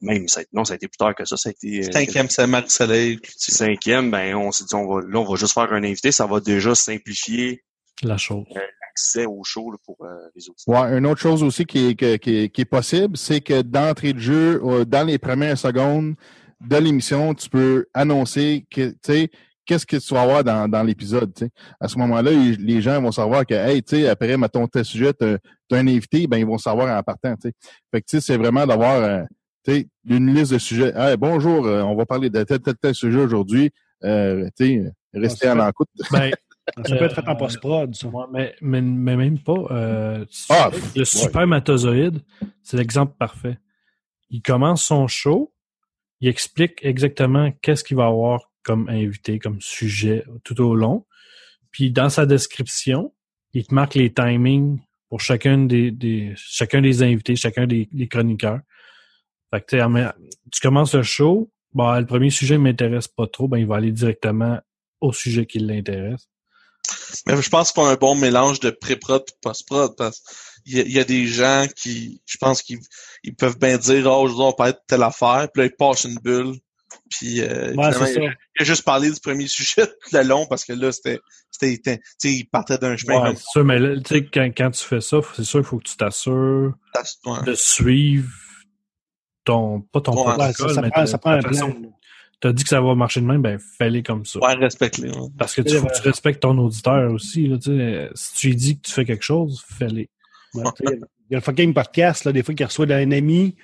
[0.00, 1.92] même, ça, a- non, ça a été plus tard que ça, ça a été euh,
[1.92, 3.20] Cinquième, c'est Marie-Soleil.
[3.36, 6.26] cinquième, ben, on s'est dit, on va, là, on va juste faire un invité, ça
[6.26, 7.62] va déjà simplifier
[8.02, 8.44] La chose.
[8.54, 10.74] l'accès au show là, pour euh, les auditeurs.
[10.90, 12.04] Ouais, une autre chose aussi qui est, qui
[12.36, 16.14] est, qui est possible, c'est que d'entrée de jeu, euh, dans les premières secondes
[16.66, 19.30] de l'émission, tu peux annoncer que, tu sais,
[19.64, 21.50] qu'est-ce que tu vas avoir dans, dans l'épisode, tu sais.
[21.80, 25.12] À ce moment-là, les- gens vont savoir que, hey, tu sais, après, mettons, tel sujet,
[25.12, 27.52] t'as as un invité, ben, ils vont savoir en partant, tu sais.
[27.90, 29.22] Fait que, tu sais, c'est vraiment d'avoir, euh,
[29.64, 30.92] tu sais, une liste de sujets.
[30.96, 33.70] Hey, bonjour, euh, on va parler de tel, tel, tel sujet aujourd'hui.
[34.04, 35.88] Euh, tu sais, restez en c'est écoute.
[36.10, 36.30] Ben,
[36.86, 38.06] Ça peut être fait en post-prod, ça.
[38.06, 39.66] Ouais, mais, mais, mais même pas.
[39.72, 42.20] euh, Ah, le supermatozoïde,
[42.62, 43.58] c'est l'exemple parfait.
[44.30, 45.51] Il commence son show,
[46.22, 51.04] il explique exactement qu'est-ce qu'il va avoir comme invité, comme sujet tout au long.
[51.72, 53.12] Puis dans sa description,
[53.52, 54.78] il te marque les timings
[55.08, 58.60] pour chacun des, chacun des invités, chacun des, chroniqueurs.
[59.50, 60.12] Fait que
[60.52, 63.76] tu commences le show, bah le premier sujet ne m'intéresse pas trop, ben il va
[63.76, 64.60] aller directement
[65.00, 66.28] au sujet qui l'intéresse.
[67.26, 70.10] Mais je pense qu'il faut un bon mélange de pré-prod et post-prod a-
[70.66, 72.78] il y a des gens qui, je pense qu'ils
[73.24, 76.18] ils peuvent bien dire, oh, on parle de telle affaire, puis là, ils passent une
[76.22, 76.54] bulle.
[77.10, 78.20] Puis, euh, Ouais, finalement, c'est ça.
[78.20, 81.20] il, il a juste parlé du premier sujet tout le long parce que là, c'était,
[81.50, 84.24] c'était, tu sais, il partait d'un chemin Ouais, comme c'est sûr, mais là, tu sais,
[84.26, 86.74] quand, quand tu fais ça, c'est sûr qu'il faut que tu t'assures.
[87.26, 87.42] Ouais.
[87.46, 88.28] de suivre
[89.44, 91.72] ton, pas ton Ouais, ça, ça mais prend, ta- ça prend ta un façon.
[91.72, 91.98] plan.
[92.40, 94.40] T'as dit que ça va marcher de même, ben, fais-les comme ça.
[94.40, 95.10] Ouais, respecte-les.
[95.10, 95.28] ouais.
[95.38, 98.10] Parce que tu, faut que tu respectes ton auditeur aussi, là, tu sais.
[98.14, 100.10] Si tu lui dis que tu fais quelque chose, fais-les.
[100.54, 100.98] Il
[101.30, 103.54] y a le fucking podcast, là, des fois, qu'il reçoit d'un ami.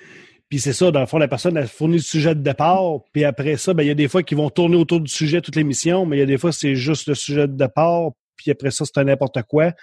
[0.49, 3.01] Puis c'est ça, dans le fond, la personne a fourni le sujet de départ.
[3.13, 5.41] Puis après ça, ben, il y a des fois qui vont tourner autour du sujet
[5.41, 8.11] toute l'émission, mais il y a des fois, c'est juste le sujet de départ.
[8.35, 9.73] puis après ça, c'est n'importe quoi.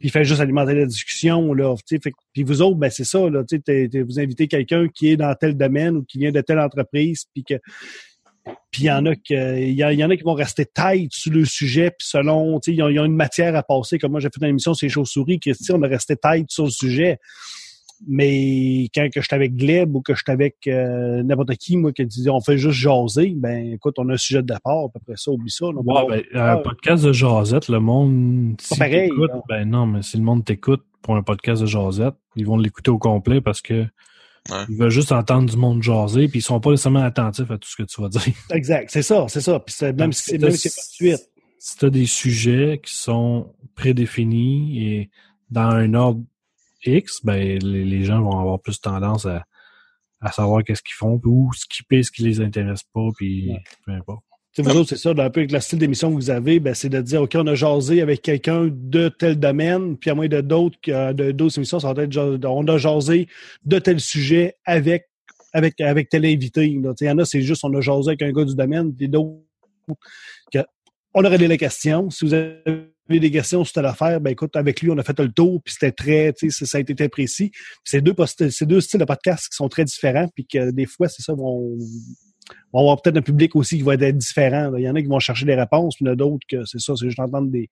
[0.00, 1.74] Puis il fait juste alimenter la discussion, là.
[1.88, 2.00] Fait,
[2.32, 3.44] puis vous autres, ben c'est ça, là.
[3.44, 6.32] tu sais, t'es- t'es- Vous invitez quelqu'un qui est dans tel domaine ou qui vient
[6.32, 7.54] de telle entreprise, puis que
[8.70, 11.32] puis il y en a que il y, en a qui vont rester tête sur
[11.32, 13.98] le sujet, puis selon, tu sais, ils ont, une matière à passer.
[13.98, 16.16] Comme moi, j'ai fait une émission sur les chauves-souris, qui, tu sais, on a resté
[16.16, 17.18] tête sur le sujet.
[18.08, 22.04] Mais quand que j'étais avec Gleb ou que j'étais avec euh, n'importe qui, moi, qui
[22.04, 25.16] disait on fait juste jaser, ben écoute, on a un sujet de départ, puis après
[25.16, 25.66] ça, oublie ça.
[25.66, 29.10] Ouais, ben, un podcast de jasette, le monde, si pareil,
[29.48, 32.90] ben non, mais si le monde t'écoute pour un podcast de jasette, ils vont l'écouter
[32.90, 33.86] au complet parce que
[34.50, 34.64] Ouais.
[34.68, 37.68] ils veulent juste entendre du monde jaser, puis ils sont pas nécessairement attentifs à tout
[37.68, 38.22] ce que tu vas dire.
[38.50, 39.60] Exact, c'est ça, c'est ça.
[39.60, 40.82] Puis c'est- même Donc, si c'est t'as- même si c'est pas
[41.12, 41.28] de suite.
[41.58, 45.10] Si tu as des sujets qui sont prédéfinis et
[45.50, 46.22] dans un ordre
[46.84, 49.44] X, ben les, les gens vont avoir plus tendance à,
[50.20, 53.62] à savoir qu'est-ce qu'ils font, puis ou skipper ce qui les intéresse pas, puis Ouais.
[53.86, 54.24] peu importe.
[54.58, 56.90] Vous autres, c'est ça, un peu avec le style d'émission que vous avez, ben, c'est
[56.90, 60.42] de dire, OK, on a jasé avec quelqu'un de tel domaine, puis à moins de
[60.42, 63.28] d'autres, de d'autres émissions, ça va être, on a jasé
[63.64, 65.08] de tel sujet avec,
[65.54, 66.66] avec, avec tel invité.
[66.66, 69.08] Il y en a, c'est juste, on a jasé avec un gars du domaine, puis
[69.08, 69.40] d'autres,
[71.14, 72.10] on aurait des questions.
[72.10, 75.18] Si vous avez des questions sur telle affaire, ben écoute, avec lui, on a fait
[75.18, 77.52] le tour, puis c'était très, tu sais, ça a été très précis.
[77.84, 78.14] C'est deux,
[78.62, 81.78] deux styles de podcast qui sont très différents, puis que des fois, c'est ça, vont,
[82.72, 84.70] on va avoir peut-être un public aussi qui va être différent.
[84.70, 84.78] là.
[84.78, 86.46] Il y en a qui vont chercher des réponses, puis il y en a d'autres
[86.48, 87.70] que c'est ça, c'est juste entendre des.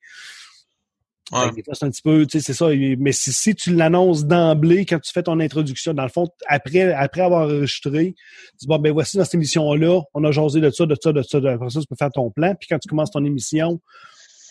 [1.33, 1.53] Ouais.
[1.53, 2.67] Des fois, c'est un petit peu, tu sais, c'est ça.
[2.99, 6.93] Mais si, si tu l'annonces d'emblée quand tu fais ton introduction, dans le fond, après,
[6.93, 10.71] après avoir enregistré, tu dis bon ben voici dans cette émission-là, on a jasé de
[10.71, 12.55] ça, de ça, de ça, de après ça, tu peux faire ton plan.
[12.59, 13.81] Puis quand tu commences ton émission,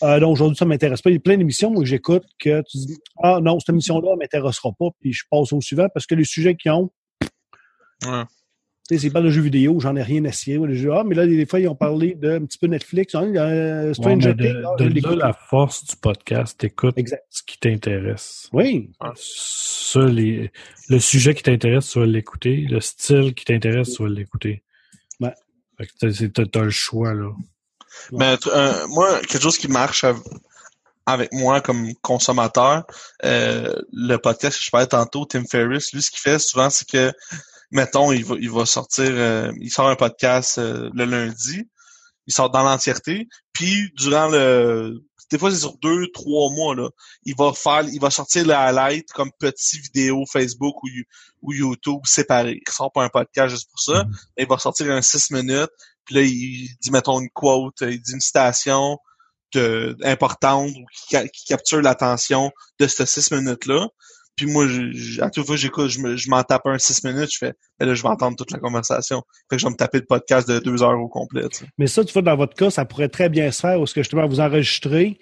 [0.02, 1.10] euh, non, aujourd'hui, ça m'intéresse pas.
[1.10, 4.70] Il y a plein d'émissions que j'écoute que tu dis Ah non, cette émission-là m'intéressera
[4.72, 6.90] pas, puis je passe au suivant parce que les sujets qu'ils ont,
[8.06, 8.24] Ouais.
[8.90, 10.58] Tu sais, c'est pas de jeux vidéo, j'en ai rien à cirer.
[10.92, 13.14] Ah, mais là, des fois, ils ont parlé de un petit peu Netflix.
[13.14, 14.52] hein, euh, Ouais, Stranger Things.
[14.52, 17.24] de, ah, de la force du podcast, t'écoutes Exact.
[17.30, 18.48] ce qui t'intéresse.
[18.52, 20.50] Oui, Ça, les,
[20.88, 22.66] le sujet qui t'intéresse, tu vas l'écouter.
[22.68, 24.62] Le style qui t'intéresse, tu vas l'écouter.
[25.20, 25.34] Ouais.
[25.78, 27.30] Fait que t'as- c'est- t'as t'as le choix, là.
[28.12, 30.22] Mais euh, moi, quelque chose qui marche av-
[31.06, 32.84] avec moi comme consommateur,
[33.24, 36.88] euh, le podcast que je parlais tantôt, Tim Ferriss, lui, ce qu'il fait souvent, c'est
[36.88, 37.12] que,
[37.70, 41.68] mettons, il va, il va sortir, euh, il sort un podcast euh, le lundi,
[42.26, 46.88] il sort dans l'entièreté, puis durant le, des fois c'est sur deux, trois mois là,
[47.24, 51.04] il va faire, il va sortir le highlight comme petit vidéo Facebook ou, You-
[51.42, 52.60] ou YouTube séparé.
[52.66, 54.10] Il sort pas un podcast juste pour ça, Mhm.
[54.36, 55.70] mais il va sortir un six minutes,
[56.04, 58.98] puis là il dit mettons une quote, il dit une citation
[59.54, 63.88] de, importante ou qui, qui capture l'attention de ces six minutes là.
[64.36, 67.30] Puis moi, je, à toute fois j'écoute, je me- je m'en tape un six minutes,
[67.32, 69.22] je fais, ben là, je vais entendre toute la conversation.
[69.50, 71.42] Fait que je vais me taper le podcast de deux heures au complet.
[71.76, 74.00] mais ça, tu vois, dans votre cas, ça pourrait très bien se faire parce que
[74.02, 75.18] justement, vous enregistrez.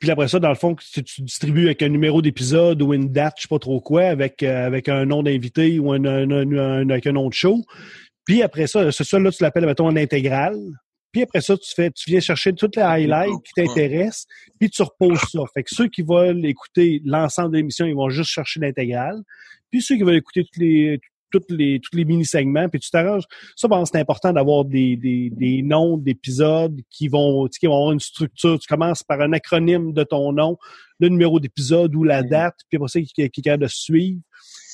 [0.00, 3.12] Puis après ça, dans le fond, tu, tu distribues avec un numéro d'épisode ou une
[3.12, 6.28] date, je sais pas trop quoi, avec, euh, avec un nom d'invité ou un, un,
[6.28, 7.62] un- un- avec un nom de show.
[8.24, 10.56] Puis après ça, ce ça là tu l'appelles, mettons, en intégral.
[11.12, 14.26] Puis après ça, tu fais, tu viens chercher toutes les highlights qui t'intéressent,
[14.58, 15.40] puis tu reposes ça.
[15.52, 19.22] Fait que ceux qui veulent écouter l'ensemble de l'émission, ils vont juste chercher l'intégrale.
[19.70, 23.24] Puis ceux qui veulent écouter toutes les, toutes les, tous les mini-segments, puis tu t'arranges.
[23.56, 27.66] Ça, bon, c'est important d'avoir des, des, des noms d'épisodes qui vont, tu sais, qui
[27.66, 28.58] vont avoir une structure.
[28.58, 30.56] Tu commences par un acronyme de ton nom,
[30.98, 34.20] le numéro d'épisode ou la date, puis après ça, qui, qui est capable de suivre.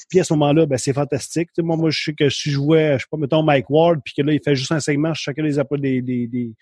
[0.08, 1.50] Puis à ce moment-là, ben, c'est fantastique.
[1.58, 4.14] Moi, moi, je sais que si je jouais, je sais pas, mettons Mike Ward, puis
[4.14, 6.52] que là, il fait juste un segment sur chacun des, des, des, des,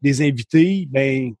[0.00, 1.32] des invités, ben,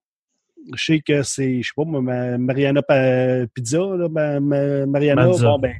[0.74, 4.86] je sais que c'est, je sais pas, moi, ma- Mariana Pa- Pizza, là, ma- ma-
[4.86, 5.46] Mariana, Mazza.
[5.48, 5.74] bon, ben,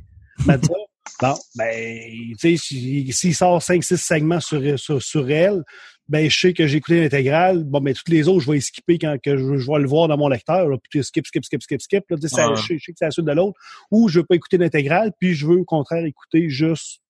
[0.47, 0.75] Mazza.
[1.21, 2.01] Bon, ben,
[2.33, 5.63] tu sais, s'il s'il sort 5-6 segments sur, sur, sur elle,
[6.09, 7.65] ben, je sais que j'ai écouté l'intégrale.
[7.65, 9.87] Bon, mais toutes les autres, je vais les skipper quand que je, je vais le
[9.87, 10.69] voir dans mon lecteur.
[10.69, 12.05] Là, puis skip, skip, skip, skip, skip.
[12.11, 12.57] Là, ça- Ouais.
[12.57, 13.59] je, sais, je sais que c'est la suite de l'autre.
[13.91, 17.01] Ou je veux pas écouter l'intégrale, puis je veux au contraire écouter juste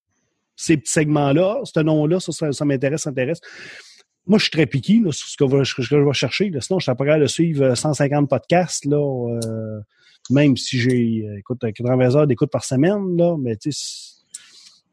[0.55, 3.41] ces petits segments-là, ce nom-là, ça, ça, ça m'intéresse, ça m'intéresse.
[4.27, 6.51] Moi, je suis très piqué là, sur ce que, je- ce que je vais chercher.
[6.51, 6.61] Là.
[6.61, 8.99] Sinon, je suis pas capable de suivre euh, 150 podcasts, là,
[9.45, 9.81] euh,
[10.31, 14.12] même si j'ai euh, écoute, 80 heures d'écoute par semaine, là, mais tu sais,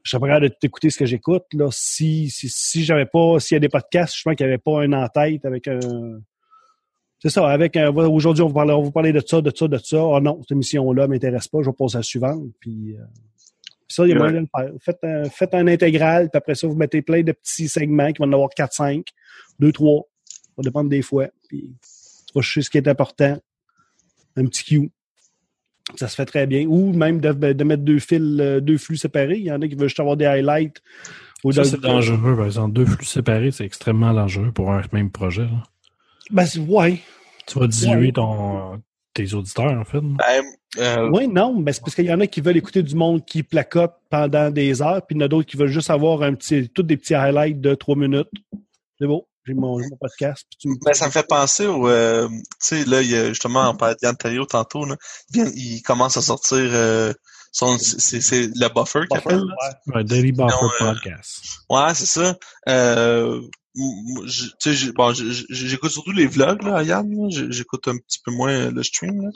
[0.09, 1.43] je serais pas capable de tout écouter ce que j'écoute.
[1.53, 4.51] Là, si si, si j'avais pas, s'il y a des podcasts, je pense qu'il n'y
[4.53, 5.79] avait pas un en tête avec un.
[7.19, 7.89] C'est ça, avec un.
[7.95, 10.01] Aujourd'hui, on va parler, on va vous parler de ça, de ça, de ça.
[10.15, 12.47] Ah non, cette émission-là m'intéresse pas, je vais passer à la suivante.
[12.59, 13.03] Puis, euh,
[13.87, 14.19] puis ça, il y a Ouais.
[14.31, 14.71] moyen de le faire.
[14.79, 18.19] Faites un, faites un intégral, puis après ça, vous mettez plein de petits segments qui
[18.23, 19.05] vont en avoir 4, 5,
[19.59, 20.03] 2, 3.
[20.25, 21.27] Ça va dépendre des fois.
[21.47, 23.37] Puis, tu vas chercher ce qui est important.
[24.35, 24.91] Un petit cue.
[25.95, 26.65] Ça se fait très bien.
[26.67, 29.37] Ou même de, de mettre deux fils, euh, deux flux séparés.
[29.37, 30.81] Il y en a qui veulent juste avoir des highlights.
[31.43, 32.73] Ou Ça, c'est dangereux, par exemple.
[32.73, 35.43] Deux flux séparés, c'est extrêmement dangereux pour un même projet.
[35.43, 35.63] là.
[36.31, 36.99] Ben, c'est- ouais.
[37.47, 38.11] Tu vas diluer Ouais.
[38.11, 38.81] ton,
[39.13, 40.01] tes auditeurs, en fait.
[40.01, 40.43] Ben,
[40.79, 43.25] euh, Oui, non, mais c'est parce qu'il y en a qui veulent écouter du monde
[43.25, 46.21] qui placote pendant des heures, puis il y en a d'autres qui veulent juste avoir
[46.23, 48.29] un petit, tous des petits highlights de trois minutes.
[48.99, 50.45] C'est beau, j'ai mon, mon podcast.
[50.49, 50.75] Puis tu me...
[50.85, 53.75] Ben, ça me fait penser au, euh, tu sais, là, il y a justement, on
[53.75, 54.95] parlait de tantôt, là.
[55.33, 57.13] Il, commence à sortir, euh,
[57.51, 59.55] son, c'est, c'est le buffer qu'il appelle, là.
[59.87, 61.41] Ouais, Daily Buffer Non, euh, Podcast.
[61.69, 62.35] Ouais, c'est ça.
[62.67, 63.41] Euh,
[64.59, 68.83] j'ai- bon, j'écoute surtout les vlogs, là, Yann, J'écoute un petit peu moins euh, le
[68.83, 69.29] stream, là.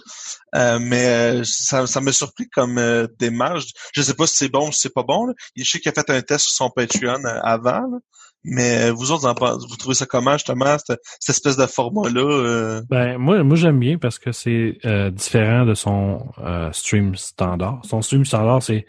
[0.55, 3.65] Euh, mais euh, ça, ça m'a surpris comme euh, démarche.
[3.93, 5.33] Je sais pas si c'est bon ou si c'est pas bon, là.
[5.55, 7.99] Je sais qu'il a fait un test sur son Patreon euh, avant, là.
[8.45, 11.55] Mais euh, vous autres, vous en pensez- vous trouvez ça comment, justement, cette, cette espèce
[11.57, 12.21] de format-là?
[12.21, 12.81] euh?
[12.89, 17.79] Ben, moi, moi j'aime bien parce que c'est euh, différent de son euh, stream standard.
[17.85, 18.85] Son stream standard, c'est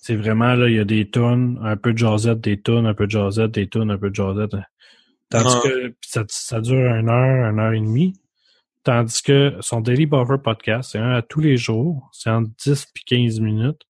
[0.00, 2.94] c'est vraiment là, il y a des tunes, un peu de jazzette, des tunes, un
[2.94, 4.50] peu de jazzette, des tunes, un peu de jazzette.
[5.30, 5.60] Tandis Ah.
[5.62, 8.12] que ça, ça dure une heure, une heure et demie.
[8.84, 12.08] Tandis que son Daily Buffer podcast, c'est un à tous les jours.
[12.12, 13.82] C'est entre 10 puis 15 minutes.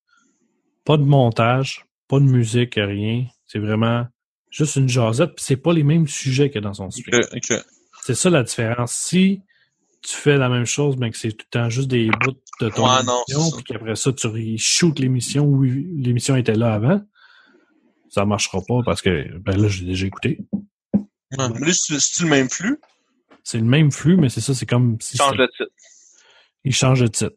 [0.84, 3.24] Pas de montage, pas de musique, rien.
[3.46, 4.06] C'est vraiment
[4.52, 5.34] juste une jazzette.
[5.34, 7.20] Puis c'est pas les mêmes sujets que dans son stream.
[7.32, 7.58] Ok, ok.
[8.04, 8.92] C'est ça la différence.
[8.92, 9.40] Si
[10.02, 12.68] tu fais la même chose, mais que c'est tout le temps juste des bouts de
[12.68, 17.00] ton Ouais, émission, puis qu'après ça, tu re-shootes l'émission où l'émission était là avant,
[18.10, 20.38] ça marchera pas parce que ben là, j'ai déjà écouté.
[20.92, 21.00] Ouais.
[21.38, 22.78] Mais là, c'est c'est-tu le même flux?
[23.44, 25.72] C'est le même flux, mais c'est ça, c'est comme si Change c'était- le titre.
[26.64, 27.36] il change de titre.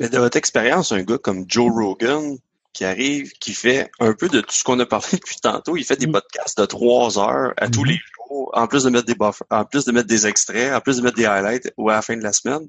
[0.00, 2.36] Mais de votre expérience, un gars comme Joe Rogan
[2.72, 5.84] qui arrive, qui fait un peu de tout ce qu'on a parlé depuis tantôt, il
[5.84, 6.12] fait des Mm.
[6.12, 7.88] podcasts de trois heures à tous Mhm.
[7.90, 10.80] les jours, en plus de mettre des buffers, en plus de mettre des extraits, en
[10.80, 12.68] plus de mettre des highlights ou à la fin de la semaine.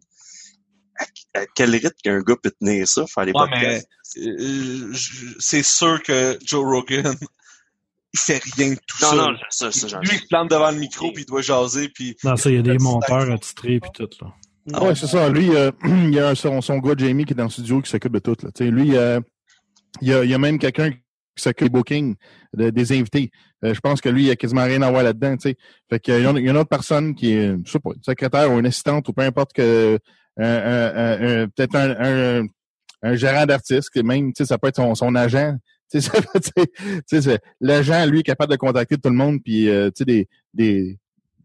[1.33, 3.87] À, à quel rythme qu'un gars peut tenir ça, faire des Ouais, podcasts?
[4.17, 4.93] euh,
[5.39, 7.15] c'est sûr que Joe Rogan,
[8.13, 9.15] il fait rien de tout Non, ça.
[9.15, 11.89] non, ça, ça, j'en Lui, il se plante devant le micro puis il doit jaser
[11.89, 14.33] puis Non, ça, il y a des monteurs attitrés puis tout, là.
[14.73, 15.29] Ah ouais, c'est ça.
[15.29, 17.81] Lui, euh, il y a un- son, son gars Jamie qui est dans le studio
[17.81, 18.35] qui s'occupe de tout.
[18.43, 18.51] Là.
[18.53, 19.19] Tu sais, lui, euh,
[20.01, 20.97] il, y a, il y a même quelqu'un qui
[21.37, 22.15] s'occupe des bookings,
[22.55, 23.31] de- des invités.
[23.63, 25.35] Euh, je pense que lui, il a quasiment rien à voir là-dedans.
[25.41, 27.49] Fait qu'il y y a une autre personne qui est,
[27.83, 29.97] pas, une secrétaire ou une assistante ou peu importe que
[30.37, 31.95] un- peut-être un,
[32.41, 32.45] un,
[33.01, 35.55] un gérant d'artiste, même, ça peut être son, son agent.
[37.61, 40.97] L'agent, lui, est capable de contacter tout le monde, puis euh, des, des,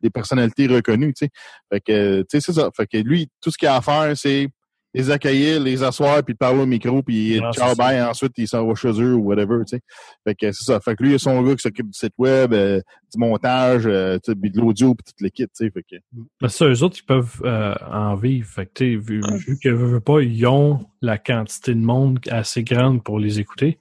[0.03, 1.31] des personnalités reconnues, tu sais.
[1.73, 2.71] Fait que, c'est ça.
[2.77, 4.49] Fait que lui, tout ce qu'il a à faire, c'est
[4.95, 8.65] les accueillir, les asseoir, puis parler au micro, puis Ah, ciao, bye, ensuite, il s'en
[8.65, 9.81] va chez eux ou whatever, tu sais.
[10.23, 10.79] Fait que c'est ça.
[10.81, 12.81] Fait que lui, il a son gars qui s'occupe du site web, euh,
[13.13, 15.71] du montage, euh, tu sais, puis de l'audio, puis toute l'équipe, tu sais.
[15.71, 15.97] Fait que,
[16.41, 18.49] Mais ça, eux autres, ils peuvent euh, en vivre.
[18.49, 21.81] Fait que, tu sais, vu, vu que veux, veux pas, ils ont la quantité de
[21.81, 23.79] monde assez grande pour les écouter.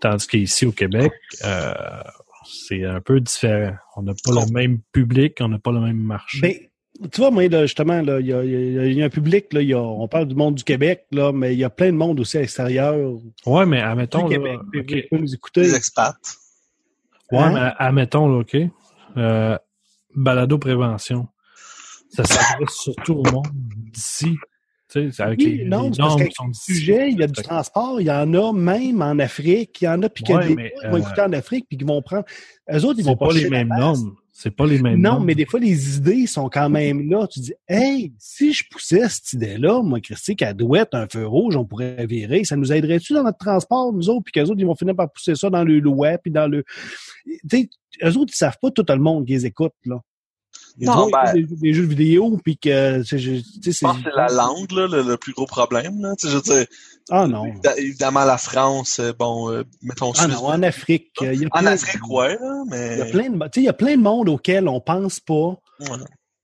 [0.00, 1.12] Tandis qu'ici au Québec,
[1.44, 1.74] euh,
[2.44, 3.74] c'est un peu différent.
[3.96, 6.40] On n'a pas le même public, on n'a pas le même marché.
[6.40, 6.54] Ben,
[7.10, 9.10] tu vois, moi, là, justement, là, il y a, il y a- y a un
[9.10, 11.64] public, là, il y a, on parle du monde du Québec, là, mais il y
[11.64, 12.96] a plein de monde aussi à l'extérieur
[13.46, 14.58] ouais, mais admettons, là, Québec.
[14.70, 14.90] puis OK.
[14.90, 15.60] vous pouvez nous écouter.
[15.62, 16.14] les expats.
[17.30, 17.52] Ouais, Hein?
[17.54, 18.56] mais admettons, là, OK.
[19.16, 19.58] Euh,
[20.14, 21.28] balado prévention.
[22.10, 23.46] Ça s'adresse surtout au monde
[23.92, 24.36] d'ici.
[24.90, 26.74] Tu sais, avec Oui, les, non, les parce qui sont d'ici.
[26.74, 29.88] sujet, il y a du transport, il y en a même en Afrique, il y
[29.88, 31.32] en a, puis qu'il y a Ouais, des mais, gens qui vont euh, écouter en
[31.32, 32.24] Afrique, puis qui vont prendre.
[32.70, 34.14] Eux autres, ils vont pas les chercher la mêmes normes.
[34.34, 37.26] C'est pas les mêmes Non, mais des fois, les idées sont quand même là.
[37.26, 41.26] Tu dis, hey, si je poussais cette idée-là, moi, Christy, qu'elle doit être un feu
[41.26, 42.42] rouge, on pourrait virer.
[42.44, 45.12] Ça nous aiderait-tu dans notre transport, nous autres, puis qu'eux autres, ils vont finir par
[45.12, 46.64] pousser ça dans le loi, puis dans le.
[47.24, 47.70] Tu sais,
[48.02, 50.00] eux autres, ils savent pas tout le monde qui les écoute, là.
[50.78, 53.02] Ils Non, ben- des, des jeux vidéo, puis que.
[53.04, 53.40] c'est- je-
[53.80, 56.14] pense que c'est la langue, là, le, le plus gros problème, là.
[56.22, 56.66] Je veux dire,
[57.10, 57.44] Ah non.
[57.44, 61.10] évi- évidemment, la France, euh, bon, euh, mettons Ah non, en Afrique.
[61.20, 62.92] y a En Afrique, ouais, là, mais...
[62.94, 65.56] Il y a plein de, il y a plein de monde auquel on pense pas.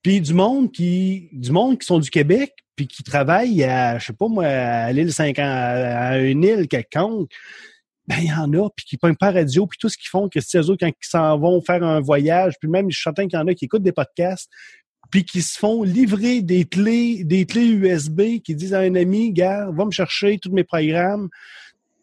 [0.02, 4.06] Puis du monde qui, du monde qui sont du Québec, puis qui travaillent à, je
[4.06, 7.30] sais pas moi, à l'île 50, à une île quelconque.
[8.08, 10.30] Ben, il y en a, puis qui pognent pas radio, puis tout ce qu'ils font,
[10.30, 13.28] que c'est eux quand ils s'en vont faire un voyage, puis même, je suis certain
[13.28, 14.50] qu'il y en a qui écoutent des podcasts,
[15.10, 19.32] puis qui se font livrer des clés, des clés USB, qui disent à un ami,
[19.32, 21.28] gars, va me chercher tous mes programmes.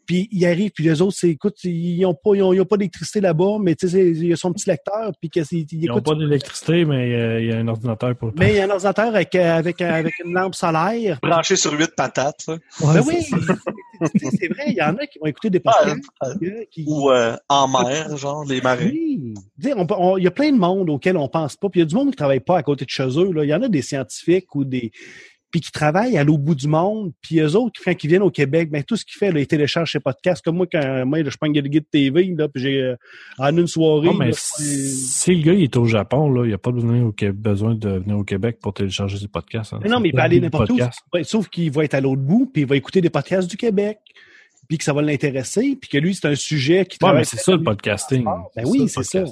[0.06, 2.66] Puis ils arrivent, puis les autres, c'est, écoute, ils ont pas, ils ont, ils ont
[2.66, 5.44] pas d'électricité là-bas, mais tu sais, c'est- il y a son petit lecteur, puis qu'ils
[5.52, 8.54] ils Ils n'ont pas d'électricité, mais euh, il y a un ordinateur pour le mais
[8.54, 11.20] il y a un ordinateur avec, euh, avec, euh, avec une lampe solaire.
[11.22, 12.46] Branché sur huit patates.
[12.48, 13.16] Ben oui,
[14.40, 15.98] c'est vrai, il y en a qui vont écouter des podcasts.
[16.24, 18.86] euh, qui- Ou euh, en mer, genre, les marins.
[18.92, 19.34] Oui.
[19.64, 21.70] Il y a plein de monde auquel on pense pas.
[21.70, 23.32] Puis il y a du monde qui travaille pas à côté de chez eux.
[23.32, 23.44] là.
[23.44, 24.92] Il y en a des scientifiques ou des.
[25.56, 28.30] Puis qui travaillent à l'autre bout du monde, puis eux autres, quand ils viennent au
[28.30, 30.44] Québec, ben tout ce qu'ils font, là, ils téléchargent ces podcasts.
[30.44, 32.96] Comme moi, quand moi, je prends le guide TV, là, puis j'ai euh,
[33.38, 34.08] en une soirée.
[34.08, 36.72] Non, mais là, si le gars il est au Japon, là, il n'y a pas
[36.72, 39.72] besoin, au Québec- besoin de venir au Québec pour télécharger ses podcasts.
[39.72, 39.80] hein.
[39.82, 40.78] Mais non, mais il peut aller n'importe où.
[41.24, 44.00] Sauf qu'il va être à l'autre bout, puis il va écouter des podcasts du Québec,
[44.68, 47.54] puis que ça va l'intéresser, puis que lui, c'est un sujet qui Ouais, c'est ça
[47.54, 48.26] le podcasting.
[48.26, 49.24] Ben oui, c'est ça.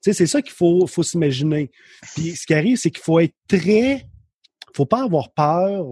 [0.00, 1.70] c'est ça qu'il faut, faut s'imaginer.
[2.16, 4.07] Puis ce qui arrive, c'est qu'il faut être très,
[4.78, 5.86] faut pas avoir peur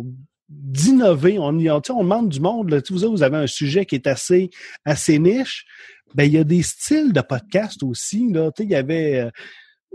[0.49, 1.39] d'innover.
[1.39, 2.71] On, sais, on demande du monde.
[2.71, 4.51] Là, vous, vous avez un sujet qui est assez,
[4.85, 5.67] assez niche.
[6.15, 8.33] Ben il y a des styles de podcast aussi.
[8.33, 9.31] Là, il y avait euh,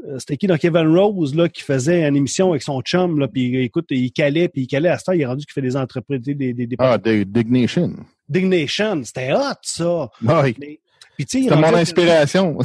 [0.08, 3.28] euh, c'était qui dans Kevin Rose là qui faisait une émission avec son chum là
[3.28, 5.62] puis écoute il calait puis il calait à ce temps il est rendu qu'il fait
[5.62, 7.94] des entreprises des des, des Ah, Dig- Dignation.
[8.28, 10.56] Dignation c'était hot ça Oui.
[10.60, 10.80] mais
[11.26, 12.58] puis tu sais il C'est mon inspiration.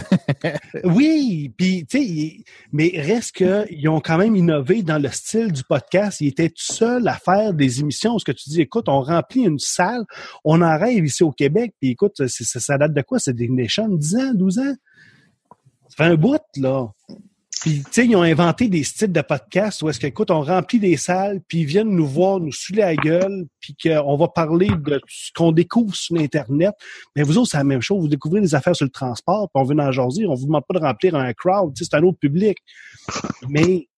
[0.84, 5.52] oui, puis tu sais, mais reste que ils ont quand même innové dans le style
[5.52, 6.20] du podcast.
[6.20, 8.18] Ils étaient tout seuls à faire des émissions.
[8.18, 10.04] Ce que tu dis, écoute, on remplit une salle,
[10.44, 11.74] on en rêve ici au Québec.
[11.80, 13.18] Puis écoute, ça date de quoi?
[13.18, 14.74] C'est des Nation, 10 ans, 12 ans?
[15.88, 16.88] Ça fait un bout, là.
[17.66, 20.40] Puis, tu sais, ils ont inventé des styles de podcast où est-ce que, écoute, on
[20.40, 24.28] remplit des salles, puis ils viennent nous voir, nous saouler la gueule, puis qu'on va
[24.28, 26.74] parler de ce qu'on découvre sur Internet.
[27.16, 28.02] Mais vous autres, c'est la même chose.
[28.02, 30.28] Vous découvrez des affaires sur le transport, puis on veut en jaser.
[30.28, 31.74] On vous demande pas de remplir un crowd.
[31.74, 32.56] Tu sais, c'est un autre public.
[33.48, 33.88] Mais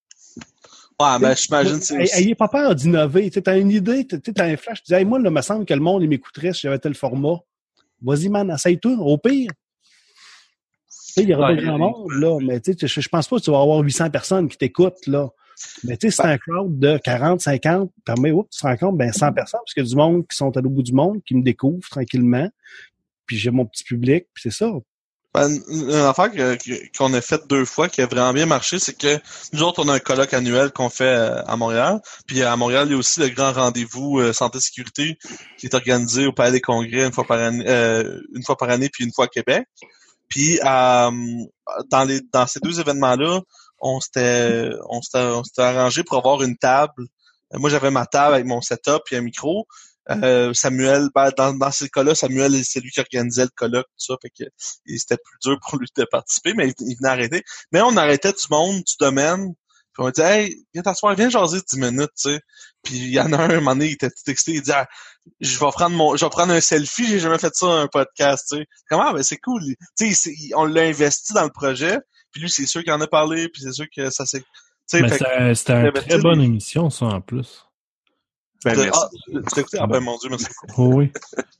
[0.99, 3.31] Ouais, ben, j'imagine que c'est Ayez pas peur d'innover.
[3.31, 4.83] Tu as une idée, tu as un flash.
[4.83, 6.95] Tu dis, Hey, moi, là, me semble que le monde, il m'écouterait si j'avais tel
[6.95, 7.37] format.
[8.01, 8.93] Vas-y, man, essaye-toi.
[8.93, 9.51] Au pire.
[11.09, 12.39] Sais, Il y aura Ouais, grand monde, là.
[12.41, 15.07] Mais tu sais, je, je pense pas que tu vas avoir 800 personnes qui t'écoutent,
[15.07, 15.29] là.
[15.85, 17.91] Mais tu sais, c'est un crowd de 40, 50.
[18.05, 20.27] Permet, oups, tu te rends compte, ben 100 personnes, parce qu'il y a du monde
[20.29, 22.49] qui sont à l'autre bout du monde, qui me découvrent tranquillement.
[23.27, 24.71] Puis j'ai mon petit public, puis c'est ça.
[25.35, 26.31] Ben, une affaire
[26.97, 29.19] qu'on a faite deux fois qui a vraiment bien marché, c'est que
[29.53, 32.01] nous autres, on a un colloque annuel qu'on fait euh, à Montréal.
[32.27, 35.19] Puis à Montréal, il y a aussi le grand rendez-vous euh, santé-sécurité
[35.59, 38.71] qui est organisé au Palais des Congrès une fois par année, euh, une fois par
[38.71, 39.67] année, puis une fois à Québec.
[40.29, 41.11] Puis euh,
[41.91, 43.41] dans les dans ces deux événements-là,
[43.81, 47.07] on s'était on s'était arrangé pour avoir une table.
[47.55, 49.67] Moi, j'avais ma table avec mon setup et un micro.
[50.11, 54.07] Euh, Samuel, ben, dans, dans ces cas-là, Samuel, c'est lui qui organisait le colloque, tout
[54.07, 54.45] ça, fait que
[54.87, 57.43] c'était plus dur pour lui de participer, mais il, il venait arrêter.
[57.73, 59.55] Mais on arrêtait du monde, du domaine,
[59.99, 62.41] puis on disait Hey, viens t'asseoir, viens jaser 10 minutes, tu sais.
[62.83, 64.71] Puis il y en a un, un moment donné, il était tout excité, il dit
[64.73, 64.87] Ah,
[65.41, 68.47] je vais prendre mon je vais prendre un selfie, j'ai jamais fait ça un podcast,
[68.51, 68.67] tu sais.
[68.89, 69.63] Comment ben c'est cool.
[69.99, 71.99] Tu sais, on l'a investi dans le projet,
[72.31, 74.43] puis lui, c'est sûr qu'il en a parlé, puis c'est sûr que ça s'est.
[74.87, 77.65] c'était une très bonne émission, ça, en plus.
[78.65, 79.01] Ben, de- merci.
[79.01, 79.09] ah,
[79.55, 79.79] tu écouté?
[79.81, 80.47] Ah ben mon dieu, merci.
[80.77, 81.13] Oh oui.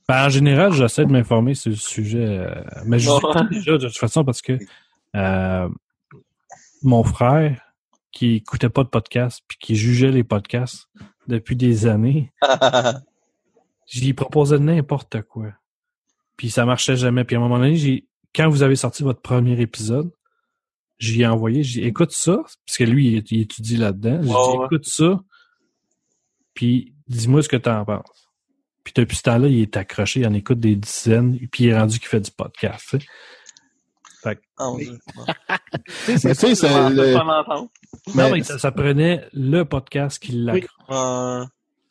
[0.07, 2.25] Ben, en général, j'essaie de m'informer sur le sujet.
[2.27, 4.57] euh, mais je sais déjà de toute façon parce que
[5.15, 5.69] euh,
[6.83, 7.68] mon frère,
[8.11, 10.87] qui écoutait pas de podcast puis qui jugeait les podcasts
[11.27, 12.31] depuis des années,
[13.87, 15.53] j'y proposais n'importe quoi.
[16.37, 17.23] Puis ça marchait jamais.
[17.23, 20.11] Puis à un moment donné, j'ai quand vous avez sorti votre premier épisode,
[20.97, 24.21] j'y ai envoyé, j'ai dit écoute ça, parce que lui, il, il étudie là-dedans.
[24.21, 24.65] J'ai dit ouais.
[24.65, 25.19] écoute ça,
[26.53, 28.29] puis dis-moi ce que tu en penses.
[28.83, 31.77] Puis depuis ce temps-là, il est accroché, il en écoute des dizaines, puis il est
[31.77, 32.97] rendu qu'il fait du podcast.
[34.57, 34.97] Ah, dieu.
[36.07, 37.13] Mais tu sais, c'est le-
[38.15, 40.47] Non, mais- ça, ça prenait le podcast qui.
[40.89, 41.45] Euh,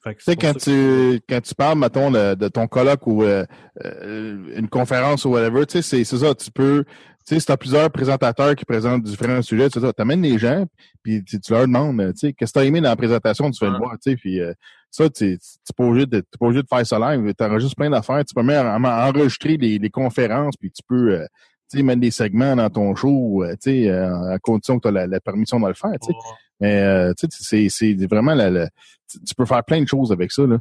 [0.05, 3.07] Fait que Tu sais, quand ça tu, quand tu parles, mettons, le- de ton colloque
[3.07, 3.45] ou euh,
[3.85, 7.47] euh, une conférence ou whatever, tu sais, c'est c'est ça, tu peux, tu sais, si
[7.47, 10.67] tu as plusieurs présentateurs qui présentent différents sujets, c'est ça, t'amènes les gens,
[11.03, 13.51] puis tu, tu leur demandes, tu sais, qu'est-ce que tu as aimé dans la présentation,
[13.51, 13.79] tu fais le Ouais.
[13.79, 14.53] voir, tu sais, puis euh,
[14.91, 15.39] ça, tu n'es
[15.77, 16.25] pas, obligé de-
[16.71, 20.55] faire ça live, tu enregistres plein d'affaires, tu peux même en- enregistrer les, les conférences,
[20.57, 23.89] puis tu peux, euh, tu sais, mettre des segments dans ton show, euh, tu sais,
[23.91, 26.13] euh, à condition que tu as la, la permission de le faire, tu sais.
[26.61, 28.69] Mais euh, tu sais, c'est c'est vraiment la, la-
[29.09, 30.59] tu peux faire plein de choses avec ça, là.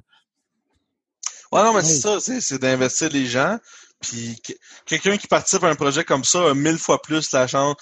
[1.52, 3.58] Ouais, non, mais c'est ça, c'est, d'investir les gens.
[4.02, 4.54] Puis que-
[4.86, 7.76] quelqu'un qui participe à un projet comme ça a mille fois plus la chance,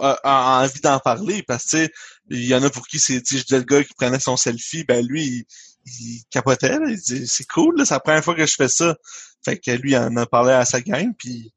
[0.00, 1.42] a, a envie d'en parler.
[1.42, 1.92] Parce que, tu sais,
[2.30, 4.20] il y en a pour qui c'est, tu sais, je disais le gars qui prenait
[4.20, 5.44] son selfie, ben lui, il,
[5.86, 8.68] il capotait, là, il dit, c'est cool, là, c'est la première fois que je fais
[8.68, 8.96] ça.
[9.44, 11.52] Fait que lui, il en a parlé à sa gang, puis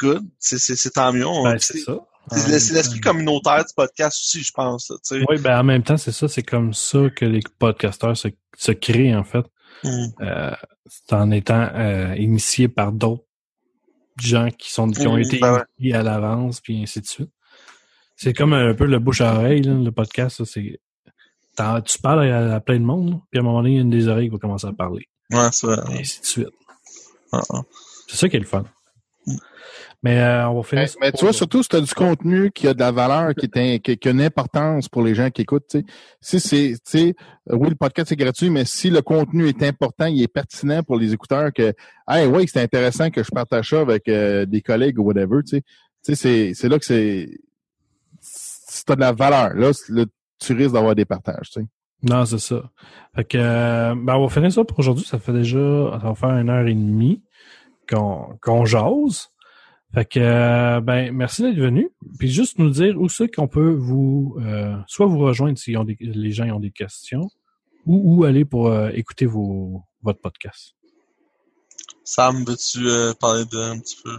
[0.00, 1.24] good, c'est, c'est, c'est tant mieux.
[1.44, 1.98] Ben, c'est ça.
[2.30, 4.96] c'est, le- c'est l'esprit communautaire du podcast aussi, je pense, là.
[5.28, 8.72] Oui, ben en même temps, c'est ça, c'est comme ça que les podcasteurs se, se
[8.72, 9.44] créent, en fait.
[9.82, 10.06] Mm.
[10.20, 10.50] Euh,
[10.86, 13.24] c'est en étant euh, initiés par d'autres
[14.20, 15.62] gens qui sont qui ont Mhm, été ben ouais.
[15.78, 17.30] initiés à l'avance, puis ainsi de suite.
[18.16, 20.80] C'est comme un peu le bouche à oreille, là, le podcast, c'est.
[21.84, 23.78] Tu parles à, à plein de monde, là, puis à un moment donné, il y
[23.78, 25.08] a une des oreilles qui va commencer à parler.
[25.30, 25.82] Ouais, c'est vrai.
[25.96, 26.48] Et ainsi de suite.
[27.32, 27.62] Ah, ah.
[28.08, 28.64] C'est ça qui est le fun.
[30.02, 30.84] Mais euh, on va finir.
[30.84, 33.34] Mais, mais tu vois, surtout si tu as du contenu qui a de la valeur,
[33.34, 35.84] qui, est un- qui, qui a une importance pour les gens qui écoutent, tu sais.
[36.20, 37.14] Si c'est, tu sais,
[37.50, 40.96] oui, le podcast est gratuit, mais si le contenu est important, il est pertinent pour
[40.98, 41.72] les écouteurs que,
[42.08, 45.56] hey, oui, c'est intéressant que je partage ça avec euh, des collègues ou whatever, tu
[45.56, 45.62] sais.
[45.62, 47.30] Tu sais, c'est, c'est là que c'est,
[48.20, 50.04] si t'as de la valeur, là, c'est- là,
[50.38, 51.66] tu risques d'avoir des partages, tu sais.
[52.02, 52.70] Non, c'est ça.
[53.16, 55.06] Fait que, euh, ben, on va finir ça pour aujourd'hui.
[55.06, 55.58] Ça fait déjà,
[55.92, 57.22] ça va faire une heure et demie
[57.88, 59.28] qu'on qu'on jase.
[59.94, 61.88] Fait que, euh, ben, merci d'être venu.
[62.18, 65.84] Puis juste nous dire où c'est qu'on peut vous, euh, soit vous rejoindre si ont
[65.84, 67.28] des, les gens ont des questions,
[67.86, 70.74] ou où aller pour euh, écouter vos, votre podcast.
[72.02, 74.10] Sam, veux-tu euh, parler de un petit peu?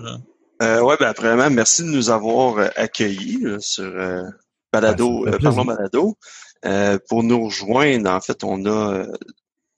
[0.61, 0.81] euh?
[0.81, 4.23] Ouais, ben, premièrement, merci de nous avoir accueillis là, sur euh,
[4.71, 5.65] Balado, Ben, euh, Parlons.
[5.65, 6.17] Balado.
[6.63, 9.11] Euh, pour nous rejoindre, en fait, on a euh,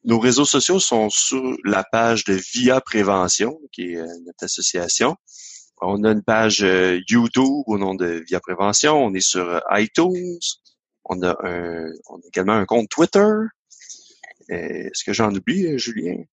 [0.07, 5.17] nos réseaux sociaux sont sur la page de Via Prévention, qui est euh, notre association.
[5.81, 8.95] On a une page euh, YouTube au nom de Via Prévention.
[8.95, 10.39] On est sur euh, iTunes.
[11.03, 13.29] On a un, on a également un compte Twitter.
[14.49, 16.23] Est-ce que j'en oublie, Julien?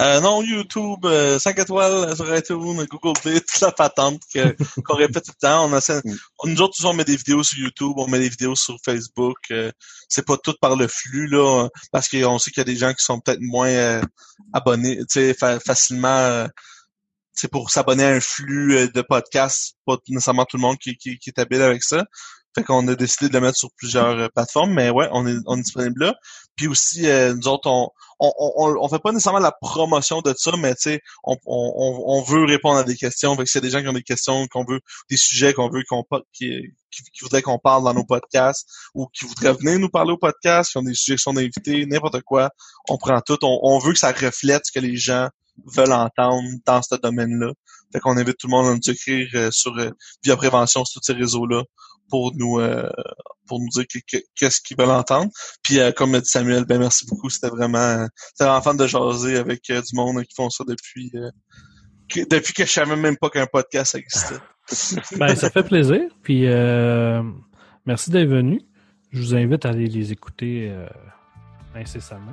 [0.00, 4.96] Euh, non, YouTube, euh, 5 étoiles sur iTunes, Google Play, toute la patente que- qu'on
[4.96, 5.64] répète tout le temps.
[5.66, 6.16] On Mm.
[6.40, 8.76] on- nous autres, toujours, on met des vidéos sur YouTube, on met des vidéos sur
[8.84, 9.36] Facebook.
[9.52, 9.70] euh,
[10.08, 12.92] c'est pas tout par le flux, là, parce qu'on sait qu'il y a des gens
[12.92, 14.02] qui sont peut-être moins euh,
[14.52, 16.08] abonnés, tu sais, fa- facilement...
[16.08, 16.48] euh,
[17.32, 20.96] c'est pour s'abonner à un flux euh, de podcasts, pas nécessairement tout le monde qui,
[20.96, 22.04] qui, qui est habile avec ça.
[22.56, 25.58] Fait qu'on a décidé de le mettre sur plusieurs plateformes, mais ouais, on est, on
[25.58, 26.14] est disponible là.
[26.56, 27.90] Puis aussi, euh, nous autres, on,
[28.20, 32.04] on, on, on fait pas nécessairement la promotion de ça, mais tu sais, on, on,
[32.06, 33.34] on- veut répondre à des questions.
[33.36, 35.52] Fait que s'il y a des gens qui ont des questions, qu'on veut, des sujets
[35.52, 36.60] qu'on veut qu'on qui,
[36.90, 40.70] qui, voudraient qu'on parle dans nos podcasts, ou qui voudraient venir nous parler au podcast,
[40.70, 42.50] qui ont des suggestions d'invités, n'importe quoi,
[42.88, 43.38] on prend tout.
[43.42, 45.28] On, on veut que ça reflète ce que les gens
[45.66, 47.52] veulent entendre dans ce domaine-là.
[47.92, 49.90] Fait qu'on invite tout le monde à nous écrire euh, sur euh,
[50.22, 51.62] via prévention sur tous ces réseaux-là
[52.10, 52.60] pour nous
[53.46, 55.30] pour nous dire que- que- qu'est-ce qu'ils veulent entendre.
[55.62, 57.30] Puis euh, comme dit Samuel, ben merci beaucoup.
[57.30, 61.10] C'était vraiment c'était vraiment fun de jaser avec euh, du monde qui font ça depuis
[61.14, 61.30] euh,
[62.08, 64.36] que- depuis que je savais même pas qu'un podcast existait.
[65.18, 66.00] Ben, ça fait plaisir.
[66.22, 67.22] Puis, euh,
[67.84, 68.62] merci d'être venu.
[69.12, 70.86] Je vous invite à aller les écouter euh,
[71.74, 72.32] incessamment.